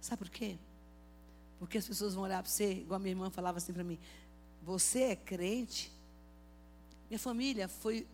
Sabe 0.00 0.18
por 0.24 0.30
quê? 0.30 0.56
Porque 1.58 1.78
as 1.78 1.86
pessoas 1.86 2.14
vão 2.14 2.24
olhar 2.24 2.42
para 2.42 2.50
você, 2.50 2.72
igual 2.72 2.96
a 2.96 2.98
minha 2.98 3.12
irmã 3.12 3.30
falava 3.30 3.58
assim 3.58 3.72
para 3.72 3.84
mim: 3.84 3.98
você 4.62 5.02
é 5.04 5.16
crente? 5.16 5.92
Minha 7.08 7.18
família 7.18 7.68
foi, 7.68 8.06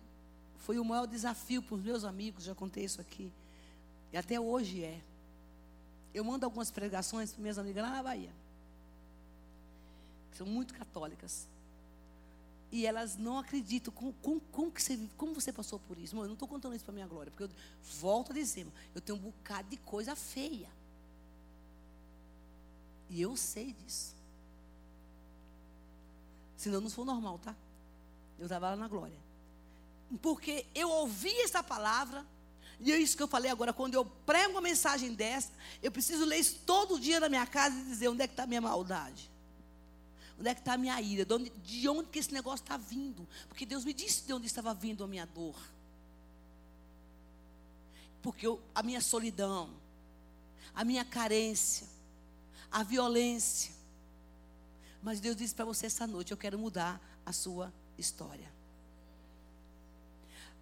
foi 0.58 0.78
o 0.78 0.84
maior 0.84 1.06
desafio 1.06 1.62
para 1.62 1.74
os 1.74 1.82
meus 1.82 2.04
amigos, 2.04 2.44
já 2.44 2.54
contei 2.54 2.84
isso 2.84 3.00
aqui. 3.00 3.32
E 4.12 4.16
até 4.16 4.40
hoje 4.40 4.82
é. 4.82 5.00
Eu 6.14 6.24
mando 6.24 6.46
algumas 6.46 6.70
pregações 6.70 7.32
para 7.32 7.42
minhas 7.42 7.58
amigas 7.58 7.84
lá 7.84 7.90
na 7.90 8.02
Bahia. 8.02 8.32
Que 10.30 10.38
são 10.38 10.46
muito 10.46 10.72
católicas. 10.72 11.46
E 12.76 12.84
elas 12.84 13.16
não 13.16 13.38
acreditam. 13.38 13.90
Como, 13.90 14.12
como, 14.20 14.38
como, 14.52 14.70
que 14.70 14.82
você, 14.82 15.00
como 15.16 15.32
você 15.32 15.50
passou 15.50 15.78
por 15.78 15.96
isso? 15.96 16.14
Eu 16.14 16.26
não 16.26 16.34
estou 16.34 16.46
contando 16.46 16.76
isso 16.76 16.84
para 16.84 16.92
minha 16.92 17.06
glória. 17.06 17.32
Porque 17.32 17.44
eu 17.44 17.50
volto 17.98 18.32
a 18.32 18.34
dizer, 18.34 18.66
eu 18.94 19.00
tenho 19.00 19.16
um 19.16 19.22
bocado 19.22 19.70
de 19.70 19.78
coisa 19.78 20.14
feia. 20.14 20.68
E 23.08 23.22
eu 23.22 23.34
sei 23.34 23.72
disso. 23.72 24.14
Senão 26.58 26.82
não 26.82 26.90
for 26.90 27.06
normal, 27.06 27.38
tá? 27.38 27.56
Eu 28.38 28.44
estava 28.44 28.68
lá 28.68 28.76
na 28.76 28.88
glória. 28.88 29.18
Porque 30.20 30.66
eu 30.74 30.90
ouvi 30.90 31.34
essa 31.40 31.62
palavra, 31.62 32.26
e 32.78 32.92
é 32.92 32.98
isso 32.98 33.16
que 33.16 33.22
eu 33.22 33.28
falei 33.28 33.50
agora, 33.50 33.72
quando 33.72 33.94
eu 33.94 34.04
prego 34.04 34.50
uma 34.50 34.60
mensagem 34.60 35.14
dessa, 35.14 35.50
eu 35.82 35.90
preciso 35.90 36.26
ler 36.26 36.40
isso 36.40 36.60
todo 36.66 37.00
dia 37.00 37.20
na 37.20 37.30
minha 37.30 37.46
casa 37.46 37.74
e 37.74 37.84
dizer 37.84 38.08
onde 38.08 38.20
é 38.20 38.26
que 38.26 38.34
está 38.34 38.42
a 38.42 38.46
minha 38.46 38.60
maldade. 38.60 39.30
Onde 40.38 40.48
é 40.48 40.54
que 40.54 40.60
está 40.60 40.74
a 40.74 40.78
minha 40.78 41.00
ira? 41.00 41.24
De 41.24 41.32
onde, 41.32 41.50
de 41.50 41.88
onde 41.88 42.08
que 42.10 42.18
esse 42.18 42.32
negócio 42.32 42.62
está 42.62 42.76
vindo? 42.76 43.26
Porque 43.48 43.64
Deus 43.64 43.84
me 43.84 43.94
disse 43.94 44.26
de 44.26 44.32
onde 44.32 44.46
estava 44.46 44.74
vindo 44.74 45.02
a 45.02 45.06
minha 45.06 45.26
dor. 45.26 45.56
Porque 48.22 48.46
eu, 48.46 48.60
a 48.74 48.82
minha 48.82 49.00
solidão, 49.00 49.70
a 50.74 50.84
minha 50.84 51.04
carência, 51.04 51.86
a 52.70 52.82
violência, 52.82 53.72
mas 55.02 55.20
Deus 55.20 55.36
disse 55.36 55.54
para 55.54 55.64
você 55.64 55.86
essa 55.86 56.06
noite: 56.06 56.32
eu 56.32 56.36
quero 56.36 56.58
mudar 56.58 57.00
a 57.24 57.32
sua 57.32 57.72
história. 57.96 58.52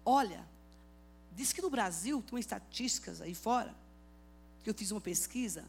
Olha, 0.05 0.47
diz 1.31 1.51
que 1.51 1.61
no 1.61 1.69
Brasil, 1.69 2.21
tem 2.21 2.39
estatísticas 2.39 3.21
aí 3.21 3.33
fora, 3.33 3.75
que 4.63 4.69
eu 4.69 4.73
fiz 4.73 4.91
uma 4.91 5.01
pesquisa, 5.01 5.65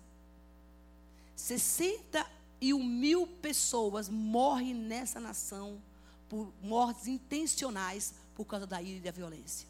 61 2.67 2.83
mil 2.83 3.27
pessoas 3.27 4.09
morrem 4.09 4.75
nessa 4.75 5.21
nação 5.21 5.81
por 6.29 6.53
mortes 6.63 7.07
intencionais 7.07 8.15
por 8.35 8.45
causa 8.45 8.67
da 8.67 8.83
ira 8.83 8.99
e 8.99 9.01
da 9.01 9.11
violência. 9.11 9.69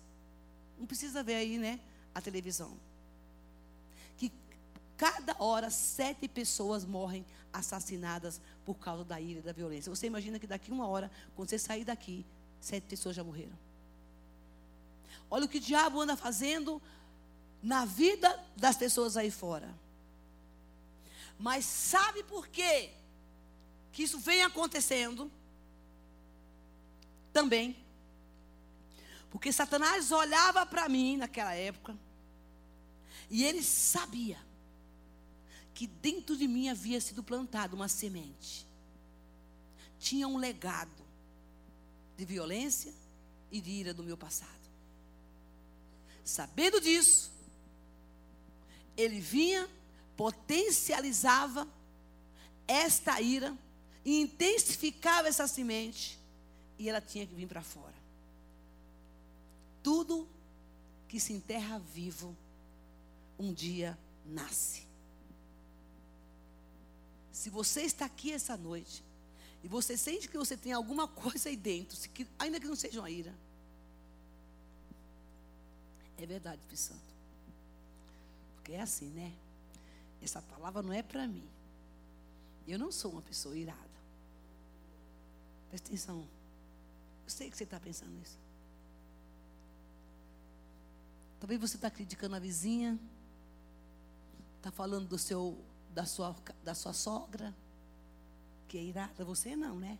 Não 0.78 0.86
precisa 0.86 1.22
ver 1.22 1.34
aí, 1.34 1.58
né, 1.58 1.80
a 2.14 2.20
televisão. 2.20 2.72
Que 4.16 4.32
cada 4.96 5.36
hora 5.38 5.70
sete 5.70 6.26
pessoas 6.28 6.84
morrem 6.84 7.24
assassinadas 7.52 8.40
por 8.64 8.74
causa 8.74 9.04
da 9.04 9.20
ira 9.20 9.40
e 9.40 9.42
da 9.42 9.52
violência. 9.52 9.94
Você 9.94 10.06
imagina 10.06 10.38
que 10.38 10.46
daqui 10.46 10.70
uma 10.70 10.86
hora, 10.86 11.10
quando 11.34 11.48
você 11.48 11.58
sair 11.58 11.84
daqui, 11.84 12.24
sete 12.60 12.84
pessoas 12.84 13.14
já 13.14 13.22
morreram. 13.22 13.56
Olha 15.30 15.44
o 15.44 15.48
que 15.48 15.58
o 15.58 15.60
diabo 15.60 16.00
anda 16.00 16.16
fazendo 16.16 16.80
na 17.62 17.84
vida 17.84 18.38
das 18.56 18.76
pessoas 18.76 19.16
aí 19.16 19.30
fora. 19.30 19.68
Mas 21.38 21.64
sabe 21.64 22.22
por 22.24 22.48
quê 22.48 22.90
que 23.92 24.02
isso 24.02 24.18
vem 24.18 24.42
acontecendo? 24.42 25.30
Também. 27.32 27.76
Porque 29.30 29.52
Satanás 29.52 30.10
olhava 30.10 30.64
para 30.64 30.88
mim 30.88 31.16
naquela 31.16 31.54
época 31.54 31.96
e 33.28 33.44
ele 33.44 33.62
sabia 33.62 34.38
que 35.74 35.86
dentro 35.86 36.36
de 36.36 36.48
mim 36.48 36.70
havia 36.70 37.00
sido 37.00 37.22
plantada 37.22 37.76
uma 37.76 37.88
semente. 37.88 38.66
Tinha 39.98 40.26
um 40.26 40.38
legado 40.38 41.04
de 42.16 42.24
violência 42.24 42.94
e 43.50 43.60
de 43.60 43.70
ira 43.70 43.92
do 43.92 44.02
meu 44.02 44.16
passado. 44.16 44.50
Sabendo 46.24 46.80
disso, 46.80 47.30
ele 48.96 49.20
vinha, 49.20 49.68
potencializava 50.16 51.68
esta 52.66 53.20
ira 53.20 53.56
e 54.04 54.20
intensificava 54.20 55.28
essa 55.28 55.46
semente 55.46 56.18
e 56.78 56.88
ela 56.88 57.00
tinha 57.00 57.26
que 57.26 57.34
vir 57.34 57.46
para 57.46 57.62
fora. 57.62 57.94
Tudo 59.82 60.28
que 61.08 61.20
se 61.20 61.32
enterra 61.32 61.78
vivo 61.78 62.36
um 63.38 63.52
dia 63.52 63.96
nasce. 64.24 64.86
Se 67.32 67.50
você 67.50 67.82
está 67.82 68.06
aqui 68.06 68.32
essa 68.32 68.56
noite 68.56 69.04
e 69.62 69.68
você 69.68 69.96
sente 69.96 70.28
que 70.28 70.38
você 70.38 70.56
tem 70.56 70.72
alguma 70.72 71.06
coisa 71.08 71.48
aí 71.48 71.56
dentro, 71.56 71.96
ainda 72.38 72.58
que 72.58 72.66
não 72.66 72.76
seja 72.76 73.00
uma 73.00 73.10
ira, 73.10 73.34
é 76.18 76.26
verdade, 76.26 76.60
Espírito 76.62 76.80
Santo. 76.80 77.14
Porque 78.54 78.72
é 78.72 78.80
assim, 78.80 79.06
né? 79.10 79.32
Essa 80.20 80.42
palavra 80.42 80.82
não 80.82 80.92
é 80.92 81.02
para 81.02 81.26
mim. 81.26 81.48
Eu 82.66 82.78
não 82.78 82.90
sou 82.90 83.12
uma 83.12 83.22
pessoa 83.22 83.56
irada. 83.56 83.78
Presta 85.68 85.88
atenção. 85.88 86.26
Eu 87.24 87.30
sei 87.30 87.50
que 87.50 87.56
você 87.56 87.64
está 87.64 87.78
pensando 87.78 88.12
nisso. 88.12 88.38
Talvez 91.38 91.60
você 91.60 91.76
está 91.76 91.90
criticando 91.90 92.34
a 92.34 92.38
vizinha, 92.38 92.98
está 94.58 94.70
falando 94.70 95.06
do 95.06 95.18
seu 95.18 95.56
da 95.96 96.04
sua, 96.04 96.36
da 96.62 96.74
sua 96.74 96.92
sogra, 96.92 97.54
que 98.68 98.76
é 98.76 98.82
irada, 98.82 99.24
você 99.24 99.56
não, 99.56 99.78
né? 99.78 99.98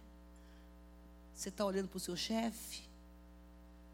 Você 1.35 1.49
está 1.49 1.65
olhando 1.65 1.89
para 1.89 1.97
o 1.97 2.01
seu 2.01 2.15
chefe. 2.15 2.83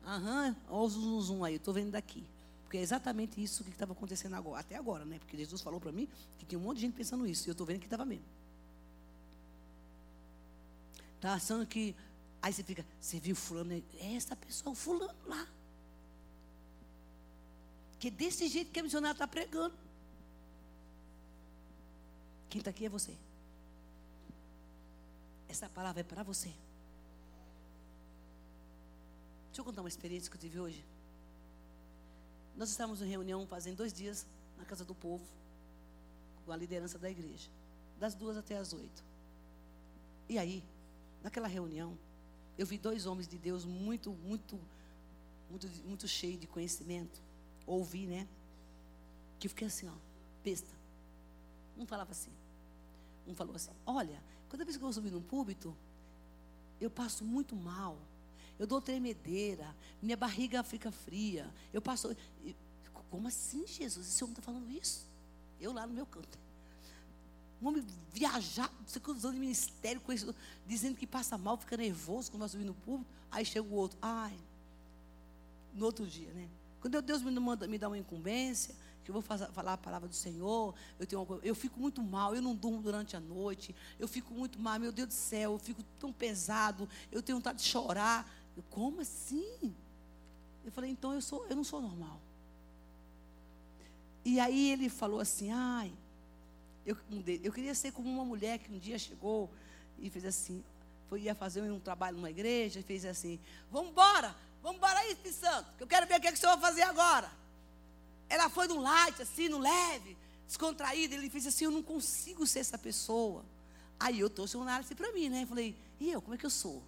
Aham, 0.05 0.57
olha 0.69 0.83
o 0.83 0.89
zum, 0.89 1.21
zum 1.21 1.45
aí, 1.45 1.55
estou 1.55 1.73
vendo 1.73 1.93
daqui. 1.93 2.27
Porque 2.73 2.79
é 2.79 2.83
exatamente 2.85 3.39
isso 3.39 3.63
que 3.63 3.69
estava 3.69 3.93
acontecendo 3.93 4.33
agora, 4.33 4.61
até 4.61 4.77
agora, 4.77 5.05
né? 5.05 5.19
Porque 5.19 5.37
Jesus 5.37 5.61
falou 5.61 5.79
para 5.79 5.93
mim 5.93 6.09
que 6.39 6.47
tinha 6.47 6.59
um 6.59 6.63
monte 6.63 6.77
de 6.77 6.81
gente 6.81 6.95
pensando 6.95 7.27
isso, 7.27 7.47
e 7.47 7.51
eu 7.51 7.53
estou 7.53 7.67
vendo 7.67 7.81
que 7.81 7.85
estava 7.85 8.03
mesmo. 8.03 8.25
Está 11.17 11.35
achando 11.35 11.67
que. 11.67 11.95
Aí 12.41 12.51
você 12.51 12.65
fica, 12.65 12.83
você 12.99 13.21
viu 13.21 13.37
fulano? 13.37 13.75
É 13.75 14.15
essa 14.15 14.35
pessoa, 14.35 14.75
fulano 14.75 15.15
lá. 15.27 15.47
Que 17.99 18.09
é 18.09 18.11
desse 18.11 18.49
jeito 18.49 18.71
que 18.71 18.81
a 18.81 18.83
missionária 18.83 19.13
está 19.13 19.29
pregando. 19.29 19.75
Quem 22.49 22.61
está 22.61 22.71
aqui 22.71 22.87
é 22.87 22.89
você. 22.89 23.15
Essa 25.47 25.69
palavra 25.69 26.01
é 26.01 26.05
para 26.05 26.23
você. 26.23 26.49
Deixa 29.49 29.61
eu 29.61 29.65
contar 29.67 29.83
uma 29.83 29.91
experiência 29.91 30.31
que 30.31 30.39
eu 30.39 30.41
tive 30.41 30.59
hoje. 30.59 30.92
Nós 32.57 32.71
estávamos 32.71 33.01
em 33.03 33.09
reunião 33.09 33.47
fazendo 33.47 33.77
dois 33.77 33.93
dias 33.93 34.27
na 34.59 34.65
casa 34.65 34.85
do 34.85 34.95
povo, 34.95 35.25
com 36.45 36.53
a 36.53 36.57
liderança 36.57 36.99
da 36.99 37.11
igreja, 37.11 37.49
das 37.99 38.15
duas 38.15 38.37
até 38.37 38.57
as 38.57 38.73
oito. 38.73 39.05
E 40.29 40.39
aí, 40.39 40.63
naquela 41.23 41.49
reunião, 41.49 41.97
eu 42.59 42.67
vi 42.67 42.79
dois 42.79 43.07
homens 43.07 43.27
de 43.27 43.39
Deus 43.39 43.65
muito, 43.65 44.11
muito, 44.13 44.59
muito, 45.51 45.69
muito 45.85 46.09
cheios 46.09 46.41
de 46.41 46.47
conhecimento. 46.47 47.21
Ouvi, 47.67 48.07
né? 48.07 48.27
Que 49.39 49.47
eu 49.47 49.51
fiquei 49.51 49.67
assim, 49.67 49.89
ó, 49.89 49.95
besta. 50.45 50.71
Um 51.77 51.87
falava 51.87 52.13
assim. 52.13 52.31
Um 53.27 53.35
falou 53.35 53.55
assim: 53.55 53.71
Olha, 53.87 54.23
cada 54.49 54.65
vez 54.65 54.77
que 54.77 54.83
eu 54.83 54.87
vou 54.87 54.93
subir 54.93 55.11
num 55.11 55.23
púlpito, 55.23 55.77
eu 56.81 56.91
passo 56.91 57.25
muito 57.25 57.55
mal. 57.55 57.97
Eu 58.59 58.67
dou 58.67 58.81
tremedeira, 58.81 59.75
minha 60.01 60.17
barriga 60.17 60.63
fica 60.63 60.91
fria. 60.91 61.53
Eu 61.73 61.83
passo. 61.83 62.17
Como 63.11 63.29
assim, 63.29 63.67
Jesus? 63.67 64.07
Esse 64.07 64.23
homem 64.25 64.33
está 64.33 64.43
falando 64.43 64.71
isso? 64.71 65.07
Eu 65.61 65.73
lá 65.73 65.87
no 65.87 65.93
meu 65.93 66.07
canto. 66.07 66.39
Um 67.61 67.69
homem 67.69 67.85
viajar, 68.13 68.73
você 68.87 69.01
usando 69.07 69.35
de 69.35 69.41
ministério, 69.41 70.01
com 70.01 70.13
isso, 70.13 70.35
dizendo 70.67 70.97
que 70.97 71.07
passa 71.07 71.39
mal, 71.39 71.57
fica 71.57 71.77
nervoso 71.77 72.31
quando 72.31 72.41
vai 72.41 72.49
subir 72.49 72.65
no 72.65 72.75
público. 72.75 73.11
Aí 73.31 73.45
chega 73.45 73.67
o 73.67 73.75
outro. 73.75 73.99
Ai. 74.03 74.37
No 75.73 75.87
outro 75.87 76.07
dia, 76.07 76.33
né? 76.33 76.49
Quando 76.81 77.01
Deus 77.01 77.23
me, 77.23 77.31
manda, 77.39 77.69
me 77.69 77.79
dá 77.79 77.89
uma 77.89 77.97
incumbência, 77.97 78.75
que 79.05 79.11
eu 79.11 79.13
vou 79.13 79.23
falar 79.23 79.73
a 79.73 79.77
palavra 79.77 80.09
do 80.09 80.15
Senhor, 80.15 80.75
eu, 80.99 81.07
tenho 81.07 81.23
uma, 81.23 81.39
eu 81.43 81.55
fico 81.55 81.79
muito 81.79 82.03
mal, 82.03 82.35
eu 82.35 82.43
não 82.43 82.55
durmo 82.55 82.83
durante 82.83 83.17
a 83.17 83.21
noite, 83.21 83.75
eu 83.99 84.07
fico 84.09 84.35
muito 84.35 84.59
mal, 84.59 84.79
meu 84.79 84.93
Deus 84.93 85.09
do 85.09 85.15
céu, 85.15 85.53
eu 85.53 85.59
fico 85.59 85.83
tão 85.99 86.13
pesado, 86.13 86.89
eu 87.11 87.23
tenho 87.23 87.39
vontade 87.39 87.59
de 87.59 87.65
chorar. 87.65 88.29
Eu, 88.57 88.63
como 88.71 89.01
assim? 89.01 89.75
Eu 90.65 90.73
falei, 90.73 90.91
então 90.91 91.13
eu, 91.13 91.21
sou, 91.21 91.47
eu 91.47 91.57
não 91.57 91.65
sou 91.65 91.81
normal. 91.81 92.21
E 94.25 94.39
aí 94.39 94.71
ele 94.71 94.89
falou 94.89 95.21
assim, 95.21 95.51
ai, 95.51 95.93
eu, 96.87 96.97
eu 97.43 97.53
queria 97.53 97.75
ser 97.75 97.93
como 97.93 98.09
uma 98.09 98.25
mulher 98.25 98.59
que 98.59 98.73
um 98.73 98.79
dia 98.79 98.99
chegou 98.99 99.51
e 99.99 100.09
fez 100.11 100.25
assim, 100.25 100.63
foi, 101.09 101.23
ia 101.23 101.35
fazer 101.35 101.63
um 101.63 101.81
trabalho 101.81 102.17
numa 102.17 102.31
igreja 102.31 102.81
e 102.81 102.83
fez 102.83 103.05
assim, 103.05 103.41
vamos 103.71 103.91
embora, 103.91 104.35
vamos 104.63 104.79
embora 104.79 104.99
aí, 105.01 105.13
Espírito 105.13 105.41
Santo, 105.41 105.73
que 105.77 105.83
eu 105.83 105.87
quero 105.87 106.07
ver 106.07 106.19
o 106.19 106.21
que, 106.21 106.29
é 106.29 106.33
que 106.33 106.39
o 106.39 106.41
senhor 106.41 106.57
vai 106.57 106.71
fazer 106.71 106.83
agora. 106.83 107.31
Ela 108.29 108.49
foi 108.49 108.69
no 108.69 108.81
light, 108.81 109.21
assim, 109.21 109.49
no 109.49 109.59
leve, 109.59 110.17
descontraída, 110.47 111.15
ele 111.15 111.29
fez 111.29 111.47
assim, 111.47 111.65
eu 111.65 111.71
não 111.71 111.83
consigo 111.83 112.47
ser 112.47 112.61
essa 112.61 112.79
pessoa. 112.79 113.45
Aí 113.99 114.21
eu 114.21 114.31
trouxe 114.31 114.57
um 114.57 114.63
análise 114.63 114.95
para 114.95 115.13
mim, 115.13 115.29
né? 115.29 115.47
Falei, 115.47 115.77
e 116.01 116.11
eu, 116.11 116.23
como 116.23 116.35
é 116.35 116.39
que 116.39 116.47
eu 116.47 116.51
sou? 116.51 116.83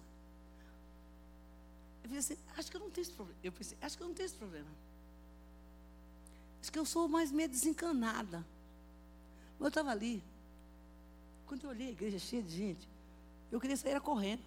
Eu 2.05 2.09
falei 2.09 2.19
assim, 2.19 2.37
acho 2.55 2.69
que 2.69 2.77
eu 2.77 2.81
não 2.81 2.91
tenho 2.91 3.01
esse 3.01 3.13
problema. 3.13 3.39
Eu 3.43 3.51
pensei, 3.51 3.75
acho 3.81 3.97
que 3.97 4.03
eu 4.03 4.07
não 4.07 4.13
tenho 4.13 4.27
esse 4.27 4.35
problema. 4.35 4.69
Acho 6.61 6.71
que 6.71 6.77
eu 6.77 6.85
sou 6.85 7.07
mais 7.07 7.31
meio 7.31 7.49
desencanada. 7.49 8.45
Mas 9.57 9.61
eu 9.61 9.67
estava 9.69 9.89
ali. 9.89 10.23
Quando 11.47 11.63
eu 11.63 11.71
olhei 11.71 11.87
a 11.87 11.91
igreja 11.91 12.19
cheia 12.19 12.43
de 12.43 12.55
gente, 12.55 12.87
eu 13.51 13.59
queria 13.59 13.75
sair 13.75 13.99
correndo. 14.01 14.43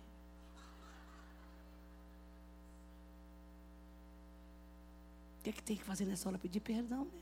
O 5.41 5.43
que 5.43 5.51
é 5.51 5.53
que 5.53 5.63
tem 5.63 5.77
que 5.77 5.83
fazer 5.83 6.05
nessa 6.05 6.29
hora? 6.29 6.39
Pedir 6.39 6.61
perdão, 6.61 7.07
né? 7.07 7.21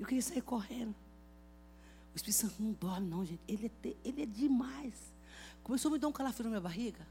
Eu 0.00 0.06
queria 0.06 0.22
sair 0.22 0.42
correndo. 0.42 0.96
O 2.12 2.16
Espírito 2.16 2.40
Santo 2.40 2.60
não 2.60 2.72
dorme, 2.72 3.06
não, 3.08 3.24
gente. 3.24 3.42
Ele 3.46 3.70
é, 3.84 3.96
ele 4.04 4.22
é 4.22 4.26
demais. 4.26 4.94
Começou 5.62 5.88
a 5.90 5.92
me 5.92 6.00
dar 6.00 6.08
um 6.08 6.12
calafrio 6.12 6.44
na 6.44 6.50
minha 6.50 6.60
barriga. 6.60 7.06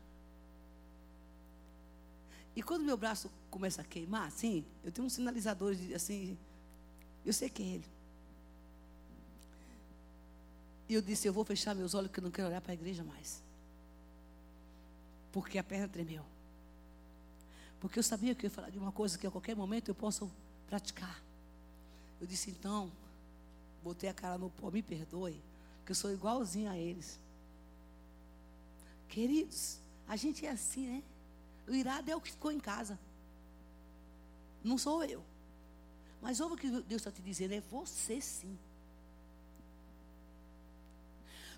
E 2.60 2.62
quando 2.62 2.84
meu 2.84 2.98
braço 2.98 3.32
começa 3.50 3.82
a 3.82 3.86
queimar, 3.86 4.28
assim, 4.28 4.66
eu 4.84 4.92
tenho 4.92 5.08
um 5.08 5.10
sinalizador 5.10 5.74
de, 5.74 5.94
assim, 5.94 6.38
eu 7.26 7.32
sei 7.32 7.50
que 7.50 7.64
é 7.64 7.66
ele. 7.66 7.86
E 10.90 10.94
eu 10.94 11.02
disse, 11.02 11.26
eu 11.26 11.32
vou 11.32 11.46
fechar 11.46 11.74
meus 11.74 11.94
olhos 11.94 12.10
porque 12.10 12.20
eu 12.20 12.26
não 12.26 12.32
quero 12.32 12.50
olhar 12.50 12.60
para 12.60 12.74
a 12.74 12.76
igreja 12.76 13.02
mais. 13.02 13.42
Porque 15.32 15.58
a 15.58 15.64
perna 15.64 15.88
tremeu. 15.88 16.26
Porque 17.80 17.98
eu 17.98 18.04
sabia 18.04 18.36
que 18.36 18.46
eu 18.46 18.50
ia 18.50 18.54
falar 18.54 18.72
de 18.72 18.78
uma 18.78 18.92
coisa 18.92 19.18
que 19.18 19.26
a 19.26 19.32
qualquer 19.32 19.56
momento 19.56 19.88
eu 19.88 19.96
posso 19.96 20.30
praticar. 20.68 21.24
Eu 22.20 22.28
disse, 22.28 22.52
então, 22.52 22.92
botei 23.82 24.10
a 24.10 24.14
cara 24.14 24.38
no 24.38 24.50
pó, 24.50 24.70
me 24.70 24.84
perdoe, 24.84 25.42
que 25.86 25.94
eu 25.94 25.96
sou 25.96 26.12
igualzinho 26.12 26.70
a 26.70 26.78
eles. 26.78 27.18
Queridos, 29.08 29.80
a 30.10 30.18
gente 30.18 30.46
é 30.46 30.52
assim, 30.52 30.88
né? 30.88 31.04
O 31.70 31.74
irado 31.74 32.10
é 32.10 32.16
o 32.16 32.22
que 32.22 32.32
ficou 32.32 32.52
em 32.52 32.60
casa. 32.60 33.00
Não 34.64 34.78
sou 34.78 35.04
eu. 35.04 35.24
Mas 36.22 36.40
ouve 36.40 36.56
o 36.56 36.58
que 36.58 36.70
Deus 36.70 37.02
está 37.02 37.12
te 37.12 37.22
dizendo, 37.22 37.54
é 37.54 37.62
você 37.62 38.20
sim. 38.20 38.58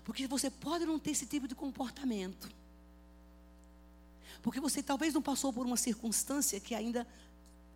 Porque 0.04 0.26
você 0.26 0.50
pode 0.50 0.84
não 0.84 0.98
ter 0.98 1.12
esse 1.12 1.26
tipo 1.26 1.48
de 1.48 1.54
comportamento. 1.54 2.48
Porque 4.42 4.60
você 4.60 4.82
talvez 4.82 5.14
não 5.14 5.22
passou 5.22 5.52
por 5.52 5.64
uma 5.64 5.76
circunstância 5.76 6.60
que 6.60 6.74
ainda 6.74 7.06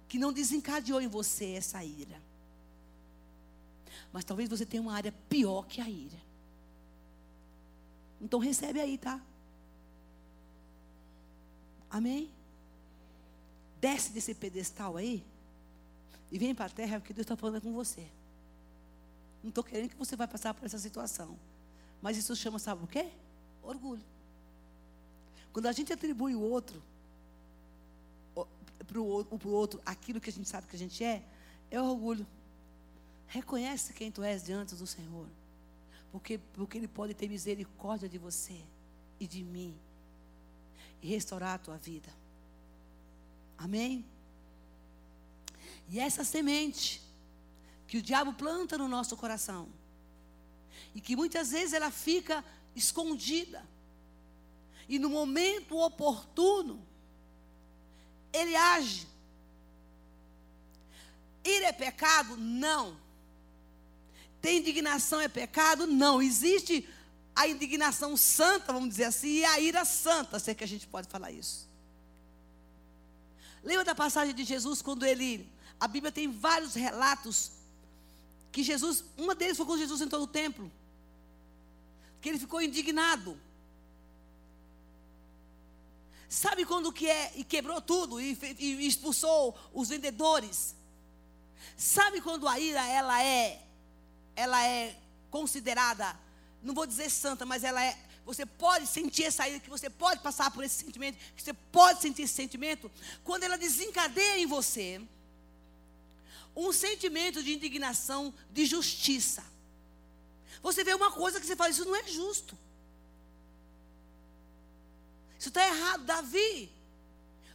que 0.09 0.19
não 0.19 0.33
desencadeou 0.33 1.01
em 1.01 1.09
você 1.09 1.53
essa 1.53 1.83
ira. 1.83 2.21
Mas 4.13 4.25
talvez 4.25 4.49
você 4.49 4.65
tenha 4.65 4.83
uma 4.83 4.95
área 4.95 5.13
pior 5.29 5.67
que 5.67 5.81
a 5.81 5.89
ira. 5.89 6.19
Então 8.21 8.39
recebe 8.39 8.81
aí, 8.81 8.99
tá? 8.99 9.21
Amém? 11.97 12.31
Desce 13.81 14.13
desse 14.13 14.35
pedestal 14.35 14.99
aí 14.99 15.25
e 16.31 16.39
vem 16.39 16.55
para 16.55 16.67
a 16.67 16.69
terra 16.69 17.01
porque 17.01 17.15
Deus 17.15 17.25
está 17.25 17.35
falando 17.35 17.63
com 17.63 17.73
você. 17.73 18.07
Não 19.43 19.49
estou 19.49 19.65
querendo 19.65 19.89
que 19.89 19.97
você 19.97 20.15
vai 20.15 20.29
passar 20.29 20.53
por 20.53 20.67
essa 20.67 20.79
situação. 20.79 21.39
Mas 22.03 22.19
isso 22.19 22.37
chama, 22.37 22.59
sabe 22.59 22.85
o 22.85 22.87
quê? 22.87 23.09
Orgulho. 23.63 24.05
Quando 25.55 25.69
a 25.69 25.73
gente 25.73 25.91
atribui 25.91 26.35
o 26.35 26.41
outro, 26.43 26.83
para 28.87 29.01
o 29.01 29.51
outro 29.51 29.81
aquilo 29.87 30.21
que 30.21 30.29
a 30.29 30.33
gente 30.35 30.51
sabe 30.51 30.67
que 30.67 30.77
a 30.77 30.79
gente 30.79 31.03
é, 31.03 31.23
é 31.71 31.81
orgulho. 31.81 32.27
Reconhece 33.27 33.95
quem 33.95 34.13
tu 34.13 34.23
és 34.23 34.45
diante 34.45 34.75
do 34.75 34.87
Senhor. 34.87 35.27
Porque, 36.13 36.37
porque 36.53 36.77
Ele 36.77 36.89
pode 36.89 37.15
ter 37.15 37.27
misericórdia 37.27 38.07
de 38.07 38.19
você 38.19 38.61
e 39.19 39.27
de 39.27 39.43
mim 39.43 39.75
e 41.03 41.09
restaurar 41.09 41.55
a 41.55 41.59
tua 41.59 41.77
vida. 41.77 42.13
Amém? 43.59 44.05
E 45.89 46.01
essa 46.01 46.25
semente 46.25 47.03
que 47.87 47.99
o 47.99 48.03
diabo 48.03 48.33
planta 48.33 48.77
no 48.77 48.89
nosso 48.89 49.17
coração, 49.17 49.69
e 50.95 51.01
que 51.01 51.15
muitas 51.15 51.51
vezes 51.51 51.73
ela 51.73 51.91
fica 51.91 52.45
escondida, 52.75 53.65
e 54.89 54.99
no 54.99 55.09
momento 55.09 55.77
oportuno, 55.77 56.85
ele 58.33 58.55
age. 58.55 59.07
Ir 61.45 61.63
é 61.63 61.73
pecado? 61.73 62.37
Não. 62.37 62.97
Tem 64.41 64.59
indignação 64.59 65.21
é 65.21 65.29
pecado? 65.29 65.87
Não. 65.87 66.21
Existe 66.21 66.89
a 67.37 67.47
indignação 67.47 68.17
santa, 68.17 68.73
vamos 68.73 68.89
dizer 68.89 69.05
assim, 69.05 69.29
e 69.29 69.45
a 69.45 69.61
ira 69.61 69.85
santa, 69.85 70.39
se 70.39 70.51
é 70.51 70.55
que 70.55 70.65
a 70.65 70.67
gente 70.67 70.87
pode 70.87 71.07
falar 71.07 71.31
isso. 71.31 71.69
Lembra 73.63 73.85
da 73.85 73.95
passagem 73.95 74.35
de 74.35 74.43
Jesus 74.43 74.81
quando 74.81 75.05
ele. 75.05 75.47
A 75.79 75.87
Bíblia 75.87 76.11
tem 76.11 76.33
vários 76.33 76.75
relatos 76.75 77.53
que 78.51 78.63
Jesus. 78.63 79.05
Uma 79.19 79.35
deles 79.35 79.59
foi 79.59 79.67
quando 79.67 79.81
Jesus 79.81 80.01
entrou 80.01 80.23
no 80.23 80.27
templo. 80.27 80.73
Que 82.23 82.31
ele 82.31 82.39
ficou 82.39 82.63
indignado. 82.63 83.39
Sabe 86.29 86.65
quando 86.65 86.93
que 86.93 87.07
é 87.07 87.33
e 87.37 87.45
quebrou 87.45 87.81
tudo 87.83 88.19
e, 88.19 88.39
e 88.59 88.87
expulsou 88.87 89.57
os 89.75 89.91
vendedores? 89.91 90.75
Sabe 91.77 92.21
quando 92.23 92.49
a 92.49 92.59
ira 92.59 92.85
ela 92.87 93.23
é 93.23 93.63
ela 94.35 94.65
é 94.65 94.99
considerada 95.31 96.26
não 96.67 96.75
vou 96.75 96.87
dizer 96.87 97.11
santa, 97.11 97.47
mas 97.47 97.65
ela 97.65 97.83
é. 97.83 97.97
Você 98.25 98.45
pode 98.45 98.87
sentir 98.89 99.25
essa 99.25 99.49
ira, 99.49 99.61
que 99.61 99.71
você 99.71 99.89
pode 99.89 100.21
passar 100.21 100.51
por 100.51 100.65
esse 100.65 100.85
sentimento, 100.85 101.17
que 101.37 101.43
você 101.43 101.53
pode 101.53 102.03
sentir 102.03 102.23
esse 102.23 102.35
sentimento, 102.35 102.91
quando 103.23 103.45
ela 103.45 103.57
desencadeia 103.57 104.39
em 104.39 104.47
você 104.47 105.01
um 106.57 106.73
sentimento 106.73 107.43
de 107.43 107.53
indignação, 107.55 108.35
de 108.51 108.67
justiça. 108.67 109.45
Você 110.63 110.83
vê 110.83 110.95
uma 110.95 111.13
coisa 111.13 111.39
que 111.39 111.47
você 111.47 111.55
fala, 111.55 111.71
isso 111.71 111.85
não 111.85 111.95
é 111.95 112.09
justo. 112.09 112.59
Isso 115.39 115.49
está 115.49 115.65
errado. 115.65 116.05
Davi, 116.05 116.73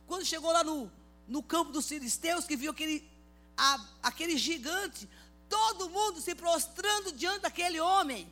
quando 0.07 0.23
chegou 0.25 0.51
lá 0.51 0.63
no, 0.63 0.89
no 1.27 1.41
campo 1.41 1.71
dos 1.71 1.87
filisteus, 1.87 2.45
que 2.45 2.55
viu 2.55 2.71
aquele, 2.71 3.03
a, 3.57 3.85
aquele 4.03 4.37
gigante, 4.37 5.09
todo 5.49 5.89
mundo 5.89 6.21
se 6.21 6.33
prostrando 6.35 7.11
diante 7.11 7.41
daquele 7.41 7.79
homem. 7.79 8.31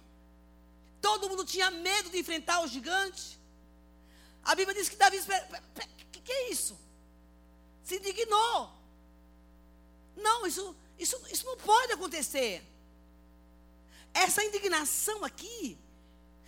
Todo 1.01 1.29
mundo 1.29 1.45
tinha 1.45 1.71
medo 1.71 2.09
de 2.09 2.19
enfrentar 2.19 2.61
o 2.61 2.67
gigante. 2.67 3.39
A 4.43 4.55
Bíblia 4.55 4.75
diz 4.75 4.89
que 4.89 4.95
Davi 4.95 5.17
O 5.17 6.11
que, 6.11 6.21
que 6.21 6.31
é 6.31 6.51
isso? 6.51 6.77
Se 7.83 7.97
indignou. 7.97 8.71
Não, 10.15 10.45
isso, 10.45 10.75
isso, 10.97 11.19
isso 11.31 11.45
não 11.45 11.57
pode 11.57 11.93
acontecer. 11.93 12.63
Essa 14.13 14.43
indignação 14.43 15.23
aqui, 15.23 15.77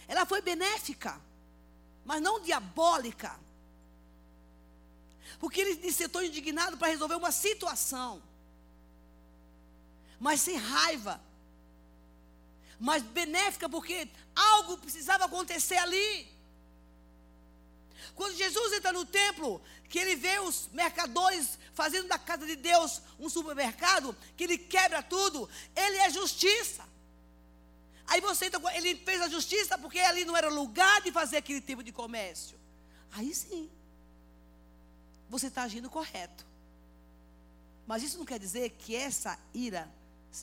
ela 0.08 0.26
foi 0.26 0.42
benéfica, 0.42 1.20
mas 2.04 2.22
não 2.22 2.40
diabólica. 2.40 3.40
Porque 5.40 5.62
ele 5.62 5.76
disse: 5.76 6.04
Eu 6.04 6.08
estou 6.08 6.24
indignado 6.24 6.78
para 6.78 6.90
resolver 6.90 7.16
uma 7.16 7.32
situação, 7.32 8.22
mas 10.20 10.42
sem 10.42 10.58
raiva, 10.58 11.22
mas 12.82 13.04
benéfica, 13.04 13.70
porque 13.70 14.10
algo 14.36 14.76
precisava 14.80 15.26
acontecer 15.26 15.78
ali. 15.78 16.28
Quando 18.16 18.36
Jesus 18.36 18.74
entra 18.74 18.92
no 18.92 19.06
templo, 19.06 19.62
que 19.88 20.00
ele 20.00 20.16
vê 20.16 20.40
os 20.40 20.68
mercadores 20.74 21.60
fazendo 21.76 22.08
da 22.08 22.18
casa 22.18 22.44
de 22.44 22.56
Deus 22.56 23.00
um 23.20 23.30
supermercado, 23.30 24.18
que 24.36 24.46
ele 24.46 24.58
quebra 24.58 25.04
tudo, 25.04 25.48
ele 25.76 25.98
é 25.98 26.10
justiça. 26.10 26.84
Aí 28.08 28.20
você 28.20 28.48
entra, 28.48 28.60
ele 28.76 28.96
fez 28.96 29.22
a 29.22 29.30
justiça 29.30 29.78
porque 29.78 30.00
ali 30.00 30.26
não 30.26 30.36
era 30.36 30.50
lugar 30.50 31.02
de 31.04 31.12
fazer 31.12 31.38
aquele 31.38 31.62
tipo 31.62 31.84
de 31.84 31.92
comércio. 31.92 32.60
Aí 33.12 33.34
sim, 33.36 33.70
você 35.30 35.48
está 35.48 35.62
agindo 35.62 35.88
correto. 35.88 36.48
Mas 37.86 38.02
isso 38.02 38.18
não 38.18 38.26
quer 38.26 38.40
dizer 38.40 38.72
que 38.72 38.96
essa 38.96 39.38
ira, 39.54 39.88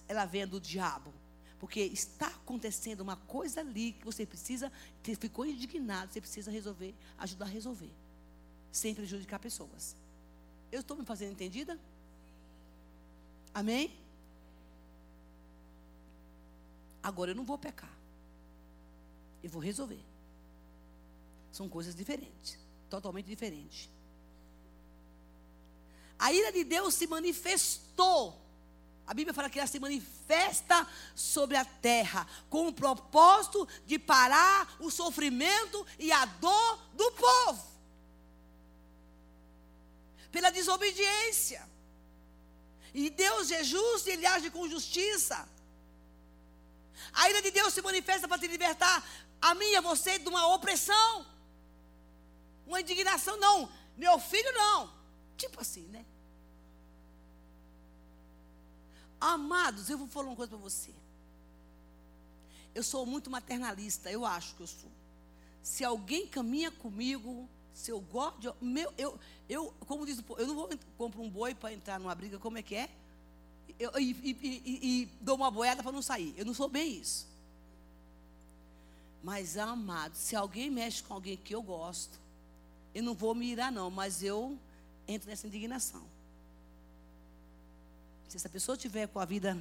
ela 0.07 0.25
venha 0.25 0.47
do 0.47 0.61
diabo. 0.61 1.13
Porque 1.59 1.81
está 1.81 2.29
acontecendo 2.29 3.01
uma 3.01 3.17
coisa 3.17 3.61
ali 3.61 3.93
que 3.93 4.05
você 4.05 4.25
precisa, 4.25 4.73
você 5.03 5.15
ficou 5.17 5.45
indignado, 5.45 6.13
você 6.13 6.21
precisa 6.21 6.51
resolver, 6.51 6.95
ajudar 7.19 7.47
a 7.47 7.49
resolver. 7.49 7.91
Sem 8.71 8.95
prejudicar 8.95 9.39
pessoas. 9.39 9.97
Eu 10.71 10.81
estou 10.81 10.97
me 10.97 11.05
fazendo 11.05 11.33
entendida? 11.33 11.79
Amém? 13.53 13.93
Agora 17.03 17.31
eu 17.33 17.35
não 17.35 17.45
vou 17.45 17.59
pecar. 17.59 17.93
Eu 19.43 19.51
vou 19.51 19.63
resolver. 19.63 20.01
São 21.51 21.69
coisas 21.69 21.95
diferentes. 21.95 22.59
Totalmente 22.89 23.27
diferentes. 23.27 23.89
A 26.19 26.33
ira 26.33 26.53
de 26.53 26.65
Deus 26.65 26.95
se 26.95 27.07
manifestou 27.07 28.48
a 29.09 29.15
Bíblia 29.15 29.33
fala 29.33 29.49
que 29.49 29.59
ela 29.59 29.67
se 29.67 29.81
manifesta 29.81 30.87
sobre 31.15 31.57
a 31.57 31.65
terra 31.65 32.29
com 32.51 32.69
o 32.69 32.73
propósito 32.75 33.67
de 33.87 33.99
parar 33.99 34.77
o 34.79 34.91
sofrimento 34.91 35.87
e 35.99 36.13
a 36.13 36.27
dor 36.27 36.79
do 36.93 37.11
povo. 37.13 37.67
Pela 40.31 40.51
desobediência. 40.51 41.67
E 42.93 43.09
Deus 43.09 43.51
é 43.51 43.65
justo 43.65 44.11
e 44.11 44.13
Ele 44.13 44.27
age 44.27 44.51
com 44.51 44.69
justiça. 44.69 45.49
A 47.15 47.31
ira 47.31 47.41
de 47.41 47.51
Deus 47.51 47.73
se 47.73 47.81
manifesta 47.81 48.29
para 48.29 48.39
te 48.39 48.47
libertar 48.47 49.03
a 49.41 49.55
mim 49.55 49.71
e 49.71 49.77
a 49.77 49.81
você 49.81 50.19
de 50.19 50.29
uma 50.29 50.49
opressão. 50.55 51.27
Uma 52.67 52.83
indignação, 52.83 53.39
não. 53.39 53.73
Meu 53.97 54.19
filho, 54.19 54.53
não. 54.53 54.93
Tipo 55.39 55.63
assim, 55.63 55.87
né? 55.89 56.05
Amados, 59.21 59.91
eu 59.91 59.99
vou 59.99 60.09
falar 60.09 60.29
uma 60.29 60.37
coisa 60.37 60.51
para 60.51 60.59
você. 60.59 60.93
Eu 62.75 62.83
sou 62.83 63.05
muito 63.05 63.31
maternalista, 63.31 64.11
eu 64.11 64.25
acho 64.25 64.55
que 64.55 64.63
eu 64.63 64.67
sou. 64.67 64.91
Se 65.63 65.85
alguém 65.85 66.27
caminha 66.27 66.71
comigo, 66.71 67.49
se 67.75 67.91
eu 67.91 68.01
gosto 68.01 68.41
de. 68.41 68.53
Meu, 68.65 68.93
eu, 68.97 69.19
eu, 69.49 69.75
como 69.87 70.07
diz 70.07 70.19
o 70.19 70.23
povo, 70.23 70.41
eu 70.41 70.47
não 70.47 70.55
vou 70.55 70.71
comprar 70.97 71.21
um 71.21 71.29
boi 71.29 71.55
para 71.55 71.73
entrar 71.73 71.99
numa 71.99 72.15
briga, 72.15 72.39
como 72.39 72.59
é 72.59 72.63
que 72.63 72.75
é? 72.75 72.89
Eu, 73.79 73.99
e, 73.99 74.11
e, 74.11 74.31
e, 74.43 75.03
e 75.03 75.07
dou 75.21 75.37
uma 75.37 75.51
boiada 75.51 75.83
para 75.83 75.93
não 75.93 76.03
sair. 76.03 76.35
Eu 76.37 76.45
não 76.45 76.55
sou 76.55 76.69
bem 76.69 77.01
isso. 77.01 77.27
Mas, 79.23 79.57
amado, 79.57 80.15
se 80.15 80.37
alguém 80.37 80.71
mexe 80.71 81.03
com 81.03 81.15
alguém 81.15 81.37
que 81.37 81.55
eu 81.55 81.63
gosto, 81.63 82.19
eu 82.95 83.03
não 83.03 83.15
vou 83.15 83.35
me 83.35 83.47
irar, 83.47 83.71
não, 83.71 83.91
mas 83.91 84.23
eu 84.23 84.59
entro 85.07 85.29
nessa 85.29 85.47
indignação. 85.47 86.03
Se 88.29 88.37
essa 88.37 88.49
pessoa 88.49 88.77
tiver 88.77 89.09
com 89.09 89.19
a 89.19 89.25
vida. 89.25 89.57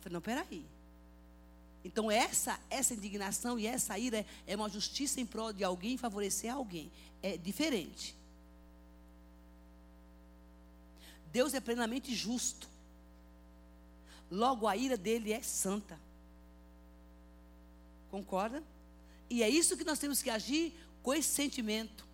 Falei, 0.00 0.12
não, 0.12 0.20
peraí. 0.20 0.64
Então, 1.84 2.10
essa, 2.10 2.58
essa 2.70 2.94
indignação 2.94 3.58
e 3.58 3.66
essa 3.66 3.98
ira 3.98 4.24
é 4.46 4.56
uma 4.56 4.68
justiça 4.68 5.20
em 5.20 5.26
prol 5.26 5.52
de 5.52 5.64
alguém, 5.64 5.96
favorecer 5.96 6.52
alguém. 6.52 6.90
É 7.22 7.36
diferente. 7.36 8.14
Deus 11.32 11.52
é 11.52 11.60
plenamente 11.60 12.14
justo. 12.14 12.68
Logo, 14.30 14.66
a 14.66 14.76
ira 14.76 14.96
dele 14.96 15.32
é 15.32 15.42
santa. 15.42 15.98
Concorda? 18.10 18.62
E 19.28 19.42
é 19.42 19.48
isso 19.48 19.76
que 19.76 19.84
nós 19.84 19.98
temos 19.98 20.22
que 20.22 20.30
agir 20.30 20.72
com 21.02 21.12
esse 21.12 21.28
sentimento. 21.28 22.06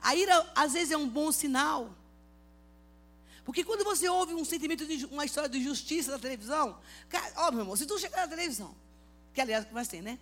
A 0.00 0.16
ira, 0.16 0.50
às 0.54 0.72
vezes, 0.72 0.90
é 0.90 0.96
um 0.96 1.08
bom 1.08 1.30
sinal. 1.30 1.94
Porque 3.44 3.64
quando 3.64 3.84
você 3.84 4.08
ouve 4.08 4.34
um 4.34 4.44
sentimento 4.44 4.86
de 4.86 5.04
uma 5.06 5.24
história 5.24 5.48
de 5.48 5.62
justiça 5.62 6.12
na 6.12 6.18
televisão, 6.18 6.78
cara, 7.08 7.32
ó, 7.36 7.50
meu 7.50 7.60
irmão, 7.60 7.76
se 7.76 7.86
tu 7.86 7.98
chegar 7.98 8.18
na 8.18 8.28
televisão, 8.28 8.74
que 9.34 9.40
aliás 9.40 9.66
vai 9.70 9.84
ser, 9.84 10.02
né? 10.02 10.18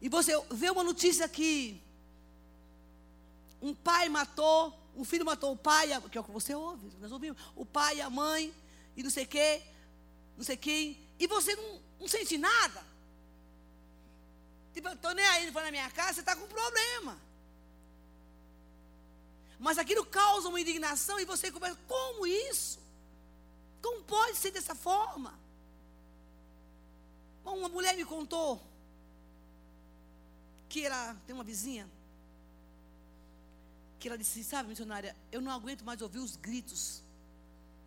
E 0.00 0.08
você 0.08 0.32
vê 0.50 0.70
uma 0.70 0.82
notícia 0.82 1.28
que 1.28 1.80
um 3.62 3.74
pai 3.74 4.08
matou, 4.08 4.76
um 4.96 5.04
filho 5.04 5.24
matou 5.24 5.52
o 5.52 5.56
pai, 5.56 5.88
que 6.10 6.18
é 6.18 6.20
o 6.20 6.24
que 6.24 6.30
você 6.30 6.54
ouve, 6.54 6.90
nós 7.00 7.12
ouvimos, 7.12 7.40
o 7.54 7.64
pai, 7.64 8.00
a 8.00 8.10
mãe, 8.10 8.52
e 8.96 9.02
não 9.02 9.10
sei 9.10 9.24
quê, 9.24 9.62
não 10.36 10.44
sei 10.44 10.56
quem, 10.56 10.98
e 11.18 11.26
você 11.26 11.54
não, 11.54 11.80
não 12.00 12.08
sente 12.08 12.36
nada. 12.36 12.84
Tipo, 14.72 14.88
eu 14.88 14.94
estou 14.94 15.14
nem 15.14 15.24
aí, 15.24 15.46
não 15.46 15.52
foi 15.52 15.62
na 15.62 15.70
minha 15.70 15.88
casa, 15.90 16.14
você 16.14 16.20
está 16.20 16.34
com 16.34 16.46
problema. 16.48 17.16
Mas 19.64 19.78
aquilo 19.78 20.04
causa 20.04 20.50
uma 20.50 20.60
indignação 20.60 21.18
e 21.18 21.24
você 21.24 21.50
começa, 21.50 21.78
como 21.88 22.26
isso? 22.26 22.78
Como 23.80 24.02
pode 24.04 24.36
ser 24.36 24.50
dessa 24.50 24.74
forma? 24.74 25.32
Bom, 27.42 27.56
uma 27.56 27.70
mulher 27.70 27.96
me 27.96 28.04
contou 28.04 28.60
que 30.68 30.84
ela 30.84 31.16
tem 31.26 31.34
uma 31.34 31.42
vizinha 31.42 31.88
que 33.98 34.06
ela 34.06 34.18
disse, 34.18 34.44
sabe, 34.44 34.68
missionária, 34.68 35.16
eu 35.32 35.40
não 35.40 35.50
aguento 35.50 35.82
mais 35.82 36.02
ouvir 36.02 36.18
os 36.18 36.36
gritos 36.36 37.02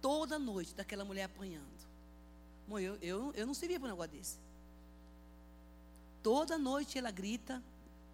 toda 0.01 0.39
noite 0.39 0.73
daquela 0.73 1.05
mulher 1.05 1.25
apanhando. 1.25 1.77
Bom, 2.67 2.79
eu, 2.79 2.97
eu, 3.03 3.31
eu 3.35 3.45
não 3.45 3.53
servia 3.53 3.79
para 3.79 3.89
um 3.89 3.91
negócio 3.91 4.13
desse. 4.13 4.37
Toda 6.23 6.57
noite 6.57 6.97
ela 6.97 7.11
grita, 7.11 7.61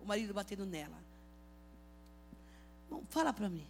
o 0.01 0.05
marido 0.05 0.33
batendo 0.33 0.65
nela. 0.65 1.02
Fala 3.09 3.33
para 3.33 3.49
mim. 3.49 3.65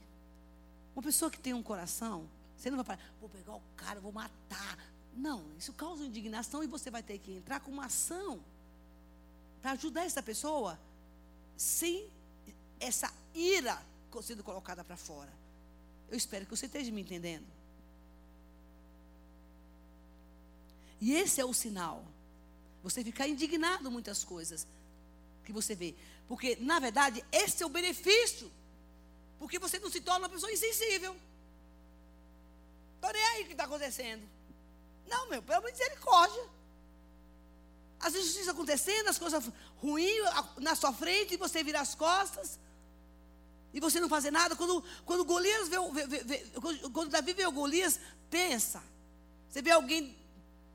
Uma 0.95 1.03
pessoa 1.03 1.31
que 1.31 1.39
tem 1.39 1.53
um 1.53 1.63
coração, 1.63 2.27
você 2.57 2.69
não 2.69 2.77
vai 2.77 2.85
falar, 2.85 2.99
vou 3.19 3.29
pegar 3.29 3.55
o 3.55 3.61
cara, 3.75 3.99
vou 3.99 4.11
matar. 4.11 4.77
Não, 5.15 5.43
isso 5.57 5.73
causa 5.73 6.05
indignação 6.05 6.63
e 6.63 6.67
você 6.67 6.89
vai 6.89 7.03
ter 7.03 7.17
que 7.19 7.31
entrar 7.31 7.59
com 7.59 7.71
uma 7.71 7.85
ação 7.85 8.39
para 9.61 9.71
ajudar 9.71 10.05
essa 10.05 10.21
pessoa 10.21 10.79
sem 11.55 12.09
essa 12.79 13.11
ira 13.33 13.81
sendo 14.21 14.43
colocada 14.43 14.83
para 14.83 14.97
fora. 14.97 15.31
Eu 16.09 16.17
espero 16.17 16.45
que 16.45 16.55
você 16.55 16.67
esteja 16.67 16.91
me 16.91 17.01
entendendo. 17.01 17.45
E 21.01 21.13
esse 21.13 21.41
é 21.41 21.45
o 21.45 21.53
sinal. 21.53 22.05
Você 22.83 23.03
ficar 23.03 23.27
indignado 23.27 23.89
muitas 23.89 24.23
coisas 24.23 24.67
que 25.43 25.51
você 25.51 25.73
vê. 25.73 25.95
Porque, 26.27 26.55
na 26.57 26.79
verdade, 26.79 27.25
esse 27.31 27.63
é 27.63 27.65
o 27.65 27.69
benefício 27.69 28.51
porque 29.39 29.59
você 29.59 29.79
não 29.79 29.89
se 29.89 30.01
torna 30.01 30.27
uma 30.27 30.29
pessoa 30.29 30.51
insensível. 30.51 31.15
Estou 32.95 33.11
nem 33.11 33.23
aí 33.23 33.43
o 33.43 33.45
que 33.45 33.51
está 33.51 33.65
acontecendo. 33.65 34.27
Não, 35.07 35.29
meu, 35.29 35.41
pelo 35.41 35.63
misericórdia. 35.63 36.43
As 37.99 38.13
injustiças 38.15 38.49
acontecendo, 38.49 39.07
as 39.07 39.17
coisas 39.17 39.49
ruins 39.77 40.23
na 40.57 40.75
sua 40.75 40.93
frente, 40.93 41.33
e 41.33 41.37
você 41.37 41.63
vira 41.63 41.81
as 41.81 41.95
costas. 41.95 42.59
E 43.73 43.79
você 43.79 43.99
não 43.99 44.07
fazer 44.07 44.31
nada. 44.31 44.55
Quando, 44.55 44.83
quando 45.05 45.25
Golias 45.25 45.67
vê, 45.67 45.77
vê, 46.07 46.23
vê, 46.23 46.37
quando 46.93 47.09
Davi 47.09 47.33
vê 47.33 47.45
o 47.45 47.51
Golias, 47.51 47.99
pensa. 48.29 48.83
Você 49.49 49.61
vê 49.61 49.71
alguém 49.71 50.17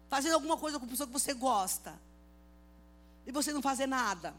fazendo 0.08 0.34
alguma 0.34 0.56
coisa 0.56 0.78
com 0.78 0.84
a 0.86 0.88
pessoa 0.88 1.06
que 1.06 1.12
você 1.12 1.32
gosta. 1.32 1.98
E 3.26 3.32
você 3.32 3.52
não 3.52 3.62
fazer 3.62 3.86
nada. 3.86 4.34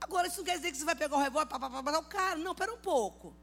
Agora, 0.00 0.26
isso 0.26 0.38
não 0.38 0.44
quer 0.44 0.56
dizer 0.56 0.72
que 0.72 0.78
você 0.78 0.84
vai 0.84 0.96
pegar 0.96 1.16
o 1.16 1.20
revólver 1.20 1.46
para 1.46 1.68
matar 1.68 1.98
o 1.98 2.04
cara. 2.04 2.36
Não, 2.36 2.52
espera 2.52 2.72
um 2.72 2.78
pouco. 2.78 3.34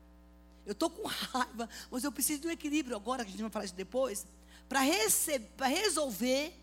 Eu 0.66 0.72
estou 0.74 0.89
com 0.89 1.08
raiva, 1.08 1.70
mas 1.89 2.03
eu 2.03 2.12
preciso 2.12 2.41
de 2.41 2.47
um 2.47 2.51
equilíbrio 2.51 2.95
agora, 2.95 3.24
que 3.24 3.30
a 3.30 3.32
gente 3.32 3.41
vai 3.41 3.51
falar 3.51 3.66
isso 3.66 3.76
depois, 3.76 4.26
para 4.68 5.68
resolver 5.68 6.53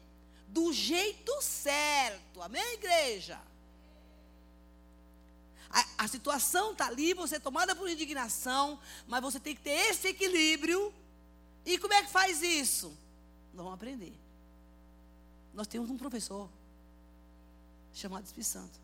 do 0.49 0.73
jeito 0.73 1.33
certo. 1.41 2.43
Amém, 2.43 2.75
igreja? 2.75 3.41
A, 5.71 6.05
a 6.05 6.09
situação 6.09 6.73
está 6.73 6.87
ali, 6.87 7.15
você 7.15 7.37
é 7.37 7.41
tomada 7.41 7.75
por 7.75 7.89
indignação, 7.89 8.79
mas 9.07 9.23
você 9.23 9.41
tem 9.41 9.57
que 9.57 9.63
ter 9.63 9.91
esse 9.91 10.09
equilíbrio. 10.09 10.95
E 11.65 11.79
como 11.79 11.95
é 11.95 12.03
que 12.03 12.11
faz 12.11 12.43
isso? 12.43 12.97
Vamos 13.55 13.73
aprender. 13.73 14.13
Nós 15.55 15.67
temos 15.67 15.89
um 15.89 15.97
professor 15.97 16.49
chamado 17.93 18.25
Espírito 18.25 18.49
Santo. 18.49 18.84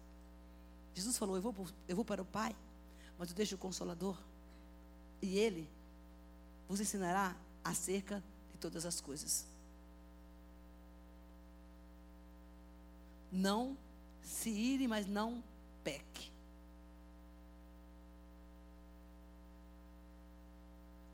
Jesus 0.95 1.17
falou: 1.17 1.37
eu 1.37 1.43
vou, 1.43 1.55
eu 1.89 1.97
vou 1.97 2.05
para 2.05 2.23
o 2.23 2.25
Pai, 2.25 2.55
mas 3.19 3.31
eu 3.31 3.35
deixo 3.35 3.55
o 3.55 3.59
Consolador. 3.59 4.17
E 5.23 5.39
Ele 5.39 5.69
vos 6.69 6.81
ensinará 6.81 7.37
acerca 7.65 8.23
de 8.53 8.59
todas 8.59 8.87
as 8.87 9.01
coisas. 9.01 9.47
Não 13.31 13.77
se 14.23 14.51
ire, 14.51 14.89
mas 14.89 15.07
não 15.07 15.43
peque. 15.85 16.31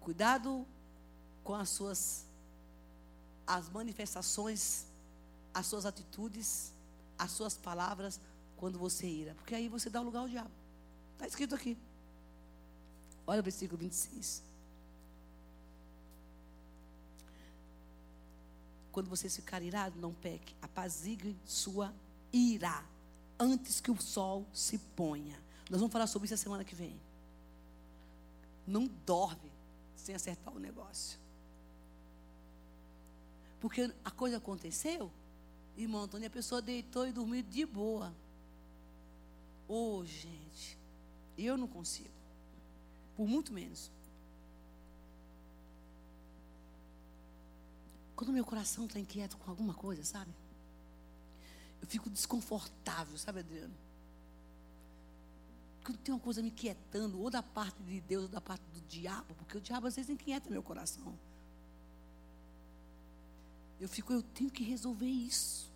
Cuidado 0.01 0.67
com 1.43 1.55
as 1.55 1.69
suas 1.69 2.25
as 3.47 3.69
manifestações, 3.69 4.87
as 5.55 5.67
suas 5.67 5.87
atitudes, 5.87 6.73
as 7.17 7.31
suas 7.31 7.57
palavras 7.57 8.21
quando 8.57 8.79
você 8.79 9.07
ira, 9.07 9.35
porque 9.35 9.55
aí 9.55 9.69
você 9.69 9.91
dá 9.91 10.01
lugar 10.01 10.21
ao 10.21 10.29
diabo. 10.29 10.51
Está 11.15 11.27
escrito 11.27 11.55
aqui. 11.55 11.77
Olha 13.27 13.41
o 13.41 13.43
versículo 13.43 13.79
26. 13.79 14.43
Quando 18.93 19.11
você 19.11 19.29
ficar 19.29 19.63
irado, 19.63 19.99
não 19.99 20.15
peque, 20.15 20.55
apazigue 20.63 21.37
sua 21.45 21.93
ira 22.33 22.85
antes 23.39 23.81
que 23.81 23.91
o 23.91 24.01
sol 24.01 24.47
se 24.53 24.79
ponha. 24.79 25.39
Nós 25.69 25.81
vamos 25.81 25.93
falar 25.93 26.07
sobre 26.07 26.27
isso 26.27 26.35
a 26.35 26.39
semana 26.39 26.65
que 26.65 26.75
vem. 26.75 26.99
Não 28.67 28.87
dorme 29.05 29.53
sem 29.97 30.15
acertar 30.15 30.55
o 30.55 30.59
negócio. 30.59 31.19
Porque 33.61 33.93
a 34.05 34.11
coisa 34.11 34.37
aconteceu, 34.37 35.11
irmão 35.77 36.03
Antônio, 36.03 36.27
a 36.29 36.31
pessoa 36.31 36.63
deitou 36.63 37.07
e 37.07 37.13
dormiu 37.13 37.43
de 37.43 37.67
boa. 37.67 38.15
Ô, 39.69 39.99
oh, 39.99 40.05
gente, 40.05 40.79
eu 41.37 41.57
não 41.57 41.67
consigo. 41.67 42.11
Por 43.17 43.27
muito 43.27 43.53
menos. 43.53 43.91
Quando 48.15 48.33
meu 48.33 48.45
coração 48.45 48.87
está 48.87 48.99
inquieto 48.99 49.37
com 49.37 49.51
alguma 49.51 49.75
coisa, 49.75 50.03
sabe? 50.05 50.31
Eu 51.81 51.87
fico 51.87 52.09
desconfortável, 52.09 53.17
sabe, 53.19 53.41
Adriano? 53.41 53.75
Quando 55.85 55.99
tem 55.99 56.15
uma 56.15 56.21
coisa 56.21 56.43
me 56.43 56.49
inquietando, 56.49 57.21
ou 57.21 57.31
da 57.31 57.43
parte 57.43 57.81
de 57.83 58.01
Deus, 58.01 58.25
ou 58.25 58.29
da 58.29 58.41
parte 58.41 58.65
do 58.73 58.81
diabo, 58.89 59.35
porque 59.35 59.59
o 59.59 59.61
diabo 59.61 59.87
às 59.87 59.97
vezes 59.97 60.11
inquieta 60.11 60.51
meu 60.51 60.63
coração. 60.63 61.17
Eu 63.79 63.89
fico, 63.89 64.13
eu 64.13 64.23
tenho 64.23 64.51
que 64.51 64.65
resolver 64.65 65.07
isso. 65.07 65.71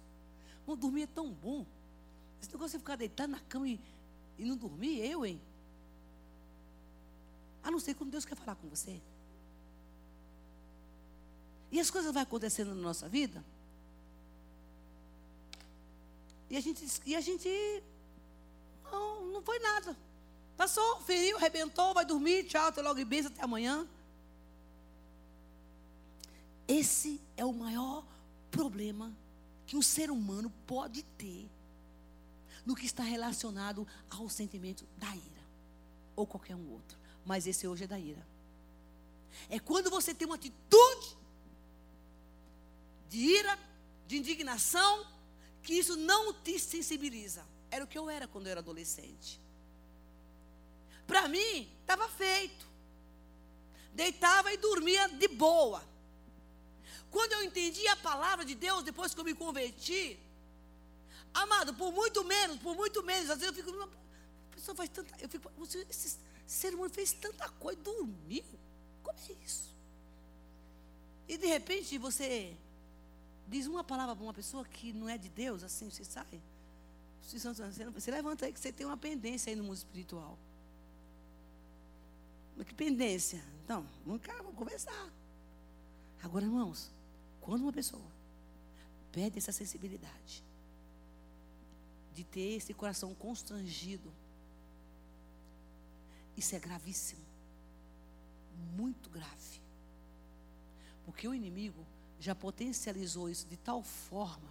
Não 0.67 0.77
dormir 0.77 1.03
é 1.03 1.07
tão 1.07 1.31
bom. 1.33 1.67
Esse 2.41 2.51
negócio 2.53 2.79
de 2.79 2.83
ficar 2.83 2.97
deitado 2.97 3.31
na 3.31 3.41
cama 3.41 3.69
e, 3.69 3.81
e 4.39 4.45
não 4.45 4.57
dormir, 4.57 4.99
eu, 5.01 5.27
hein? 5.27 5.41
A 7.63 7.71
não 7.71 7.79
ser 7.79 7.95
quando 7.95 8.11
Deus 8.11 8.25
quer 8.25 8.37
falar 8.37 8.55
com 8.57 8.69
você. 8.69 9.01
E 11.71 11.79
as 11.79 11.91
coisas 11.91 12.13
vão 12.13 12.23
acontecendo 12.23 12.75
na 12.75 12.81
nossa 12.81 13.09
vida. 13.09 13.45
E 16.49 16.57
a 16.57 16.61
gente, 16.61 16.85
e 17.07 17.15
a 17.15 17.21
gente 17.21 17.49
não, 18.91 19.27
não 19.27 19.43
foi 19.43 19.59
nada. 19.61 19.97
Passou, 20.57 21.01
feriu, 21.03 21.37
arrebentou, 21.37 21.95
vai 21.95 22.05
dormir, 22.05 22.45
tchau, 22.45 22.67
até 22.67 22.83
logo 22.83 22.99
e 22.99 23.05
beijo, 23.05 23.29
até 23.29 23.43
amanhã. 23.43 23.87
Esse 26.67 27.21
é 27.37 27.45
o 27.45 27.53
maior 27.53 28.05
problema 28.51 29.13
que 29.67 29.77
um 29.77 29.83
ser 29.83 30.11
humano 30.11 30.53
pode 30.67 31.03
ter 31.03 31.49
no 32.65 32.75
que 32.75 32.87
está 32.87 33.03
relacionado 33.03 33.87
ao 34.09 34.29
sentimento 34.29 34.87
da 34.97 35.15
ira, 35.15 35.45
ou 36.15 36.27
qualquer 36.27 36.55
um 36.55 36.73
outro. 36.73 36.99
Mas 37.25 37.47
esse 37.47 37.67
hoje 37.67 37.85
é 37.85 37.87
da 37.87 37.99
ira. 37.99 38.27
É 39.49 39.59
quando 39.59 39.91
você 39.91 40.15
tem 40.15 40.27
uma 40.27 40.35
atitude 40.35 41.17
de 43.09 43.19
ira, 43.19 43.59
de 44.07 44.17
indignação, 44.17 45.07
que 45.63 45.75
isso 45.75 45.97
não 45.97 46.33
te 46.33 46.59
sensibiliza. 46.59 47.45
Era 47.71 47.85
o 47.85 47.87
que 47.87 47.99
eu 47.99 48.09
era 48.11 48.27
quando 48.27 48.47
eu 48.47 48.53
era 48.53 48.61
adolescente. 48.61 49.41
Para 51.07 51.29
mim, 51.29 51.69
estava 51.81 52.09
feito. 52.09 52.67
Deitava 53.93 54.53
e 54.53 54.57
dormia 54.57 55.09
de 55.09 55.29
boa. 55.29 55.83
Quando 57.11 57.33
eu 57.33 57.43
entendi 57.43 57.87
a 57.89 57.97
palavra 57.97 58.45
de 58.45 58.55
Deus, 58.55 58.85
depois 58.85 59.13
que 59.13 59.21
eu 59.21 59.25
me 59.25 59.35
converti, 59.35 60.19
amado, 61.33 61.75
por 61.75 61.93
muito 61.93 62.25
menos, 62.25 62.59
por 62.59 62.75
muito 62.75 63.03
menos, 63.03 63.31
às 63.31 63.39
vezes 63.41 63.57
eu 63.57 63.65
fico, 63.65 63.83
a 63.83 64.55
pessoa 64.55 64.75
faz 64.75 64.89
tanta, 64.89 65.15
eu 65.21 65.29
fico, 65.29 65.51
esse 65.89 66.19
ser 66.47 66.75
humano 66.75 66.93
fez 66.93 67.13
tanta 67.13 67.49
coisa, 67.49 67.81
dormiu, 67.81 68.45
como 69.03 69.19
é 69.19 69.45
isso? 69.45 69.71
E 71.29 71.37
de 71.37 71.47
repente 71.47 71.97
você 71.99 72.57
diz 73.47 73.67
uma 73.67 73.85
palavra 73.85 74.15
para 74.15 74.25
uma 74.25 74.35
pessoa 74.35 74.65
que 74.65 74.93
não 74.93 75.09
é 75.09 75.17
de 75.17 75.29
Deus, 75.29 75.63
assim 75.63 75.91
você 75.91 76.05
sai. 76.05 76.41
Você 77.23 78.11
levanta 78.11 78.47
aí 78.47 78.53
que 78.53 78.59
você 78.59 78.73
tem 78.73 78.85
uma 78.85 78.97
pendência 78.97 79.51
aí 79.51 79.57
no 79.57 79.63
mundo 79.63 79.77
espiritual. 79.77 80.37
Mas 82.57 82.67
que 82.67 82.75
pendência? 82.75 83.43
Então, 83.65 83.87
vamos 84.05 84.23
cá, 84.23 84.35
vamos 84.39 84.57
conversar. 84.57 85.09
Agora, 86.23 86.45
irmãos, 86.45 86.91
quando 87.41 87.63
uma 87.63 87.73
pessoa 87.73 88.03
perde 89.13 89.39
essa 89.39 89.53
sensibilidade, 89.53 90.43
de 92.21 92.25
ter 92.25 92.57
esse 92.57 92.75
coração 92.75 93.15
constrangido, 93.15 94.13
isso 96.37 96.55
é 96.55 96.59
gravíssimo. 96.59 97.25
Muito 98.77 99.09
grave. 99.09 99.61
Porque 101.07 101.27
o 101.27 101.35
inimigo 101.35 101.87
já 102.19 102.35
potencializou 102.35 103.31
isso 103.31 103.47
de 103.49 103.57
tal 103.57 103.83
forma 103.83 104.51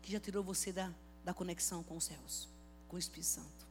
que 0.00 0.10
já 0.10 0.18
tirou 0.18 0.42
você 0.42 0.72
da, 0.72 0.90
da 1.22 1.34
conexão 1.34 1.82
com 1.82 1.98
os 1.98 2.04
céus, 2.04 2.48
com 2.88 2.96
o 2.96 2.98
Espírito 2.98 3.26
Santo. 3.26 3.68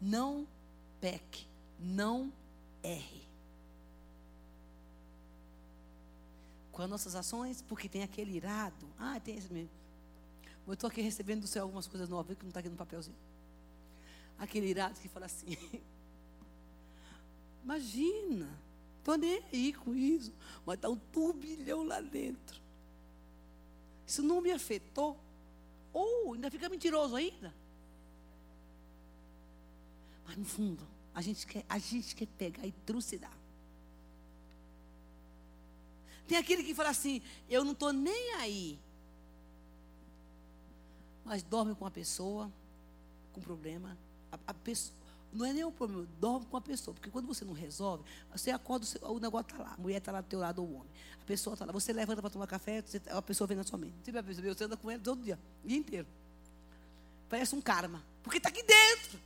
Não 0.00 0.46
peque, 1.00 1.48
não 1.76 2.32
erre. 2.84 3.31
Com 6.72 6.82
as 6.82 6.90
nossas 6.90 7.14
ações, 7.14 7.62
porque 7.62 7.88
tem 7.88 8.02
aquele 8.02 8.34
irado. 8.36 8.86
Ah, 8.98 9.20
tem 9.20 9.36
esse 9.36 9.52
mesmo. 9.52 9.70
Eu 10.66 10.74
estou 10.74 10.88
aqui 10.88 11.00
recebendo 11.00 11.42
do 11.42 11.46
céu 11.46 11.64
algumas 11.64 11.86
coisas 11.86 12.08
novas 12.08 12.36
que 12.36 12.42
não 12.42 12.48
está 12.48 12.60
aqui 12.60 12.68
no 12.68 12.76
papelzinho. 12.76 13.16
Aquele 14.38 14.66
irado 14.66 14.98
que 14.98 15.08
fala 15.08 15.26
assim. 15.26 15.56
Imagina, 17.62 18.48
estou 18.98 19.16
nem 19.16 19.42
aí 19.52 19.72
com 19.72 19.94
isso, 19.94 20.32
mas 20.66 20.76
está 20.76 20.88
um 20.88 20.96
turbilhão 20.96 21.84
lá 21.84 22.00
dentro. 22.00 22.60
Isso 24.06 24.22
não 24.22 24.40
me 24.40 24.50
afetou. 24.50 25.18
Ou 25.92 26.28
oh, 26.28 26.34
ainda 26.34 26.50
fica 26.50 26.68
mentiroso 26.68 27.14
ainda. 27.14 27.54
Mas 30.26 30.36
no 30.36 30.44
fundo, 30.44 30.86
a 31.14 31.20
gente 31.20 31.46
quer, 31.46 31.64
a 31.68 31.78
gente 31.78 32.14
quer 32.16 32.26
pegar 32.26 32.66
e 32.66 32.72
trucidar. 32.72 33.36
Tem 36.26 36.38
aquele 36.38 36.62
que 36.62 36.74
fala 36.74 36.90
assim: 36.90 37.20
eu 37.48 37.64
não 37.64 37.72
estou 37.72 37.92
nem 37.92 38.34
aí. 38.34 38.78
Mas 41.24 41.42
dorme 41.42 41.74
com 41.74 41.86
a 41.86 41.90
pessoa, 41.90 42.50
com 43.32 43.40
problema. 43.40 43.96
A, 44.30 44.38
a 44.48 44.54
pessoa, 44.54 44.94
não 45.32 45.46
é 45.46 45.52
nem 45.52 45.64
o 45.64 45.72
problema, 45.72 46.06
dorme 46.20 46.46
com 46.46 46.56
a 46.56 46.60
pessoa. 46.60 46.94
Porque 46.94 47.10
quando 47.10 47.26
você 47.26 47.44
não 47.44 47.52
resolve, 47.52 48.04
você 48.30 48.50
acorda, 48.50 48.86
o 49.02 49.18
negócio 49.18 49.46
está 49.50 49.62
lá. 49.62 49.74
A 49.74 49.80
mulher 49.80 49.98
está 49.98 50.12
lá 50.12 50.20
do 50.20 50.26
teu 50.26 50.38
lado, 50.38 50.62
ou 50.62 50.68
o 50.68 50.74
homem. 50.76 50.90
A 51.20 51.24
pessoa 51.24 51.54
está 51.54 51.64
lá. 51.64 51.72
Você 51.72 51.92
levanta 51.92 52.20
para 52.20 52.30
tomar 52.30 52.46
café, 52.46 52.82
você, 52.82 53.00
a 53.08 53.22
pessoa 53.22 53.46
vem 53.46 53.56
na 53.56 53.64
sua 53.64 53.78
mente. 53.78 53.94
Você? 54.04 54.32
Você 54.54 54.64
anda 54.64 54.76
com 54.76 54.90
ela 54.90 55.00
todo 55.02 55.22
dia, 55.22 55.38
o 55.64 55.68
dia 55.68 55.78
inteiro. 55.78 56.06
Parece 57.28 57.54
um 57.54 57.60
karma. 57.60 58.02
Porque 58.22 58.38
está 58.38 58.48
aqui 58.48 58.62
dentro. 58.62 59.18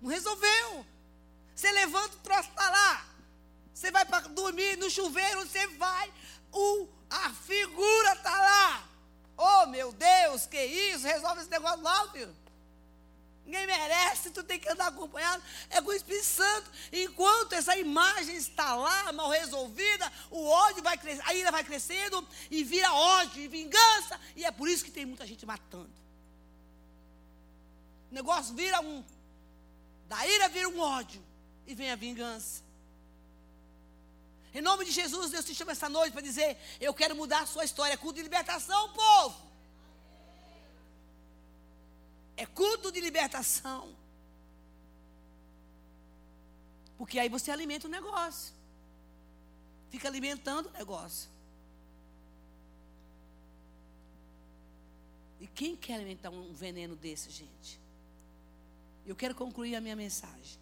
Não 0.00 0.08
resolveu. 0.08 0.86
Você 1.54 1.70
levanta, 1.72 2.16
o 2.16 2.20
troço 2.20 2.48
está 2.48 2.70
lá. 2.70 3.13
Você 3.74 3.90
vai 3.90 4.04
para 4.04 4.20
dormir 4.28 4.78
no 4.78 4.88
chuveiro, 4.88 5.40
você 5.40 5.66
vai, 5.66 6.12
o, 6.52 6.88
a 7.10 7.30
figura 7.30 8.12
está 8.12 8.30
lá. 8.30 8.88
Oh, 9.36 9.66
meu 9.66 9.92
Deus, 9.92 10.46
que 10.46 10.64
isso? 10.64 11.04
Resolve 11.04 11.40
esse 11.40 11.50
negócio 11.50 11.82
logo, 11.82 12.12
filho. 12.12 12.44
Ninguém 13.44 13.66
merece, 13.66 14.30
tu 14.30 14.42
tem 14.42 14.58
que 14.58 14.68
andar 14.68 14.86
acompanhado. 14.86 15.42
É 15.68 15.82
com 15.82 15.90
o 15.90 15.92
Espírito 15.92 16.24
Santo. 16.24 16.70
Enquanto 16.92 17.52
essa 17.52 17.76
imagem 17.76 18.36
está 18.36 18.74
lá, 18.74 19.12
mal 19.12 19.28
resolvida, 19.28 20.10
o 20.30 20.46
ódio 20.46 20.82
vai 20.82 20.96
crescendo, 20.96 21.28
a 21.28 21.34
ira 21.34 21.50
vai 21.50 21.62
crescendo 21.62 22.26
e 22.50 22.64
vira 22.64 22.90
ódio 22.92 23.42
e 23.42 23.48
vingança. 23.48 24.18
E 24.34 24.44
é 24.44 24.50
por 24.50 24.68
isso 24.68 24.84
que 24.84 24.90
tem 24.90 25.04
muita 25.04 25.26
gente 25.26 25.44
matando. 25.44 25.90
o 28.10 28.14
negócio 28.14 28.54
vira 28.54 28.80
um. 28.80 29.04
Da 30.08 30.26
ira 30.26 30.48
vira 30.48 30.68
um 30.68 30.80
ódio. 30.80 31.22
E 31.66 31.74
vem 31.74 31.90
a 31.90 31.96
vingança. 31.96 32.62
Em 34.54 34.62
nome 34.62 34.84
de 34.84 34.92
Jesus, 34.92 35.32
Deus 35.32 35.44
te 35.44 35.52
chama 35.52 35.72
essa 35.72 35.88
noite 35.88 36.12
para 36.12 36.22
dizer: 36.22 36.56
Eu 36.80 36.94
quero 36.94 37.16
mudar 37.16 37.40
a 37.40 37.46
sua 37.46 37.64
história. 37.64 37.94
É 37.94 37.96
culto 37.96 38.16
de 38.16 38.22
libertação, 38.22 38.92
povo. 38.92 39.50
É 42.36 42.46
culto 42.46 42.92
de 42.92 43.00
libertação. 43.00 43.92
Porque 46.96 47.18
aí 47.18 47.28
você 47.28 47.50
alimenta 47.50 47.88
o 47.88 47.90
negócio. 47.90 48.54
Fica 49.90 50.06
alimentando 50.06 50.68
o 50.68 50.72
negócio. 50.72 51.28
E 55.40 55.48
quem 55.48 55.76
quer 55.76 55.94
alimentar 55.94 56.30
um 56.30 56.52
veneno 56.52 56.94
desse, 56.94 57.28
gente? 57.28 57.80
Eu 59.04 59.16
quero 59.16 59.34
concluir 59.34 59.74
a 59.74 59.80
minha 59.80 59.96
mensagem. 59.96 60.58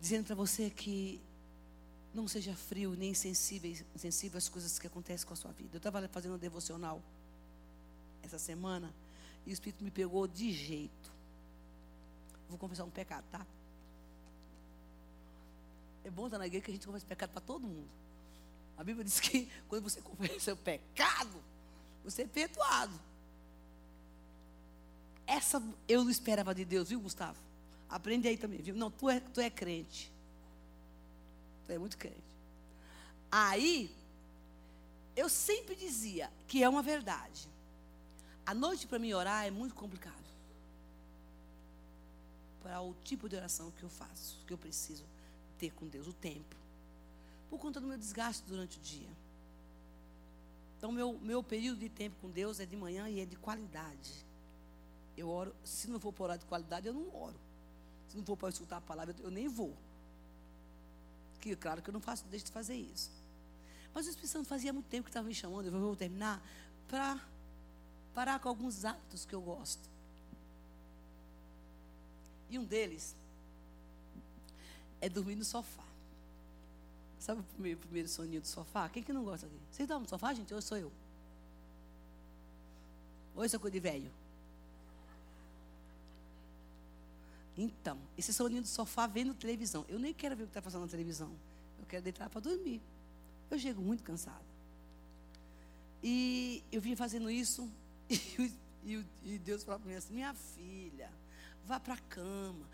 Dizendo 0.00 0.26
para 0.26 0.34
você 0.36 0.70
que 0.70 1.20
não 2.14 2.28
seja 2.28 2.54
frio 2.54 2.94
nem 2.94 3.10
insensível, 3.10 3.70
insensível 3.94 4.38
às 4.38 4.48
coisas 4.48 4.78
que 4.78 4.86
acontecem 4.86 5.26
com 5.26 5.32
a 5.32 5.36
sua 5.36 5.52
vida. 5.52 5.70
Eu 5.72 5.78
estava 5.78 6.06
fazendo 6.08 6.34
um 6.34 6.38
devocional 6.38 7.02
essa 8.22 8.38
semana 8.38 8.92
e 9.46 9.50
o 9.50 9.52
Espírito 9.52 9.82
me 9.82 9.90
pegou 9.90 10.26
de 10.26 10.52
jeito. 10.52 11.10
Vou 12.48 12.58
confessar 12.58 12.84
um 12.84 12.90
pecado, 12.90 13.24
tá? 13.30 13.46
É 16.04 16.10
bom 16.10 16.26
estar 16.26 16.38
na 16.38 16.46
igreja 16.46 16.64
que 16.64 16.70
a 16.70 16.74
gente 16.74 16.86
confessa 16.86 17.06
pecado 17.06 17.30
para 17.30 17.40
todo 17.40 17.66
mundo. 17.66 17.88
A 18.76 18.84
Bíblia 18.84 19.04
diz 19.04 19.18
que 19.18 19.48
quando 19.68 19.84
você 19.84 20.02
confessa 20.02 20.52
o 20.52 20.56
pecado, 20.56 21.42
você 22.04 22.22
é 22.22 22.26
perdoado. 22.26 23.00
Essa 25.26 25.62
eu 25.88 26.04
não 26.04 26.10
esperava 26.10 26.54
de 26.54 26.64
Deus, 26.64 26.90
viu, 26.90 27.00
Gustavo? 27.00 27.38
Aprende 27.88 28.28
aí 28.28 28.36
também, 28.36 28.60
viu? 28.60 28.74
Não, 28.74 28.90
tu 28.90 29.08
é, 29.08 29.20
tu 29.20 29.40
é 29.40 29.48
crente. 29.48 30.11
É 31.74 31.78
muito 31.78 31.96
crente. 31.96 32.16
Aí, 33.30 33.94
eu 35.16 35.28
sempre 35.28 35.74
dizia 35.74 36.30
que 36.46 36.62
é 36.62 36.68
uma 36.68 36.82
verdade. 36.82 37.48
A 38.44 38.54
noite 38.54 38.86
para 38.86 38.98
mim 38.98 39.12
orar 39.12 39.46
é 39.46 39.50
muito 39.50 39.74
complicado. 39.74 40.22
Para 42.62 42.80
o 42.80 42.94
tipo 43.04 43.28
de 43.28 43.36
oração 43.36 43.70
que 43.72 43.82
eu 43.82 43.88
faço, 43.88 44.38
que 44.46 44.52
eu 44.52 44.58
preciso 44.58 45.04
ter 45.58 45.72
com 45.72 45.86
Deus, 45.86 46.06
o 46.06 46.12
tempo. 46.12 46.56
Por 47.48 47.58
conta 47.58 47.80
do 47.80 47.86
meu 47.86 47.98
desgaste 47.98 48.42
durante 48.46 48.78
o 48.78 48.80
dia. 48.80 49.08
Então, 50.76 50.90
meu, 50.90 51.18
meu 51.22 51.42
período 51.42 51.78
de 51.78 51.88
tempo 51.88 52.16
com 52.20 52.28
Deus 52.28 52.58
é 52.58 52.66
de 52.66 52.76
manhã 52.76 53.08
e 53.08 53.20
é 53.20 53.24
de 53.24 53.36
qualidade. 53.36 54.26
Eu 55.16 55.28
oro, 55.28 55.54
se 55.64 55.88
não 55.88 56.00
for 56.00 56.12
para 56.12 56.24
orar 56.24 56.38
de 56.38 56.44
qualidade, 56.44 56.86
eu 56.86 56.94
não 56.94 57.14
oro. 57.14 57.38
Se 58.08 58.16
não 58.16 58.24
for 58.24 58.36
para 58.36 58.48
escutar 58.48 58.78
a 58.78 58.80
palavra, 58.80 59.14
eu 59.20 59.30
nem 59.30 59.48
vou. 59.48 59.74
Que 61.42 61.56
claro 61.56 61.82
que 61.82 61.90
eu 61.90 61.92
não 61.92 62.00
faço, 62.00 62.24
deixo 62.26 62.46
de 62.46 62.52
fazer 62.52 62.76
isso. 62.76 63.10
Mas 63.92 64.06
o 64.06 64.10
Espírito 64.10 64.30
Santo 64.30 64.48
fazia 64.48 64.72
muito 64.72 64.86
tempo 64.86 65.04
que 65.04 65.10
estava 65.10 65.26
me 65.26 65.34
chamando, 65.34 65.66
eu 65.66 65.72
vou 65.72 65.96
terminar, 65.96 66.40
para 66.86 67.20
parar 68.14 68.38
com 68.38 68.48
alguns 68.48 68.84
hábitos 68.84 69.24
que 69.24 69.34
eu 69.34 69.42
gosto. 69.42 69.90
E 72.48 72.56
um 72.60 72.64
deles 72.64 73.16
é 75.00 75.08
dormir 75.08 75.34
no 75.34 75.44
sofá. 75.44 75.82
Sabe 77.18 77.40
o 77.40 77.44
primeiro, 77.44 77.80
primeiro 77.80 78.08
soninho 78.08 78.40
do 78.40 78.46
sofá? 78.46 78.88
Quem 78.88 79.02
que 79.02 79.12
não 79.12 79.24
gosta 79.24 79.46
aqui? 79.46 79.58
Vocês 79.68 79.88
dormem 79.88 80.04
no 80.04 80.08
sofá, 80.08 80.32
gente? 80.32 80.54
Hoje 80.54 80.66
sou 80.66 80.78
eu. 80.78 80.92
Hoje 83.34 83.48
sou 83.48 83.58
coisa 83.58 83.72
de 83.72 83.80
velho. 83.80 84.12
Então, 87.56 87.98
esse 88.16 88.32
soninho 88.32 88.62
do 88.62 88.68
sofá 88.68 89.06
vendo 89.06 89.34
televisão. 89.34 89.84
Eu 89.88 89.98
nem 89.98 90.14
quero 90.14 90.34
ver 90.36 90.44
o 90.44 90.46
que 90.46 90.50
está 90.50 90.62
passando 90.62 90.82
na 90.82 90.88
televisão. 90.88 91.30
Eu 91.78 91.86
quero 91.86 92.02
deitar 92.02 92.30
para 92.30 92.40
dormir. 92.40 92.80
Eu 93.50 93.58
chego 93.58 93.82
muito 93.82 94.02
cansada. 94.02 94.44
E 96.02 96.62
eu 96.72 96.80
vim 96.80 96.96
fazendo 96.96 97.30
isso. 97.30 97.70
E, 98.84 98.96
e, 99.24 99.34
e 99.34 99.38
Deus 99.38 99.62
falou 99.62 99.78
para 99.78 99.88
mim 99.88 99.94
assim: 99.94 100.12
Minha 100.12 100.34
filha, 100.34 101.08
vá 101.64 101.78
para 101.78 101.94
a 101.94 101.98
cama. 101.98 102.66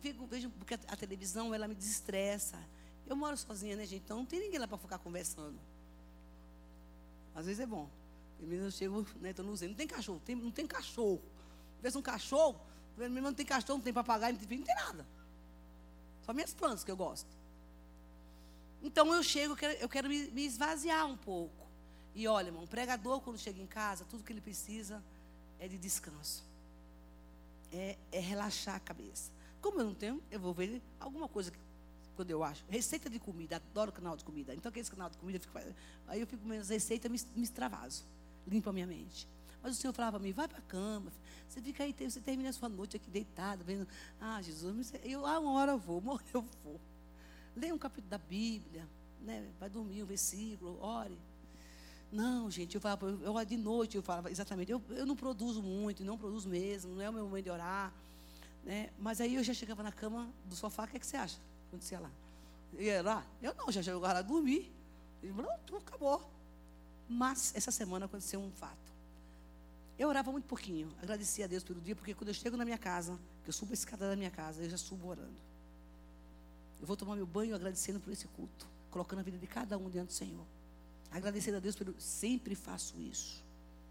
Vejo, 0.00 0.26
vejo, 0.26 0.50
porque 0.50 0.74
a 0.74 0.96
televisão 0.96 1.52
ela 1.52 1.66
me 1.66 1.74
desestressa. 1.74 2.56
Eu 3.04 3.16
moro 3.16 3.36
sozinha, 3.36 3.74
né, 3.74 3.84
gente? 3.84 4.04
Então 4.04 4.18
não 4.18 4.24
tem 4.24 4.38
ninguém 4.38 4.60
lá 4.60 4.68
para 4.68 4.78
ficar 4.78 4.98
conversando. 4.98 5.58
Às 7.34 7.46
vezes 7.46 7.58
é 7.60 7.66
bom. 7.66 7.90
Primeiro 8.38 8.64
eu 8.64 8.70
chego, 8.70 9.06
né, 9.20 9.30
estou 9.30 9.44
no 9.44 9.52
Não 9.52 9.74
tem 9.74 9.86
cachorro, 9.86 10.20
tem, 10.24 10.36
não 10.36 10.50
tem 10.50 10.66
cachorro. 10.66 11.20
Vê 11.80 11.96
um 11.96 12.02
cachorro, 12.02 12.60
mesmo 12.96 13.20
não 13.20 13.34
tem 13.34 13.46
cachorro, 13.46 13.78
não 13.78 13.84
tem 13.84 13.92
papagaio, 13.92 14.34
não 14.34 14.40
tem, 14.44 14.58
não 14.58 14.66
tem 14.66 14.74
nada. 14.74 15.06
Só 16.24 16.32
minhas 16.32 16.54
plantas 16.54 16.84
que 16.84 16.90
eu 16.90 16.96
gosto. 16.96 17.28
Então 18.82 19.12
eu 19.14 19.22
chego, 19.22 19.52
eu 19.52 19.56
quero, 19.56 19.72
eu 19.74 19.88
quero 19.88 20.08
me, 20.08 20.30
me 20.30 20.44
esvaziar 20.44 21.06
um 21.06 21.16
pouco. 21.16 21.66
E 22.14 22.26
olha, 22.28 22.48
irmão, 22.48 22.64
um 22.64 22.66
pregador, 22.66 23.20
quando 23.20 23.38
chega 23.38 23.60
em 23.60 23.66
casa, 23.66 24.04
tudo 24.04 24.22
que 24.22 24.32
ele 24.32 24.40
precisa 24.40 25.02
é 25.58 25.66
de 25.66 25.78
descanso. 25.78 26.44
É, 27.72 27.96
é 28.10 28.20
relaxar 28.20 28.74
a 28.74 28.80
cabeça. 28.80 29.30
Como 29.60 29.80
eu 29.80 29.84
não 29.84 29.94
tenho, 29.94 30.22
eu 30.30 30.38
vou 30.38 30.52
ver 30.52 30.82
alguma 31.00 31.28
coisa 31.28 31.50
que 31.50 31.58
quando 32.14 32.30
eu 32.30 32.42
acho. 32.44 32.64
Receita 32.68 33.08
de 33.08 33.18
comida, 33.18 33.56
adoro 33.56 33.92
canal 33.92 34.16
de 34.16 34.24
comida. 34.24 34.54
Então, 34.54 34.68
aquele 34.68 34.88
canal 34.88 35.10
de 35.10 35.16
comida, 35.16 35.38
eu 35.38 35.40
fico, 35.40 35.58
aí 36.06 36.20
eu 36.20 36.26
fico 36.26 36.46
menos 36.46 36.68
receita, 36.68 37.08
me, 37.08 37.18
me 37.34 37.42
extravaso, 37.42 38.04
limpo 38.46 38.68
a 38.68 38.72
minha 38.72 38.86
mente. 38.86 39.26
Mas 39.62 39.76
o 39.76 39.80
Senhor 39.80 39.92
falava 39.92 40.18
para 40.18 40.26
mim, 40.26 40.32
vai 40.32 40.48
para 40.48 40.58
a 40.58 40.62
cama, 40.62 41.12
você 41.48 41.60
fica 41.60 41.84
aí, 41.84 41.94
você 41.98 42.20
termina 42.20 42.48
a 42.48 42.52
sua 42.52 42.68
noite 42.68 42.96
aqui 42.96 43.10
deitada, 43.10 43.62
vendo, 43.62 43.86
ah, 44.20 44.40
Jesus, 44.42 44.92
eu, 45.04 45.24
ah, 45.26 45.38
uma 45.38 45.52
hora 45.52 45.72
eu 45.72 45.78
vou, 45.78 45.98
uma 45.98 46.14
hora 46.14 46.24
eu 46.34 46.44
vou. 46.64 46.80
Leia 47.54 47.74
um 47.74 47.78
capítulo 47.78 48.10
da 48.10 48.18
Bíblia, 48.18 48.88
né? 49.20 49.46
vai 49.60 49.68
dormir 49.68 50.02
um 50.02 50.06
versículo, 50.06 50.78
ore. 50.80 51.16
Não, 52.10 52.50
gente, 52.50 52.74
eu 52.74 52.80
falava, 52.80 53.06
eu, 53.06 53.20
eu 53.22 53.44
de 53.44 53.56
noite, 53.56 53.96
eu 53.96 54.02
falava 54.02 54.30
exatamente, 54.30 54.72
eu, 54.72 54.82
eu 54.90 55.06
não 55.06 55.16
produzo 55.16 55.62
muito, 55.62 56.04
não 56.04 56.18
produzo 56.18 56.48
mesmo, 56.48 56.94
não 56.94 57.02
é 57.02 57.08
o 57.08 57.12
meu 57.12 57.24
momento 57.24 57.44
de 57.44 57.50
orar. 57.50 57.92
Né? 58.64 58.90
Mas 58.98 59.20
aí 59.20 59.34
eu 59.34 59.42
já 59.42 59.54
chegava 59.54 59.82
na 59.82 59.92
cama 59.92 60.28
do 60.44 60.54
sofá, 60.54 60.84
o 60.84 60.88
que, 60.88 60.96
é 60.96 61.00
que 61.00 61.06
você 61.06 61.16
acha? 61.16 61.38
acontecia 61.68 61.98
lá. 61.98 62.10
Ia 62.78 63.02
lá? 63.02 63.26
Eu 63.40 63.54
não, 63.54 63.72
já 63.72 63.82
chegou 63.82 64.00
lá 64.00 64.20
dormir. 64.20 64.70
Falou, 65.34 65.52
não, 65.70 65.78
acabou. 65.78 66.30
Mas 67.08 67.54
essa 67.54 67.70
semana 67.70 68.06
aconteceu 68.06 68.40
um 68.40 68.50
fato. 68.52 68.81
Eu 70.02 70.08
orava 70.08 70.32
muito 70.32 70.46
pouquinho, 70.46 70.92
agradecia 71.00 71.44
a 71.44 71.48
Deus 71.48 71.62
pelo 71.62 71.80
dia, 71.80 71.94
porque 71.94 72.12
quando 72.12 72.26
eu 72.26 72.34
chego 72.34 72.56
na 72.56 72.64
minha 72.64 72.76
casa, 72.76 73.16
que 73.44 73.50
eu 73.50 73.52
subo 73.52 73.70
a 73.70 73.74
escada 73.74 74.10
da 74.10 74.16
minha 74.16 74.32
casa, 74.32 74.60
eu 74.60 74.68
já 74.68 74.76
subo 74.76 75.06
orando. 75.06 75.40
Eu 76.80 76.86
vou 76.88 76.96
tomar 76.96 77.14
meu 77.14 77.24
banho 77.24 77.54
agradecendo 77.54 78.00
por 78.00 78.12
esse 78.12 78.26
culto, 78.26 78.66
colocando 78.90 79.20
a 79.20 79.22
vida 79.22 79.38
de 79.38 79.46
cada 79.46 79.78
um 79.78 79.88
diante 79.88 80.08
do 80.08 80.12
Senhor. 80.12 80.44
Agradecendo 81.08 81.58
a 81.58 81.60
Deus 81.60 81.76
pelo. 81.76 81.94
Sempre 82.00 82.56
faço 82.56 82.98
isso. 82.98 83.44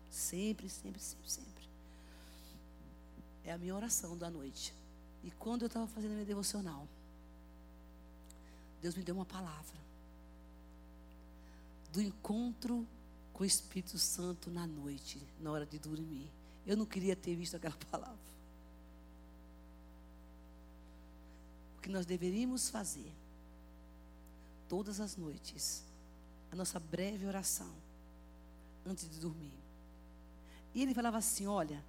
Sempre, 0.09 0.67
sempre, 0.67 1.01
sempre, 1.01 1.31
sempre. 1.31 1.69
É 3.45 3.53
a 3.53 3.57
minha 3.57 3.73
oração 3.73 4.17
da 4.17 4.29
noite. 4.29 4.73
E 5.23 5.31
quando 5.31 5.61
eu 5.61 5.67
estava 5.67 5.87
fazendo 5.87 6.11
minha 6.11 6.25
devocional, 6.25 6.89
Deus 8.81 8.95
me 8.95 9.03
deu 9.03 9.15
uma 9.15 9.25
palavra 9.25 9.79
do 11.93 12.01
encontro 12.01 12.85
com 13.41 13.43
o 13.43 13.47
Espírito 13.47 13.97
Santo 13.97 14.51
na 14.51 14.67
noite, 14.67 15.19
na 15.39 15.51
hora 15.51 15.65
de 15.65 15.79
dormir. 15.79 16.29
Eu 16.63 16.77
não 16.77 16.85
queria 16.85 17.15
ter 17.15 17.35
visto 17.35 17.55
aquela 17.55 17.75
palavra. 17.89 18.15
O 21.75 21.81
que 21.81 21.89
nós 21.89 22.05
deveríamos 22.05 22.69
fazer 22.69 23.11
todas 24.69 24.99
as 24.99 25.17
noites, 25.17 25.83
a 26.51 26.55
nossa 26.55 26.79
breve 26.79 27.25
oração 27.25 27.73
antes 28.85 29.09
de 29.09 29.19
dormir. 29.19 29.51
E 30.75 30.83
ele 30.83 30.93
falava 30.93 31.17
assim: 31.17 31.47
Olha, 31.47 31.83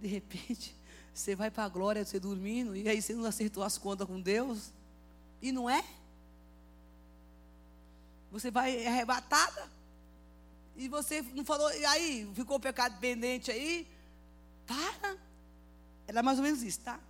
de 0.00 0.08
repente, 0.08 0.74
você 1.14 1.36
vai 1.36 1.48
para 1.48 1.62
a 1.62 1.68
glória 1.68 2.04
você 2.04 2.18
dormindo, 2.18 2.74
e 2.74 2.88
aí 2.88 3.00
você 3.00 3.14
não 3.14 3.24
acertou 3.24 3.62
as 3.62 3.78
contas 3.78 4.04
com 4.04 4.20
Deus, 4.20 4.72
e 5.40 5.52
não 5.52 5.70
é? 5.70 5.84
Você 8.32 8.50
vai 8.50 8.84
arrebatada. 8.84 9.77
E 10.78 10.88
você 10.88 11.20
não 11.34 11.44
falou, 11.44 11.68
e 11.74 11.84
aí 11.84 12.30
ficou 12.36 12.56
o 12.56 12.60
pecado 12.60 12.98
pendente 13.00 13.50
aí. 13.50 13.84
Para. 14.64 15.18
Era 16.06 16.22
mais 16.22 16.38
ou 16.38 16.44
menos 16.44 16.62
isso, 16.62 16.78
tá? 16.78 17.00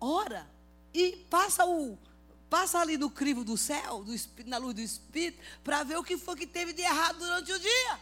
Ora. 0.00 0.48
E 0.94 1.16
passa 1.28 1.66
o. 1.66 1.98
Passa 2.48 2.78
ali 2.78 2.96
no 2.96 3.10
crivo 3.10 3.44
do 3.44 3.58
céu, 3.58 4.02
do 4.02 4.14
na 4.46 4.56
luz 4.56 4.74
do 4.74 4.80
Espírito, 4.80 5.38
para 5.62 5.82
ver 5.82 5.98
o 5.98 6.04
que 6.04 6.16
foi 6.16 6.34
que 6.34 6.46
teve 6.46 6.72
de 6.72 6.80
errado 6.80 7.18
durante 7.18 7.52
o 7.52 7.58
dia. 7.58 8.00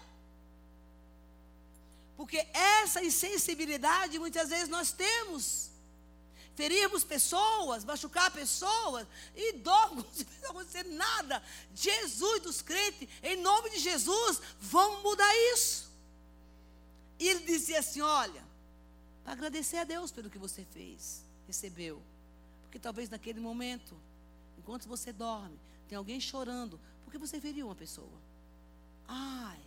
Porque 2.16 2.46
essa 2.52 3.02
insensibilidade 3.02 4.20
muitas 4.20 4.50
vezes 4.50 4.68
nós 4.68 4.92
temos 4.92 5.70
ferirmos 6.54 7.04
pessoas, 7.04 7.84
machucar 7.84 8.30
pessoas, 8.30 9.06
e 9.34 9.52
dormos, 9.54 10.06
não 10.42 10.50
acontecer 10.50 10.84
nada. 10.84 11.42
Jesus 11.74 12.42
dos 12.42 12.62
crentes, 12.62 13.08
em 13.22 13.36
nome 13.36 13.70
de 13.70 13.78
Jesus, 13.78 14.40
vamos 14.60 15.02
mudar 15.02 15.32
isso. 15.52 15.90
E 17.18 17.28
ele 17.28 17.44
dizia 17.44 17.80
assim: 17.80 18.00
olha, 18.00 18.44
para 19.22 19.32
agradecer 19.32 19.78
a 19.78 19.84
Deus 19.84 20.10
pelo 20.10 20.30
que 20.30 20.38
você 20.38 20.64
fez, 20.64 21.24
recebeu. 21.46 22.02
Porque 22.62 22.78
talvez 22.78 23.08
naquele 23.08 23.40
momento, 23.40 23.96
enquanto 24.58 24.88
você 24.88 25.12
dorme, 25.12 25.58
tem 25.88 25.96
alguém 25.96 26.20
chorando, 26.20 26.80
porque 27.04 27.18
você 27.18 27.40
feriu 27.40 27.66
uma 27.66 27.74
pessoa. 27.74 28.20
Ai. 29.06 29.60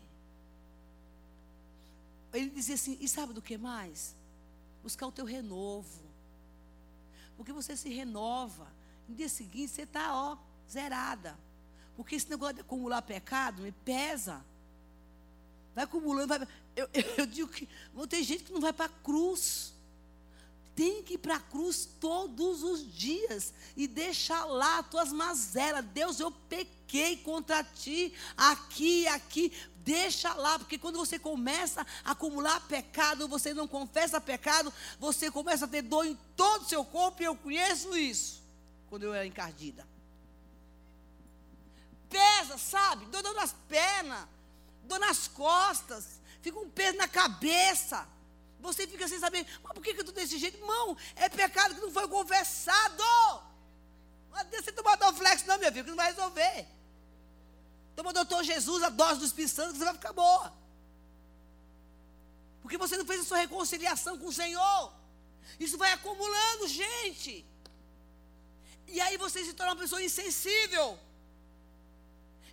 Ele 2.33 2.49
dizia 2.49 2.75
assim: 2.75 2.97
e 2.99 3.07
sabe 3.07 3.33
do 3.33 3.41
que 3.41 3.57
mais? 3.57 4.15
Buscar 4.83 5.07
o 5.07 5.11
teu 5.11 5.25
renovo. 5.25 6.06
Porque 7.37 7.53
você 7.53 7.77
se 7.77 7.89
renova. 7.89 8.67
No 9.07 9.15
dia 9.15 9.29
seguinte 9.29 9.71
você 9.71 9.83
está, 9.83 10.13
ó, 10.13 10.37
zerada. 10.69 11.37
Porque 11.95 12.15
esse 12.15 12.29
negócio 12.29 12.55
de 12.55 12.61
acumular 12.61 13.01
pecado 13.01 13.61
me 13.61 13.71
pesa. 13.71 14.43
Vai 15.73 15.83
acumulando, 15.83 16.27
vai. 16.27 16.47
Eu, 16.75 16.89
eu, 17.17 17.25
digo 17.25 17.49
que 17.49 17.69
tem 18.09 18.23
gente 18.23 18.43
que 18.43 18.51
não 18.51 18.59
vai 18.59 18.73
para 18.73 18.85
a 18.85 18.89
cruz. 18.89 19.73
Tem 20.77 21.01
que 21.01 21.15
ir 21.15 21.17
para 21.17 21.37
a 21.37 21.39
cruz 21.39 21.89
todos 21.99 22.61
os 22.61 22.93
dias 22.95 23.51
e 23.75 23.87
deixar 23.87 24.45
lá 24.45 24.77
as 24.77 24.87
tuas 24.87 25.11
mazelas. 25.11 25.83
Deus, 25.85 26.19
eu 26.19 26.29
pequei 26.29 27.17
contra 27.17 27.63
ti, 27.63 28.13
aqui, 28.37 29.07
aqui. 29.07 29.51
Deixa 29.77 30.31
lá, 30.35 30.59
porque 30.59 30.77
quando 30.77 30.99
você 30.99 31.17
começa 31.17 31.83
a 32.05 32.11
acumular 32.11 32.59
pecado, 32.67 33.27
você 33.27 33.55
não 33.55 33.67
confessa 33.67 34.21
pecado, 34.21 34.71
você 34.99 35.31
começa 35.31 35.65
a 35.65 35.67
ter 35.67 35.81
dor 35.81 36.05
em 36.05 36.15
todo 36.35 36.61
o 36.61 36.69
seu 36.69 36.85
corpo, 36.85 37.23
e 37.23 37.25
eu 37.25 37.35
conheço 37.35 37.97
isso, 37.97 38.43
quando 38.87 39.01
eu 39.01 39.15
era 39.15 39.25
encardida. 39.25 39.87
Pesa, 42.07 42.55
sabe? 42.59 43.07
Dor 43.07 43.33
nas 43.33 43.55
pernas 43.67 44.27
dor 44.87 44.99
nas 44.99 45.27
costas, 45.27 46.19
fica 46.41 46.57
um 46.57 46.69
peso 46.69 46.97
na 46.97 47.07
cabeça. 47.07 48.07
Você 48.59 48.87
fica 48.87 49.07
sem 49.07 49.19
saber, 49.19 49.45
mas 49.63 49.73
por 49.73 49.83
que, 49.83 49.93
que 49.93 49.99
eu 49.99 50.05
estou 50.05 50.15
desse 50.15 50.37
jeito? 50.37 50.57
Irmão, 50.57 50.97
é 51.15 51.29
pecado 51.29 51.75
que 51.75 51.81
não 51.81 51.91
foi 51.91 52.07
confessado. 52.07 53.03
Não 54.31 54.37
adianta 54.37 54.63
você 54.63 54.71
tomar 54.71 54.95
Dorflex, 54.95 55.43
não, 55.45 55.57
meu 55.59 55.71
filho, 55.71 55.83
que 55.83 55.89
não 55.89 55.97
vai 55.97 56.07
resolver. 56.07 56.67
Toma 57.95 58.09
o 58.09 58.13
doutor 58.13 58.43
Jesus, 58.43 58.83
a 58.83 58.89
dose 58.89 59.19
do 59.19 59.25
Espírito 59.25 59.55
Santo, 59.55 59.73
que 59.73 59.79
você 59.79 59.85
vai 59.85 59.93
ficar 59.93 60.13
boa. 60.13 60.53
Porque 62.61 62.77
você 62.77 62.97
não 62.97 63.05
fez 63.05 63.21
a 63.21 63.25
sua 63.25 63.37
reconciliação 63.37 64.17
com 64.17 64.27
o 64.27 64.33
Senhor. 64.33 64.93
Isso 65.59 65.77
vai 65.77 65.91
acumulando, 65.93 66.67
gente. 66.67 67.45
E 68.87 68.99
aí 69.01 69.17
você 69.17 69.43
se 69.43 69.53
torna 69.53 69.73
uma 69.73 69.79
pessoa 69.79 70.01
insensível. 70.01 70.99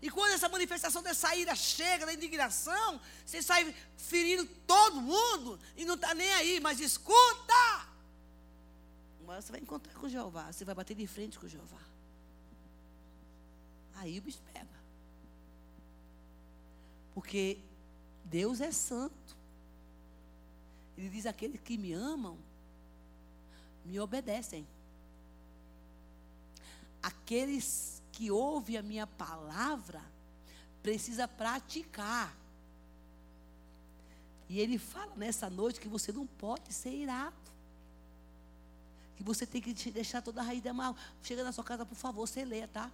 E 0.02 0.10
quando 0.10 0.32
essa 0.32 0.48
manifestação 0.48 1.02
dessa 1.02 1.34
ira 1.34 1.54
chega, 1.54 2.06
da 2.06 2.12
indignação, 2.12 3.00
você 3.24 3.40
sai 3.42 3.74
ferindo 3.96 4.44
todo 4.66 5.00
mundo 5.00 5.58
e 5.76 5.84
não 5.84 5.94
está 5.94 6.14
nem 6.14 6.32
aí, 6.34 6.60
mas 6.60 6.80
escuta! 6.80 7.88
Uma 9.20 9.40
você 9.40 9.52
vai 9.52 9.60
encontrar 9.60 9.94
com 9.94 10.08
Jeová, 10.08 10.52
você 10.52 10.64
vai 10.64 10.74
bater 10.74 10.94
de 10.94 11.06
frente 11.06 11.38
com 11.38 11.48
Jeová. 11.48 11.80
Aí 13.94 14.18
o 14.18 14.22
bicho 14.22 14.40
pega. 14.52 14.68
Porque 17.14 17.58
Deus 18.24 18.60
é 18.60 18.72
santo. 18.72 19.36
Ele 20.96 21.08
diz: 21.08 21.26
aqueles 21.26 21.60
que 21.60 21.78
me 21.78 21.92
amam, 21.92 22.36
me 23.84 23.98
obedecem. 24.00 24.66
Aqueles 27.02 27.93
que 28.14 28.30
ouve 28.30 28.76
a 28.76 28.82
minha 28.82 29.08
palavra 29.08 30.00
precisa 30.82 31.26
praticar. 31.26 32.32
E 34.48 34.60
ele 34.60 34.78
fala 34.78 35.12
nessa 35.16 35.50
noite 35.50 35.80
que 35.80 35.88
você 35.88 36.12
não 36.12 36.24
pode 36.24 36.72
ser 36.72 36.94
irado. 36.94 37.34
Que 39.16 39.24
você 39.24 39.44
tem 39.44 39.60
que 39.60 39.90
deixar 39.90 40.22
toda 40.22 40.40
a 40.40 40.44
raiz 40.44 40.62
da 40.62 40.70
amargura. 40.70 41.04
Chega 41.24 41.42
na 41.42 41.50
sua 41.50 41.64
casa, 41.64 41.84
por 41.84 41.96
favor, 41.96 42.24
você 42.26 42.44
lê, 42.44 42.68
tá? 42.68 42.88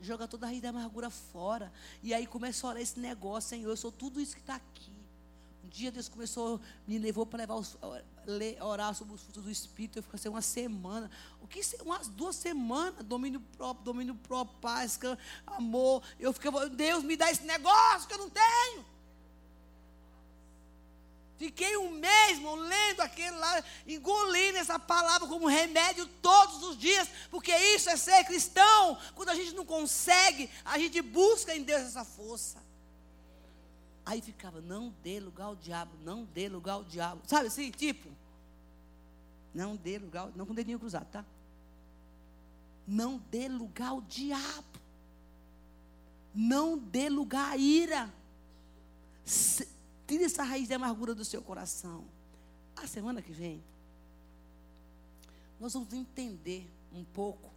Joga 0.00 0.26
toda 0.26 0.46
a 0.46 0.48
raiz 0.48 0.62
da 0.62 0.70
amargura 0.70 1.10
fora. 1.10 1.70
E 2.02 2.14
aí 2.14 2.26
começa 2.26 2.66
a 2.66 2.70
orar 2.70 2.82
esse 2.82 2.98
negócio, 2.98 3.50
Senhor. 3.50 3.68
Eu 3.68 3.76
sou 3.76 3.92
tudo 3.92 4.22
isso 4.22 4.34
que 4.34 4.40
está 4.40 4.54
aqui. 4.54 4.92
Um 5.62 5.68
dia 5.68 5.92
Deus 5.92 6.08
começou, 6.08 6.58
me 6.86 6.98
levou 6.98 7.26
para 7.26 7.40
levar 7.40 7.56
os, 7.56 7.76
ler, 8.28 8.62
orar 8.62 8.94
sobre 8.94 9.14
os 9.14 9.22
frutos 9.22 9.42
do 9.42 9.50
Espírito. 9.50 9.98
Eu 9.98 10.02
fiquei 10.02 10.18
assim 10.18 10.28
uma 10.28 10.42
semana. 10.42 11.10
O 11.40 11.48
que 11.48 11.60
umas 11.82 12.08
duas 12.08 12.36
semanas, 12.36 13.04
domínio 13.04 13.40
próprio, 13.56 13.84
domínio 13.84 14.14
próprio, 14.14 14.58
paz, 14.60 14.98
amor. 15.46 16.02
Eu 16.20 16.32
fiquei, 16.32 16.50
Deus 16.70 17.02
me 17.02 17.16
dá 17.16 17.30
esse 17.30 17.44
negócio 17.44 18.06
que 18.06 18.14
eu 18.14 18.18
não 18.18 18.30
tenho. 18.30 18.84
Fiquei 21.38 21.76
um 21.76 21.92
mês, 21.92 22.30
irmão, 22.32 22.56
lendo 22.56 23.00
aquele 23.00 23.36
lá, 23.36 23.62
engolindo 23.86 24.58
essa 24.58 24.76
palavra 24.76 25.28
como 25.28 25.46
remédio 25.46 26.04
todos 26.20 26.64
os 26.64 26.76
dias, 26.76 27.08
porque 27.30 27.56
isso 27.56 27.88
é 27.88 27.96
ser 27.96 28.24
cristão. 28.24 28.98
Quando 29.14 29.28
a 29.28 29.36
gente 29.36 29.54
não 29.54 29.64
consegue, 29.64 30.50
a 30.64 30.76
gente 30.78 31.00
busca 31.00 31.54
em 31.54 31.62
Deus 31.62 31.82
essa 31.82 32.04
força. 32.04 32.57
Aí 34.08 34.22
ficava, 34.22 34.62
não 34.62 34.88
dê 35.02 35.20
lugar 35.20 35.44
ao 35.44 35.54
diabo, 35.54 35.92
não 36.02 36.24
dê 36.24 36.48
lugar 36.48 36.72
ao 36.72 36.84
diabo. 36.84 37.20
Sabe 37.26 37.48
assim, 37.48 37.70
tipo? 37.70 38.08
Não 39.52 39.76
dê 39.76 39.98
lugar, 39.98 40.32
não 40.34 40.46
com 40.46 40.52
o 40.52 40.56
dedinho 40.56 40.78
cruzado, 40.78 41.04
tá? 41.10 41.22
Não 42.86 43.18
dê 43.30 43.48
lugar 43.48 43.88
ao 43.90 44.00
diabo. 44.00 44.80
Não 46.34 46.78
dê 46.78 47.10
lugar 47.10 47.52
à 47.52 47.56
ira. 47.58 48.10
tire 50.06 50.24
essa 50.24 50.42
raiz 50.42 50.68
de 50.68 50.72
amargura 50.72 51.14
do 51.14 51.22
seu 51.22 51.42
coração. 51.42 52.06
A 52.76 52.86
semana 52.86 53.20
que 53.20 53.30
vem, 53.30 53.62
nós 55.60 55.74
vamos 55.74 55.92
entender 55.92 56.66
um 56.94 57.04
pouco 57.04 57.50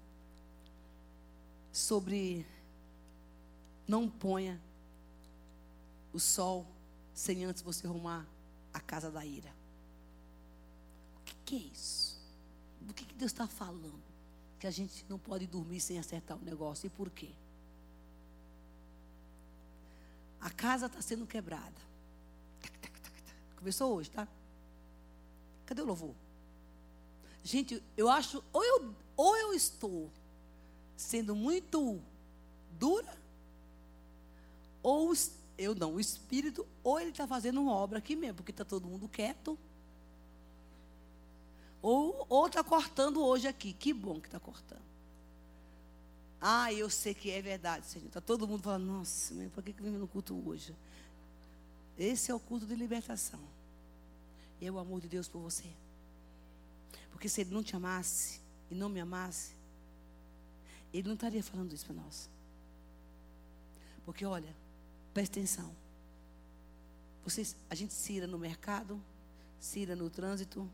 sobre 1.71 2.45
não 3.87 4.09
ponha 4.09 4.59
o 6.13 6.19
sol 6.19 6.65
sem 7.13 7.45
antes 7.45 7.61
você 7.61 7.87
arrumar 7.87 8.25
a 8.73 8.79
casa 8.79 9.11
da 9.11 9.25
ira. 9.25 9.53
O 11.17 11.23
que, 11.23 11.35
que 11.45 11.55
é 11.55 11.59
isso? 11.59 12.19
Do 12.79 12.93
que, 12.93 13.05
que 13.05 13.13
Deus 13.13 13.31
está 13.31 13.47
falando? 13.47 14.01
Que 14.59 14.67
a 14.67 14.71
gente 14.71 15.05
não 15.09 15.19
pode 15.19 15.47
dormir 15.47 15.79
sem 15.79 15.99
acertar 15.99 16.37
o 16.37 16.41
negócio. 16.43 16.87
E 16.87 16.89
por 16.89 17.09
quê? 17.09 17.29
A 20.39 20.49
casa 20.49 20.87
está 20.87 21.01
sendo 21.01 21.25
quebrada. 21.27 21.91
Começou 23.55 23.95
hoje, 23.95 24.09
tá? 24.09 24.27
Cadê 25.67 25.81
o 25.81 25.85
louvor? 25.85 26.15
Gente, 27.43 27.81
eu 27.95 28.09
acho, 28.09 28.43
ou 28.51 28.63
eu, 28.63 28.95
ou 29.15 29.37
eu 29.37 29.53
estou 29.53 30.09
sendo 30.97 31.35
muito 31.35 31.99
dura, 32.79 33.15
ou 34.81 35.13
eu 35.61 35.75
não, 35.75 35.93
o 35.93 35.99
Espírito, 35.99 36.67
ou 36.83 36.99
ele 36.99 37.11
está 37.11 37.27
fazendo 37.27 37.61
uma 37.61 37.73
obra 37.73 37.99
aqui 37.99 38.15
mesmo, 38.15 38.37
porque 38.37 38.51
está 38.51 38.65
todo 38.65 38.87
mundo 38.87 39.07
quieto. 39.07 39.57
Ou 41.81 42.47
está 42.47 42.63
cortando 42.63 43.23
hoje 43.23 43.47
aqui. 43.47 43.73
Que 43.73 43.93
bom 43.93 44.19
que 44.19 44.27
está 44.27 44.39
cortando. 44.39 44.81
Ah, 46.39 46.73
eu 46.73 46.89
sei 46.89 47.13
que 47.13 47.29
é 47.29 47.41
verdade, 47.41 47.85
Senhor. 47.85 48.07
Está 48.07 48.19
todo 48.19 48.47
mundo 48.47 48.63
falando, 48.63 48.85
nossa, 48.85 49.33
por 49.53 49.63
que, 49.63 49.73
que 49.73 49.81
vim 49.81 49.91
no 49.91 50.07
culto 50.07 50.35
hoje? 50.47 50.75
Esse 51.97 52.31
é 52.31 52.35
o 52.35 52.39
culto 52.39 52.65
de 52.65 52.75
libertação. 52.75 53.39
É 54.59 54.71
o 54.71 54.79
amor 54.79 55.01
de 55.01 55.07
Deus 55.07 55.27
por 55.27 55.39
você. 55.39 55.69
Porque 57.11 57.29
se 57.29 57.41
Ele 57.41 57.53
não 57.53 57.63
te 57.63 57.75
amasse 57.75 58.39
e 58.69 58.75
não 58.75 58.89
me 58.89 58.99
amasse, 58.99 59.53
Ele 60.91 61.07
não 61.07 61.15
estaria 61.15 61.43
falando 61.43 61.73
isso 61.73 61.85
para 61.85 61.95
nós. 61.95 62.29
Porque 64.03 64.25
olha, 64.25 64.55
Preste 65.13 65.39
atenção. 65.39 65.75
Vocês, 67.23 67.55
a 67.69 67.75
gente 67.75 67.93
se 67.93 68.13
ira 68.13 68.27
no 68.27 68.37
mercado, 68.37 69.01
se 69.59 69.79
ira 69.79 69.95
no 69.95 70.09
trânsito, 70.09 70.69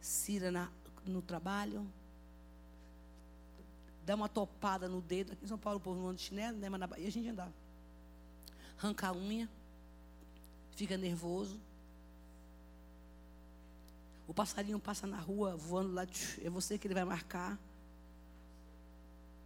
se 0.00 0.32
ira 0.32 0.50
na, 0.50 0.70
no 1.04 1.20
trabalho, 1.20 1.86
dá 4.04 4.14
uma 4.14 4.28
topada 4.28 4.88
no 4.88 5.00
dedo. 5.00 5.32
Aqui 5.32 5.44
em 5.44 5.48
São 5.48 5.58
Paulo 5.58 5.78
o 5.78 5.82
povo 5.82 6.00
não 6.00 6.08
anda 6.08 6.16
de 6.16 6.22
chinelo, 6.22 6.58
né? 6.58 6.68
Mas 6.68 6.80
na 6.80 6.86
Bahia 6.86 7.08
a 7.08 7.10
gente 7.10 7.28
andava. 7.28 7.52
Arranca 8.78 9.08
a 9.08 9.12
unha, 9.12 9.48
fica 10.76 10.96
nervoso. 10.96 11.58
O 14.28 14.34
passarinho 14.34 14.78
passa 14.78 15.06
na 15.06 15.18
rua 15.18 15.56
voando 15.56 15.92
lá, 15.92 16.06
é 16.42 16.50
você 16.50 16.78
que 16.78 16.86
ele 16.86 16.94
vai 16.94 17.04
marcar. 17.04 17.58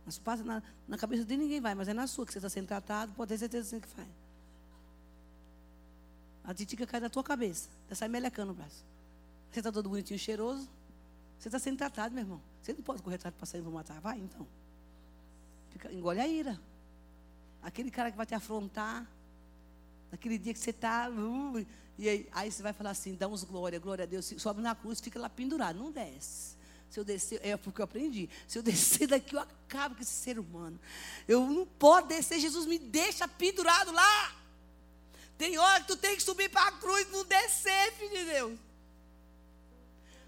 Mas 0.05 0.19
passa 0.19 0.43
na, 0.43 0.63
na 0.89 0.99
cabeça 0.99 1.25
de 1.25 1.37
ninguém 1.37 1.61
vai, 1.61 1.75
mas 1.75 1.89
é 1.89 1.95
na 1.95 2.07
sua 2.07 2.27
que 2.27 2.33
você 2.33 2.39
está 2.39 2.49
sendo 2.49 2.67
tratado, 2.67 3.13
pode 3.13 3.29
ter 3.29 3.39
certeza 3.39 3.79
que 3.79 3.89
faz. 3.89 4.09
A 6.45 6.53
titica 6.53 6.87
cai 6.87 7.01
da 7.01 7.09
tua 7.09 7.23
cabeça, 7.23 7.69
já 7.89 7.95
sai 7.95 8.09
melecando 8.09 8.53
o 8.53 8.55
braço. 8.55 8.85
Você 9.53 9.61
está 9.61 9.71
todo 9.71 9.89
bonitinho, 9.89 10.19
cheiroso. 10.19 10.67
Você 11.39 11.49
está 11.49 11.59
sendo 11.59 11.77
tratado, 11.77 12.15
meu 12.15 12.25
irmão. 12.25 12.41
Você 12.63 12.73
não 12.73 12.83
pode 12.83 13.03
correr 13.03 13.17
atrás 13.17 13.35
de 13.35 13.39
passarinho 13.39 13.69
para 13.69 13.79
matar. 13.79 14.01
Vai, 14.01 14.19
então. 14.19 14.47
Fica, 15.71 15.93
engole 15.93 16.21
a 16.21 16.27
ira. 16.27 16.59
Aquele 17.63 17.91
cara 17.91 18.11
que 18.11 18.17
vai 18.17 18.25
te 18.25 18.35
afrontar. 18.35 19.07
Naquele 20.11 20.39
dia 20.39 20.55
que 20.55 20.59
você 20.59 20.71
está. 20.71 21.11
Uh, 21.11 21.67
e 21.99 22.09
aí, 22.09 22.29
aí, 22.33 22.51
você 22.51 22.63
vai 22.63 22.73
falar 22.73 22.91
assim: 22.91 23.15
dá 23.15 23.29
uns 23.29 23.45
glória, 23.45 23.79
glória 23.79 24.05
a 24.05 24.07
Deus. 24.07 24.33
Sobe 24.39 24.63
na 24.63 24.75
cruz, 24.75 25.01
fica 25.01 25.19
lá 25.19 25.29
pendurado. 25.29 25.79
Não 25.79 25.91
desce. 25.91 26.57
Se 26.93 27.01
eu 27.01 27.05
descer, 27.05 27.41
é 27.43 27.57
porque 27.57 27.81
eu 27.81 27.85
aprendi. 27.85 28.29
Se 28.47 28.59
eu 28.59 28.63
descer 28.63 29.07
daqui, 29.07 29.35
eu 29.35 29.41
acabo 29.41 29.95
com 29.95 30.03
esse 30.03 30.13
ser 30.13 30.39
humano. 30.39 30.79
Eu 31.27 31.41
não 31.47 31.65
posso 31.65 32.07
descer, 32.07 32.39
Jesus 32.39 32.67
me 32.67 32.79
deixa 32.79 33.27
pendurado 33.27 33.91
lá. 33.91 34.37
Tem 35.39 35.57
hora 35.57 35.81
que 35.81 35.87
tu 35.87 35.97
tem 35.97 36.15
que 36.15 36.23
subir 36.23 36.51
para 36.51 36.69
a 36.69 36.73
cruz, 36.73 37.11
não 37.11 37.25
descer, 37.25 37.95
filho 37.95 38.11
de 38.11 38.25
Deus. 38.27 38.59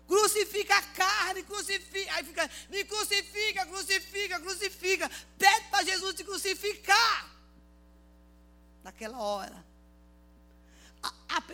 Crucifica 0.08 0.74
a 0.74 0.82
carne, 0.82 1.42
crucifica. 1.42 2.14
Aí 2.14 2.24
fica, 2.24 2.50
me 2.70 2.82
crucifica, 2.86 3.66
crucifica, 3.66 4.40
crucifica. 4.40 5.10
Pede 5.36 5.68
para 5.68 5.84
Jesus 5.84 6.14
te 6.14 6.24
crucificar. 6.24 7.30
Naquela 8.82 9.18
hora. 9.18 9.73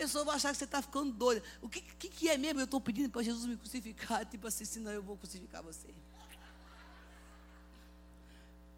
Pessoa 0.01 0.25
vai 0.25 0.35
achar 0.35 0.51
que 0.51 0.57
você 0.57 0.63
está 0.63 0.81
ficando 0.81 1.11
doida. 1.11 1.43
O 1.61 1.69
que, 1.69 1.79
que, 1.79 2.09
que 2.09 2.27
é 2.27 2.35
mesmo? 2.35 2.59
Eu 2.59 2.65
estou 2.65 2.81
pedindo 2.81 3.07
para 3.11 3.21
Jesus 3.21 3.45
me 3.45 3.55
crucificar. 3.55 4.25
Tipo 4.25 4.47
assim, 4.47 4.65
senão 4.65 4.91
eu 4.91 5.03
vou 5.03 5.15
crucificar 5.15 5.61
você. 5.61 5.93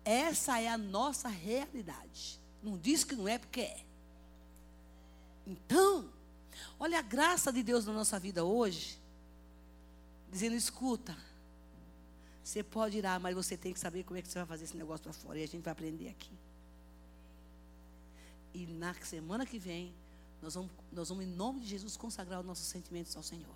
Essa 0.03 0.59
é 0.59 0.67
a 0.67 0.77
nossa 0.77 1.29
realidade. 1.29 2.41
Não 2.61 2.77
diz 2.77 3.05
que 3.05 3.15
não 3.15 3.25
é 3.25 3.37
porque 3.37 3.61
é. 3.61 3.85
Então, 5.47 6.11
olha 6.77 6.99
a 6.99 7.01
graça 7.01 7.53
de 7.53 7.63
Deus 7.63 7.85
na 7.85 7.93
nossa 7.93 8.19
vida 8.19 8.43
hoje 8.43 8.99
dizendo: 10.29 10.57
escuta, 10.57 11.15
você 12.43 12.61
pode 12.61 12.97
ir 12.97 13.01
lá, 13.01 13.17
mas 13.17 13.33
você 13.33 13.55
tem 13.55 13.71
que 13.71 13.79
saber 13.79 14.03
como 14.03 14.19
é 14.19 14.21
que 14.21 14.27
você 14.27 14.39
vai 14.39 14.47
fazer 14.47 14.65
esse 14.65 14.75
negócio 14.75 15.01
para 15.01 15.13
fora. 15.13 15.39
E 15.39 15.43
a 15.43 15.47
gente 15.47 15.63
vai 15.63 15.71
aprender 15.71 16.09
aqui. 16.09 16.37
E 18.53 18.67
na 18.67 18.93
semana 18.95 19.45
que 19.45 19.57
vem, 19.57 19.95
nós 20.43 20.55
vamos, 20.55 20.71
nós 20.91 21.07
vamos, 21.07 21.23
em 21.23 21.27
nome 21.27 21.61
de 21.61 21.67
Jesus, 21.67 21.95
consagrar 21.95 22.41
os 22.41 22.45
nossos 22.45 22.67
sentimentos 22.67 23.15
ao 23.15 23.23
Senhor. 23.23 23.55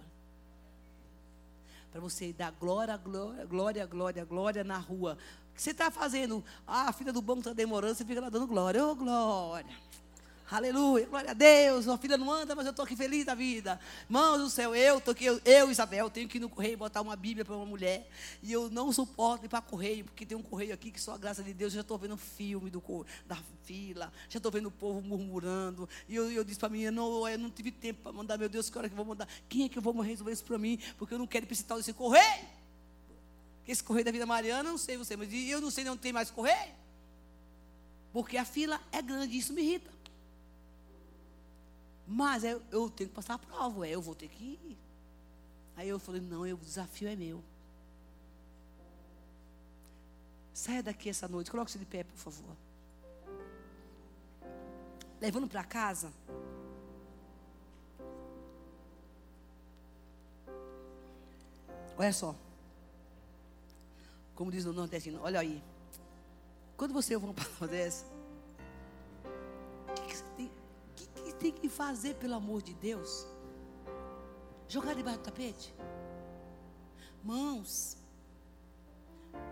Para 1.91 1.99
você 1.99 2.31
dar 2.31 2.51
glória, 2.51 2.95
glória, 2.95 3.45
glória, 3.45 3.85
glória, 3.85 4.25
glória 4.25 4.63
na 4.63 4.77
rua. 4.77 5.17
O 5.51 5.53
que 5.53 5.61
você 5.61 5.71
está 5.71 5.91
fazendo? 5.91 6.43
Ah, 6.65 6.87
a 6.87 6.93
filha 6.93 7.11
do 7.11 7.21
banco 7.21 7.39
está 7.39 7.51
demorando, 7.51 7.93
você 7.93 8.05
fica 8.05 8.21
lá 8.21 8.29
dando 8.29 8.47
glória. 8.47 8.85
Ô, 8.85 8.91
oh, 8.91 8.95
glória. 8.95 9.77
Aleluia, 10.49 11.05
glória 11.05 11.31
a 11.31 11.33
Deus. 11.33 11.89
A 11.89 11.97
filha 11.97 12.17
não 12.17 12.31
anda, 12.31 12.55
mas 12.55 12.65
eu 12.65 12.69
estou 12.69 12.85
aqui 12.85 12.95
feliz 12.95 13.25
da 13.25 13.35
vida. 13.35 13.77
Mãos 14.07 14.37
do 14.37 14.49
céu, 14.49 14.73
eu 14.73 14.99
estou 14.99 15.11
aqui, 15.11 15.25
eu, 15.25 15.41
eu, 15.43 15.69
Isabel, 15.69 16.09
tenho 16.09 16.29
que 16.29 16.37
ir 16.37 16.39
no 16.39 16.47
correio 16.47 16.77
botar 16.77 17.01
uma 17.01 17.17
Bíblia 17.17 17.43
para 17.43 17.53
uma 17.53 17.65
mulher. 17.65 18.09
E 18.41 18.53
eu 18.53 18.69
não 18.69 18.89
suporto 18.93 19.45
ir 19.45 19.49
para 19.49 19.59
correio, 19.61 20.05
porque 20.05 20.25
tem 20.25 20.37
um 20.37 20.41
correio 20.41 20.73
aqui 20.73 20.89
que 20.89 21.01
só 21.01 21.15
a 21.15 21.17
graça 21.17 21.43
de 21.43 21.53
Deus. 21.53 21.73
Eu 21.73 21.79
já 21.79 21.81
estou 21.81 21.97
vendo 21.97 22.15
filme 22.15 22.69
do, 22.69 22.81
da 23.27 23.35
fila, 23.65 24.09
já 24.29 24.37
estou 24.37 24.49
vendo 24.49 24.67
o 24.67 24.71
povo 24.71 25.01
murmurando. 25.01 25.87
E 26.07 26.15
eu, 26.15 26.31
eu 26.31 26.45
disse 26.45 26.59
para 26.59 26.69
mim, 26.69 26.89
não, 26.91 27.27
eu 27.27 27.37
não 27.37 27.49
tive 27.49 27.69
tempo 27.69 28.03
para 28.03 28.13
mandar, 28.13 28.37
meu 28.37 28.47
Deus, 28.47 28.69
que 28.69 28.77
hora 28.77 28.87
que 28.87 28.93
eu 28.93 28.97
vou 28.97 29.05
mandar? 29.05 29.27
Quem 29.49 29.65
é 29.65 29.69
que 29.69 29.77
eu 29.77 29.81
vou 29.81 29.93
resolver 29.99 30.31
isso 30.31 30.45
para 30.45 30.57
mim? 30.57 30.79
Porque 30.97 31.13
eu 31.13 31.19
não 31.19 31.27
quero 31.27 31.45
tal 31.65 31.77
desse 31.77 31.91
correio. 31.91 32.45
Esse 33.67 33.83
correio 33.83 34.05
da 34.05 34.11
vida 34.11 34.25
mariana, 34.25 34.69
não 34.69 34.77
sei 34.77 34.95
você, 34.95 35.17
mas 35.17 35.27
eu 35.33 35.59
não 35.59 35.69
sei 35.69 35.89
onde 35.89 35.99
tem 35.99 36.13
mais 36.13 36.31
correio. 36.31 36.71
Porque 38.13 38.37
a 38.37 38.45
fila 38.45 38.79
é 38.93 39.01
grande, 39.01 39.37
isso 39.37 39.51
me 39.51 39.61
irrita. 39.61 39.96
Mas 42.07 42.45
eu, 42.45 42.61
eu 42.71 42.89
tenho 42.89 43.09
que 43.09 43.15
passar 43.15 43.33
a 43.33 43.37
prova, 43.37 43.85
é, 43.85 43.91
eu 43.91 44.01
vou 44.01 44.15
ter 44.15 44.29
que 44.29 44.43
ir. 44.43 44.77
Aí 45.75 45.89
eu 45.89 45.99
falei, 45.99 46.21
não, 46.21 46.47
eu, 46.47 46.55
o 46.55 46.59
desafio 46.59 47.09
é 47.09 47.15
meu. 47.15 47.43
Saia 50.53 50.81
daqui 50.81 51.09
essa 51.09 51.27
noite, 51.27 51.51
coloque-se 51.51 51.77
de 51.77 51.85
pé, 51.85 52.03
por 52.03 52.17
favor. 52.17 52.55
Levando 55.19 55.47
para 55.47 55.63
casa. 55.63 56.11
Olha 61.97 62.13
só. 62.13 62.35
Como 64.33 64.49
diz 64.49 64.63
no 64.65 64.71
nordestino, 64.71 65.19
olha 65.21 65.39
aí. 65.39 65.61
Quando 66.77 66.93
você 66.93 67.15
ouve 67.15 67.27
uma 67.27 67.33
palavra 67.33 67.67
dessa, 67.67 68.05
tem 71.39 71.51
que 71.51 71.69
fazer, 71.69 72.15
pelo 72.15 72.35
amor 72.35 72.61
de 72.61 72.73
Deus? 72.73 73.25
Jogar 74.67 74.93
debaixo 74.95 75.19
do 75.19 75.23
tapete? 75.23 75.73
Mãos, 77.23 77.97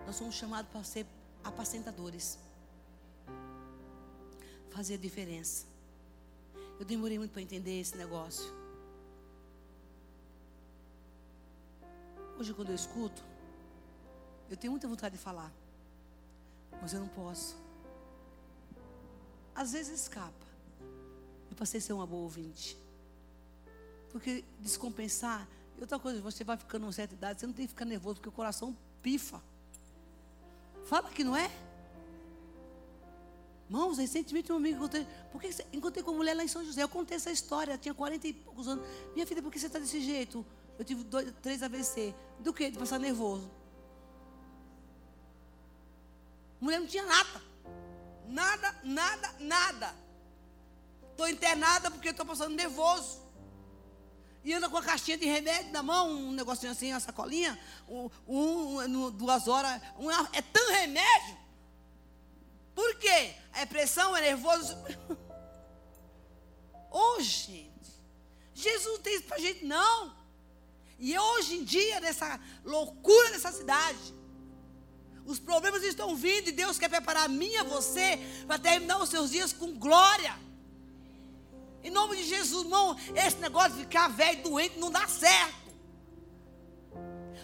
nós 0.05 0.15
somos 0.15 0.35
chamados 0.35 0.69
para 0.71 0.83
ser 0.83 1.05
apacentadores. 1.43 2.37
Fazer 4.69 4.97
diferença. 4.97 5.65
Eu 6.79 6.85
demorei 6.85 7.17
muito 7.17 7.31
para 7.31 7.41
entender 7.41 7.79
esse 7.79 7.95
negócio. 7.95 8.45
Hoje, 12.37 12.53
quando 12.53 12.69
eu 12.69 12.75
escuto, 12.75 13.23
eu 14.49 14.57
tenho 14.57 14.71
muita 14.71 14.87
vontade 14.87 15.15
de 15.17 15.23
falar, 15.23 15.51
mas 16.81 16.93
eu 16.93 16.99
não 16.99 17.07
posso. 17.07 17.55
Às 19.55 19.71
vezes 19.71 20.01
escapa. 20.01 20.44
Eu 21.55 21.57
passei 21.57 21.77
a 21.77 21.81
ser 21.81 21.93
uma 21.93 22.05
boa 22.05 22.23
ouvinte. 22.23 22.77
Porque 24.11 24.43
descompensar. 24.59 25.47
E 25.77 25.81
outra 25.81 25.97
coisa, 25.97 26.19
você 26.19 26.43
vai 26.43 26.57
ficando 26.57 26.83
uma 26.85 26.91
certa 26.91 27.13
idade, 27.13 27.39
você 27.39 27.47
não 27.47 27.53
tem 27.53 27.65
que 27.65 27.71
ficar 27.71 27.85
nervoso, 27.85 28.15
porque 28.15 28.27
o 28.27 28.31
coração 28.31 28.75
pifa. 29.01 29.41
Fala 30.83 31.09
que 31.09 31.23
não 31.23 31.33
é? 31.33 31.49
Mãos, 33.69 33.97
recentemente 33.97 34.51
um 34.51 34.57
amigo 34.57 34.79
encontrei. 34.79 35.07
Por 35.31 35.39
que 35.39 35.53
você, 35.53 35.65
encontrei 35.71 36.03
com 36.03 36.11
uma 36.11 36.17
mulher 36.17 36.33
lá 36.33 36.43
em 36.43 36.47
São 36.49 36.63
José. 36.63 36.83
Eu 36.83 36.89
contei 36.89 37.15
essa 37.15 37.31
história, 37.31 37.77
tinha 37.77 37.93
40 37.93 38.27
e 38.27 38.33
poucos 38.33 38.67
anos. 38.67 38.85
Minha 39.13 39.25
filha, 39.25 39.41
por 39.41 39.49
que 39.49 39.57
você 39.57 39.67
está 39.67 39.79
desse 39.79 40.01
jeito? 40.01 40.45
Eu 40.77 40.83
tive 40.83 41.05
dois, 41.05 41.33
três 41.41 41.63
AVC. 41.63 42.13
Do 42.41 42.53
que? 42.53 42.69
De 42.69 42.77
passar 42.77 42.99
nervoso. 42.99 43.49
Mulher 46.59 46.81
não 46.81 46.87
tinha 46.87 47.05
nada. 47.05 47.41
Nada, 48.27 48.75
nada, 48.83 49.35
nada. 49.39 50.04
Estou 51.15 51.29
internada 51.29 51.89
porque 51.89 52.09
estou 52.09 52.25
passando 52.25 52.53
nervoso. 52.53 53.21
E 54.43 54.53
anda 54.53 54.67
com 54.67 54.75
a 54.75 54.83
caixinha 54.83 55.17
de 55.17 55.25
remédio 55.25 55.71
na 55.71 55.81
mão, 55.81 56.11
um 56.11 56.31
negocinho 56.33 56.73
assim, 56.73 56.91
uma 56.91 56.99
sacolinha, 56.99 57.57
um, 57.87 58.09
um, 58.27 59.11
duas 59.11 59.47
horas. 59.47 59.81
Um, 59.97 60.11
é 60.11 60.41
tão 60.41 60.71
remédio. 60.73 61.37
Por 62.75 62.95
quê? 62.95 63.33
É 63.53 63.65
pressão, 63.65 64.15
é 64.17 64.19
nervoso. 64.19 64.75
Ô, 66.91 67.21
gente. 67.21 67.71
Jesus 68.53 68.97
não 68.97 69.01
tem 69.01 69.15
isso 69.15 69.23
para 69.23 69.39
gente, 69.39 69.63
não. 69.63 70.13
E 70.99 71.17
hoje 71.17 71.55
em 71.55 71.63
dia, 71.63 72.01
nessa 72.01 72.37
loucura 72.65 73.31
dessa 73.31 73.53
cidade, 73.53 74.13
os 75.25 75.39
problemas 75.39 75.81
estão 75.81 76.13
vindo 76.13 76.49
e 76.49 76.51
Deus 76.51 76.77
quer 76.77 76.89
preparar 76.89 77.23
a 77.23 77.29
mim 77.29 77.51
e 77.51 77.57
a 77.57 77.63
você 77.63 78.19
para 78.45 78.59
terminar 78.59 79.01
os 79.01 79.07
seus 79.07 79.31
dias 79.31 79.53
com 79.53 79.77
glória. 79.79 80.44
Em 81.85 81.91
nome 81.91 82.17
de 82.17 82.23
Jesus, 82.23 82.63
irmão, 82.63 82.97
esse 83.13 83.37
negócio 83.37 83.73
de 83.73 83.81
ficar 83.81 84.07
velho, 84.07 84.41
doente, 84.41 84.79
não 84.79 84.89
dá 84.89 85.07
certo. 85.07 85.71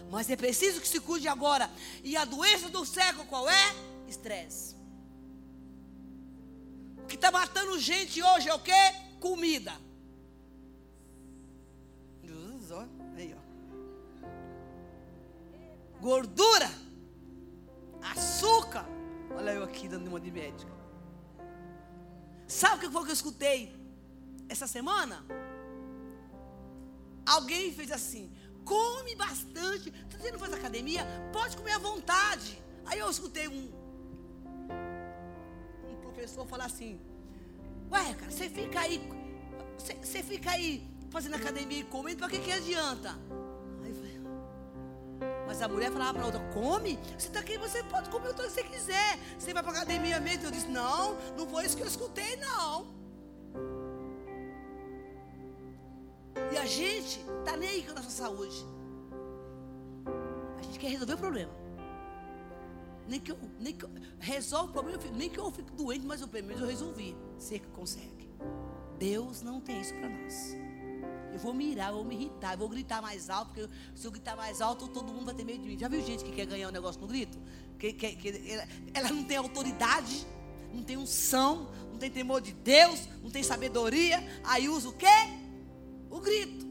Mas 0.09 0.31
é 0.31 0.35
preciso 0.35 0.81
que 0.81 0.87
se 0.87 0.99
cuide 0.99 1.27
agora. 1.27 1.69
E 2.03 2.17
a 2.17 2.25
doença 2.25 2.67
do 2.67 2.83
século 2.83 3.23
qual 3.27 3.47
é? 3.47 3.75
Estresse. 4.07 4.75
O 7.03 7.05
que 7.05 7.13
está 7.13 7.29
matando 7.29 7.77
gente 7.77 8.21
hoje 8.23 8.49
é 8.49 8.53
o 8.53 8.59
quê? 8.59 8.81
Comida. 9.19 9.73
Aí, 13.15 13.35
ó. 13.37 13.41
Gordura. 15.99 16.71
Açúcar. 18.01 18.87
Olha 19.35 19.51
eu 19.51 19.63
aqui 19.63 19.87
dando 19.87 20.07
uma 20.07 20.19
de 20.19 20.31
médico. 20.31 20.71
Sabe 22.47 22.77
o 22.77 22.79
que 22.79 22.89
foi 22.89 23.03
que 23.03 23.09
eu 23.09 23.13
escutei? 23.13 23.80
Essa 24.51 24.67
semana, 24.67 25.25
alguém 27.25 27.73
fez 27.73 27.91
assim: 27.91 28.31
come 28.65 29.15
bastante. 29.15 29.93
Você 30.09 30.31
não 30.31 30.39
faz 30.39 30.53
academia? 30.53 31.05
Pode 31.31 31.55
comer 31.55 31.71
à 31.71 31.77
vontade. 31.77 32.61
Aí 32.85 32.99
eu 32.99 33.09
escutei 33.09 33.47
um, 33.47 33.71
um 35.89 35.95
professor 36.01 36.45
falar 36.45 36.65
assim: 36.65 36.99
Ué, 37.91 38.13
cara, 38.13 38.31
você 38.31 38.49
fica 38.49 38.81
aí, 38.81 39.01
você, 39.77 39.93
você 39.93 40.21
fica 40.21 40.51
aí 40.51 40.87
fazendo 41.09 41.35
academia 41.35 41.79
e 41.79 41.83
comendo, 41.83 42.19
para 42.19 42.29
que, 42.29 42.39
que 42.39 42.51
adianta? 42.51 43.17
Mas 45.47 45.61
a 45.61 45.67
mulher 45.67 45.91
falava 45.91 46.13
para 46.13 46.25
outra: 46.25 46.39
come, 46.53 46.97
você 47.17 47.27
está 47.27 47.39
aqui, 47.39 47.57
você 47.57 47.83
pode 47.83 48.09
comer 48.09 48.29
o 48.29 48.33
que 48.33 48.43
você 48.43 48.63
quiser. 48.63 49.19
Você 49.37 49.53
vai 49.53 49.63
para 49.63 49.71
academia 49.73 50.19
mesmo? 50.19 50.45
Eu 50.45 50.51
disse: 50.51 50.67
não, 50.67 51.15
não 51.37 51.47
foi 51.47 51.65
isso 51.65 51.77
que 51.77 51.83
eu 51.83 51.87
escutei, 51.87 52.35
não. 52.37 53.00
E 56.51 56.57
a 56.57 56.65
gente 56.65 57.19
está 57.39 57.57
nem 57.57 57.69
aí 57.69 57.83
com 57.83 57.91
a 57.91 57.95
nossa 57.95 58.09
saúde. 58.09 58.65
A 60.57 60.61
gente 60.63 60.79
quer 60.79 60.89
resolver 60.89 61.13
o 61.13 61.17
problema. 61.17 61.51
nem 63.07 63.19
que 63.19 63.31
eu, 63.31 63.37
nem 63.59 63.73
que 63.73 63.85
eu 63.85 63.89
resolvo 64.19 64.69
o 64.69 64.71
problema, 64.71 64.99
nem 65.13 65.29
que 65.29 65.39
eu 65.39 65.51
fique 65.51 65.71
doente, 65.73 66.05
mas 66.05 66.21
eu, 66.21 66.27
pelo 66.27 66.47
menos 66.47 66.61
eu 66.61 66.67
resolvi. 66.67 67.15
Você 67.37 67.59
que 67.59 67.67
consegue. 67.69 68.29
Deus 68.97 69.41
não 69.41 69.59
tem 69.59 69.81
isso 69.81 69.93
para 69.95 70.09
nós. 70.09 70.55
Eu 71.33 71.39
vou 71.39 71.53
mirar, 71.53 71.89
eu 71.89 71.95
vou 71.95 72.05
me 72.05 72.15
irritar, 72.15 72.53
eu 72.53 72.57
vou 72.57 72.69
gritar 72.69 73.01
mais 73.01 73.29
alto, 73.29 73.53
porque 73.53 73.69
se 73.95 74.05
eu 74.05 74.11
gritar 74.11 74.35
mais 74.35 74.61
alto, 74.61 74.87
todo 74.87 75.11
mundo 75.11 75.25
vai 75.25 75.33
ter 75.33 75.45
medo 75.45 75.63
de 75.63 75.69
mim. 75.69 75.79
Já 75.79 75.87
viu 75.87 76.01
gente 76.01 76.23
que 76.23 76.31
quer 76.31 76.45
ganhar 76.45 76.67
um 76.67 76.71
negócio 76.71 76.99
no 77.01 77.07
grito? 77.07 77.39
Que, 77.79 77.93
que, 77.93 78.15
que 78.15 78.51
ela, 78.51 78.67
ela 78.93 79.09
não 79.09 79.23
tem 79.23 79.37
autoridade, 79.37 80.27
não 80.73 80.83
tem 80.83 80.97
unção, 80.97 81.71
não 81.89 81.97
tem 81.97 82.11
temor 82.11 82.41
de 82.41 82.51
Deus, 82.51 83.07
não 83.23 83.31
tem 83.31 83.43
sabedoria, 83.43 84.21
aí 84.43 84.69
usa 84.69 84.89
o 84.89 84.93
quê? 84.93 85.40
O 86.11 86.19
grito. 86.19 86.65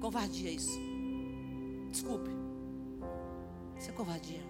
Covardia 0.00 0.50
isso. 0.50 0.78
Desculpe. 1.90 2.30
Isso 3.76 3.90
é 3.90 3.92
covardia. 3.92 4.42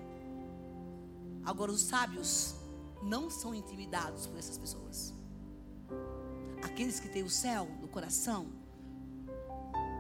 Agora, 1.44 1.70
os 1.70 1.82
sábios 1.82 2.55
não 3.02 3.30
são 3.30 3.55
intimidados 3.55 4.26
por 4.26 4.38
essas 4.38 4.59
pessoas. 4.59 5.14
Aqueles 6.62 7.01
que 7.01 7.09
têm 7.09 7.22
o 7.22 7.30
céu 7.30 7.66
no 7.80 7.88
coração, 7.88 8.47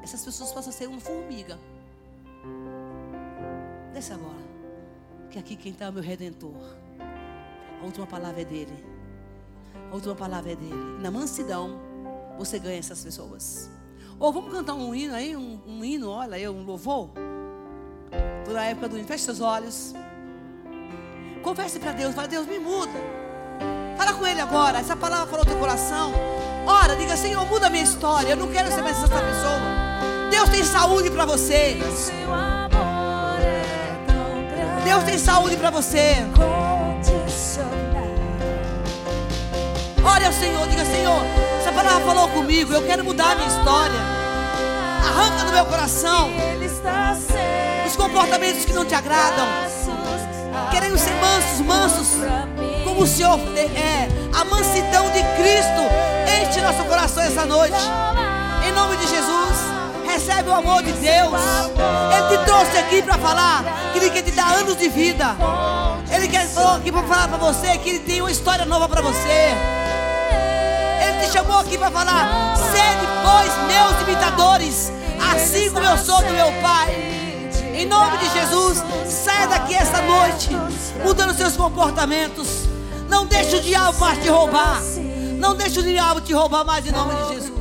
essas 0.02 0.24
pessoas 0.24 0.52
possam 0.52 0.72
ser 0.72 0.88
uma 0.88 1.00
formiga. 1.00 1.58
Desce 3.92 4.12
agora. 4.12 4.50
Que 5.30 5.38
aqui 5.38 5.56
quem 5.56 5.72
está 5.72 5.86
é 5.86 5.90
o 5.90 5.92
meu 5.92 6.02
redentor. 6.02 6.56
A 7.80 7.84
última 7.84 8.06
palavra 8.06 8.42
é 8.42 8.44
dele. 8.44 8.84
A 9.90 9.94
última 9.94 10.14
palavra 10.14 10.52
é 10.52 10.56
dele. 10.56 10.98
Na 11.00 11.10
mansidão, 11.10 11.89
você 12.44 12.58
ganha 12.58 12.78
essas 12.78 13.02
pessoas. 13.04 13.70
Ou 14.18 14.32
vamos 14.32 14.52
cantar 14.52 14.74
um 14.74 14.94
hino 14.94 15.14
aí, 15.14 15.36
um, 15.36 15.60
um 15.66 15.84
hino, 15.84 16.10
olha 16.10 16.36
aí, 16.36 16.48
um 16.48 16.64
louvor. 16.64 17.10
Toda 18.44 18.60
a 18.60 18.64
época 18.64 18.88
do 18.88 18.98
hino. 18.98 19.06
Feche 19.06 19.24
seus 19.24 19.40
olhos. 19.40 19.94
Converse 21.42 21.78
para 21.78 21.92
Deus, 21.92 22.14
fala, 22.14 22.28
Deus 22.28 22.46
me 22.46 22.58
muda. 22.58 22.92
Fala 23.96 24.14
com 24.14 24.26
Ele 24.26 24.40
agora. 24.40 24.78
Essa 24.78 24.96
palavra 24.96 25.26
falou 25.26 25.44
no 25.44 25.50
teu 25.50 25.58
coração. 25.58 26.12
Ora, 26.66 26.96
diga, 26.96 27.16
Senhor, 27.16 27.44
muda 27.46 27.66
a 27.66 27.70
minha 27.70 27.84
história. 27.84 28.30
Eu 28.30 28.36
não 28.36 28.48
quero 28.48 28.68
ser 28.72 28.82
mais 28.82 28.96
essa 28.96 29.08
pessoa. 29.08 29.60
Deus 30.30 30.48
tem 30.48 30.64
saúde 30.64 31.10
para 31.10 31.26
você. 31.26 31.78
Deus 34.84 35.04
tem 35.04 35.18
saúde 35.18 35.56
para 35.56 35.70
você. 35.70 36.16
Ao 40.30 40.34
Senhor, 40.34 40.68
diga, 40.68 40.84
Senhor, 40.84 41.22
palavra 41.82 42.04
falou 42.04 42.28
comigo. 42.28 42.72
Eu 42.72 42.82
quero 42.86 43.04
mudar 43.04 43.32
a 43.32 43.34
minha 43.34 43.48
história. 43.48 44.00
Arranca 45.08 45.44
do 45.44 45.52
meu 45.52 45.64
coração 45.64 46.30
os 47.86 47.96
comportamentos 47.96 48.64
que 48.64 48.72
não 48.72 48.84
te 48.84 48.94
agradam. 48.94 49.46
Queremos 50.70 51.00
ser 51.00 51.14
mansos, 51.14 51.60
mansos, 51.66 52.08
como 52.84 53.02
o 53.02 53.06
Senhor 53.06 53.38
é. 53.56 54.08
A 54.38 54.44
mansidão 54.44 55.10
de 55.10 55.22
Cristo 55.36 55.82
enche 56.40 56.60
nosso 56.60 56.84
coração 56.84 57.22
essa 57.22 57.44
noite. 57.44 57.80
Em 58.66 58.72
nome 58.72 58.96
de 58.96 59.08
Jesus, 59.08 59.56
recebe 60.06 60.50
o 60.50 60.54
amor 60.54 60.82
de 60.82 60.92
Deus. 60.92 61.40
Ele 62.14 62.38
te 62.38 62.44
trouxe 62.44 62.78
aqui 62.78 63.02
para 63.02 63.18
falar 63.18 63.64
que 63.92 63.98
Ele 63.98 64.10
quer 64.10 64.22
te 64.22 64.30
dar 64.32 64.52
anos 64.54 64.76
de 64.76 64.88
vida. 64.88 65.34
Ele 66.12 66.28
quer 66.28 66.46
falar 66.46 66.76
aqui 66.76 66.92
para 66.92 67.02
falar 67.02 67.28
para 67.28 67.38
você 67.38 67.78
que 67.78 67.88
Ele 67.88 67.98
tem 68.00 68.20
uma 68.20 68.30
história 68.30 68.64
nova 68.64 68.88
para 68.88 69.00
você. 69.00 69.79
Chamou 71.32 71.58
aqui 71.60 71.78
para 71.78 71.90
falar: 71.90 72.56
sede, 72.56 73.06
pois, 73.22 73.52
meus 73.68 74.02
imitadores, 74.02 74.92
assim 75.32 75.70
como 75.70 75.86
eu 75.86 75.96
sou 75.96 76.18
do 76.22 76.30
meu 76.32 76.52
Pai. 76.60 76.90
Em 77.72 77.86
nome 77.86 78.18
de 78.18 78.28
Jesus, 78.30 78.82
saia 79.06 79.46
daqui 79.46 79.74
esta 79.74 80.02
noite, 80.02 80.50
mudando 81.04 81.32
seus 81.34 81.56
comportamentos. 81.56 82.68
Não 83.08 83.26
deixe 83.26 83.56
o 83.56 83.62
diabo 83.62 83.98
mais 83.98 84.18
te 84.22 84.28
roubar. 84.28 84.80
Não 85.38 85.56
deixe 85.56 85.78
o 85.78 85.82
diabo 85.82 86.20
te 86.20 86.34
roubar 86.34 86.64
mais 86.64 86.86
em 86.86 86.90
nome 86.90 87.14
de 87.14 87.34
Jesus. 87.34 87.52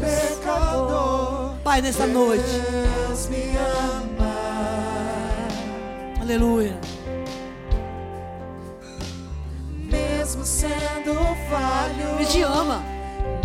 Pai, 1.63 1.81
nessa 1.81 2.05
noite. 2.07 2.43
Aleluia. 6.19 6.77
Mesmo 9.71 10.45
sendo 10.45 11.13
falho, 11.49 12.15
Ele 12.17 12.25
te 12.25 12.41
ama. 12.41 12.98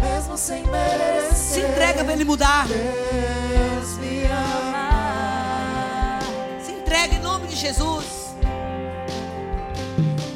Mesmo 0.05 0.36
sem 0.36 0.62
merecer, 0.64 1.35
Se 1.35 1.60
entrega 1.60 2.05
para 2.05 2.12
Ele 2.12 2.24
mudar. 2.24 2.66
Deus 2.68 3.98
me 3.98 4.24
ama. 4.24 6.18
Se 6.64 6.72
entrega 6.72 7.14
em 7.14 7.20
nome 7.20 7.47
de 7.47 7.56
Jesus. 7.56 8.05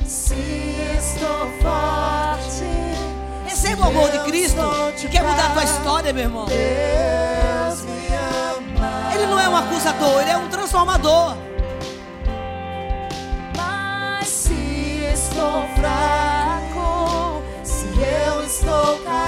Se 0.06 0.34
estou 0.98 1.50
forte, 1.62 2.64
Receba 3.46 3.82
o 3.82 3.88
amor 3.88 4.10
de 4.10 4.18
Cristo. 4.20 4.62
Que 4.96 5.08
quer 5.08 5.22
mudar 5.22 5.46
a 5.46 5.50
tua 5.50 5.64
história, 5.64 6.12
meu 6.12 6.24
irmão. 6.24 6.46
Deus 6.46 7.82
me 7.82 8.06
ama. 8.14 9.10
Ele 9.14 9.26
não 9.26 9.38
é 9.38 9.48
um 9.48 9.56
acusador, 9.56 10.20
ele 10.22 10.30
é 10.30 10.36
um 10.36 10.48
transformador. 10.48 11.36
Mas 13.56 14.28
se 14.28 14.54
estou 15.12 15.66
fraco, 15.76 17.42
se 17.64 17.86
eu 17.86 18.44
estou 18.44 18.98
caído, 19.04 19.27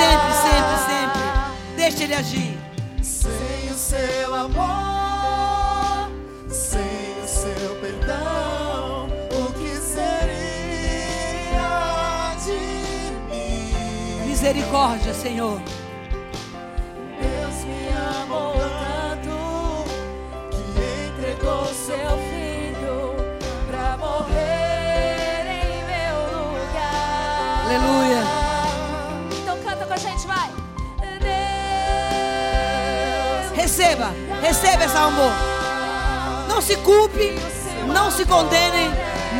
Sempre, 0.00 0.32
sempre, 0.32 0.76
sempre. 0.88 1.20
Deixa 1.76 2.04
ele 2.04 2.14
agir. 2.14 2.58
Sem 3.02 3.70
o 3.70 3.74
seu 3.74 4.34
amor, 4.34 6.10
sem 6.48 7.22
o 7.22 7.28
seu 7.28 7.76
perdão, 7.82 9.08
o 9.30 9.52
que 9.52 9.76
seria 9.76 10.80
de 12.42 12.60
mim? 13.28 14.26
Misericórdia, 14.26 15.12
Senhor. 15.12 15.60
Receba, 33.80 34.12
receba 34.42 34.84
esse 34.84 34.94
amor. 34.94 35.32
Não 36.46 36.60
se 36.60 36.76
culpe, 36.76 37.34
não 37.86 38.10
se 38.10 38.26
condene. 38.26 38.90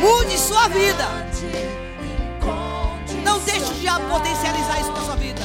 Mude 0.01 0.35
sua 0.35 0.67
vida. 0.67 1.05
Não 3.23 3.37
deixe 3.41 3.71
o 3.71 3.73
diabo 3.75 4.03
potencializar 4.09 4.79
isso 4.79 4.91
na 4.93 5.01
sua 5.01 5.15
vida. 5.15 5.39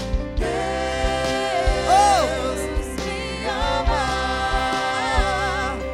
Oh, 1.91 2.27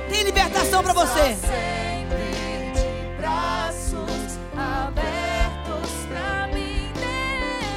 tem 0.08 0.22
libertação 0.22 0.84
para 0.84 0.92
você. 0.92 1.36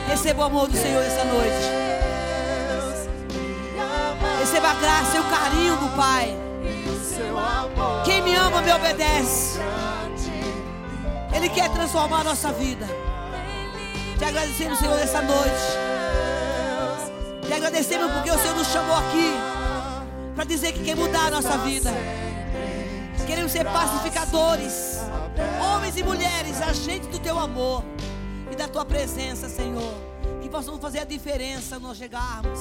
Receba 0.07 0.41
o 0.41 0.43
amor 0.43 0.67
do 0.67 0.77
Senhor 0.77 1.03
essa 1.03 1.23
noite. 1.23 1.74
Receba 4.65 4.71
a 4.71 4.73
graça 4.73 5.17
e 5.17 5.19
o 5.19 5.23
carinho 5.25 5.77
do 5.77 5.95
Pai. 5.95 6.35
Quem 8.03 8.21
me 8.23 8.33
ama 8.33 8.61
me 8.61 8.71
obedece. 8.71 9.59
Ele 11.33 11.49
quer 11.49 11.69
transformar 11.69 12.21
a 12.21 12.23
nossa 12.23 12.51
vida. 12.51 12.87
Te 14.17 14.25
agradecemos, 14.25 14.79
Senhor, 14.79 14.95
nessa 14.95 15.21
noite. 15.21 15.61
Te 17.45 17.53
agradecemos 17.53 18.11
porque 18.11 18.31
o 18.31 18.39
Senhor 18.39 18.55
nos 18.55 18.67
chamou 18.67 18.95
aqui 18.95 19.33
para 20.33 20.45
dizer 20.45 20.71
que 20.71 20.83
quer 20.83 20.95
mudar 20.95 21.27
a 21.27 21.31
nossa 21.31 21.57
vida. 21.59 21.91
Queremos 23.27 23.51
ser 23.51 23.65
pacificadores, 23.65 24.99
homens 25.61 25.97
e 25.97 26.03
mulheres, 26.03 26.61
agentes 26.61 27.09
do 27.09 27.19
teu 27.19 27.37
amor 27.37 27.83
e 28.51 28.55
da 28.55 28.67
tua 28.67 28.85
presença, 28.85 29.47
Senhor. 29.47 29.93
Que 30.41 30.49
possamos 30.49 30.79
fazer 30.79 30.99
a 30.99 31.05
diferença 31.05 31.77
nós 31.79 31.97
chegarmos. 31.97 32.59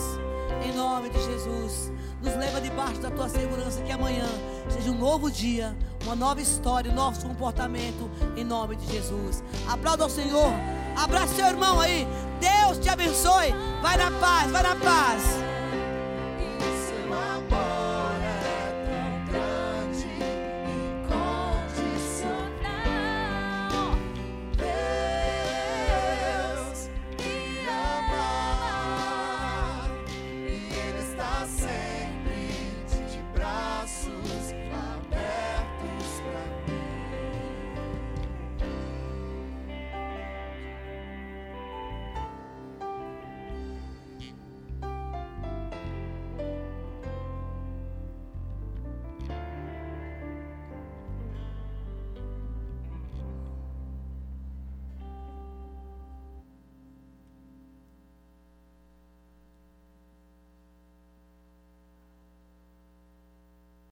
Em 0.63 0.73
nome 0.75 1.11
de 1.11 1.23
Jesus, 1.23 1.93
nos 2.23 2.37
leva 2.37 2.61
debaixo 2.61 3.01
da 3.01 3.11
tua 3.11 3.29
segurança 3.29 3.83
que 3.83 3.93
amanhã 3.93 4.27
seja 4.69 4.91
um 4.91 4.99
novo 4.99 5.31
dia, 5.31 5.77
uma 6.05 6.15
nova 6.15 6.41
história, 6.41 6.91
um 6.91 6.95
novo 6.95 7.21
comportamento. 7.27 8.11
Em 8.37 8.45
nome 8.45 8.77
de 8.77 8.87
Jesus. 8.93 9.43
Aplauda 9.69 10.05
ao 10.05 10.11
Senhor. 10.11 10.53
Abraça 10.97 11.35
seu 11.35 11.47
irmão 11.47 11.81
aí. 11.81 12.07
Deus 12.41 12.79
te 12.79 12.89
abençoe. 12.89 13.55
Vai 13.83 13.97
na 13.97 14.11
paz, 14.13 14.51
vai 14.51 14.63
na 14.63 14.77
paz. 14.77 15.54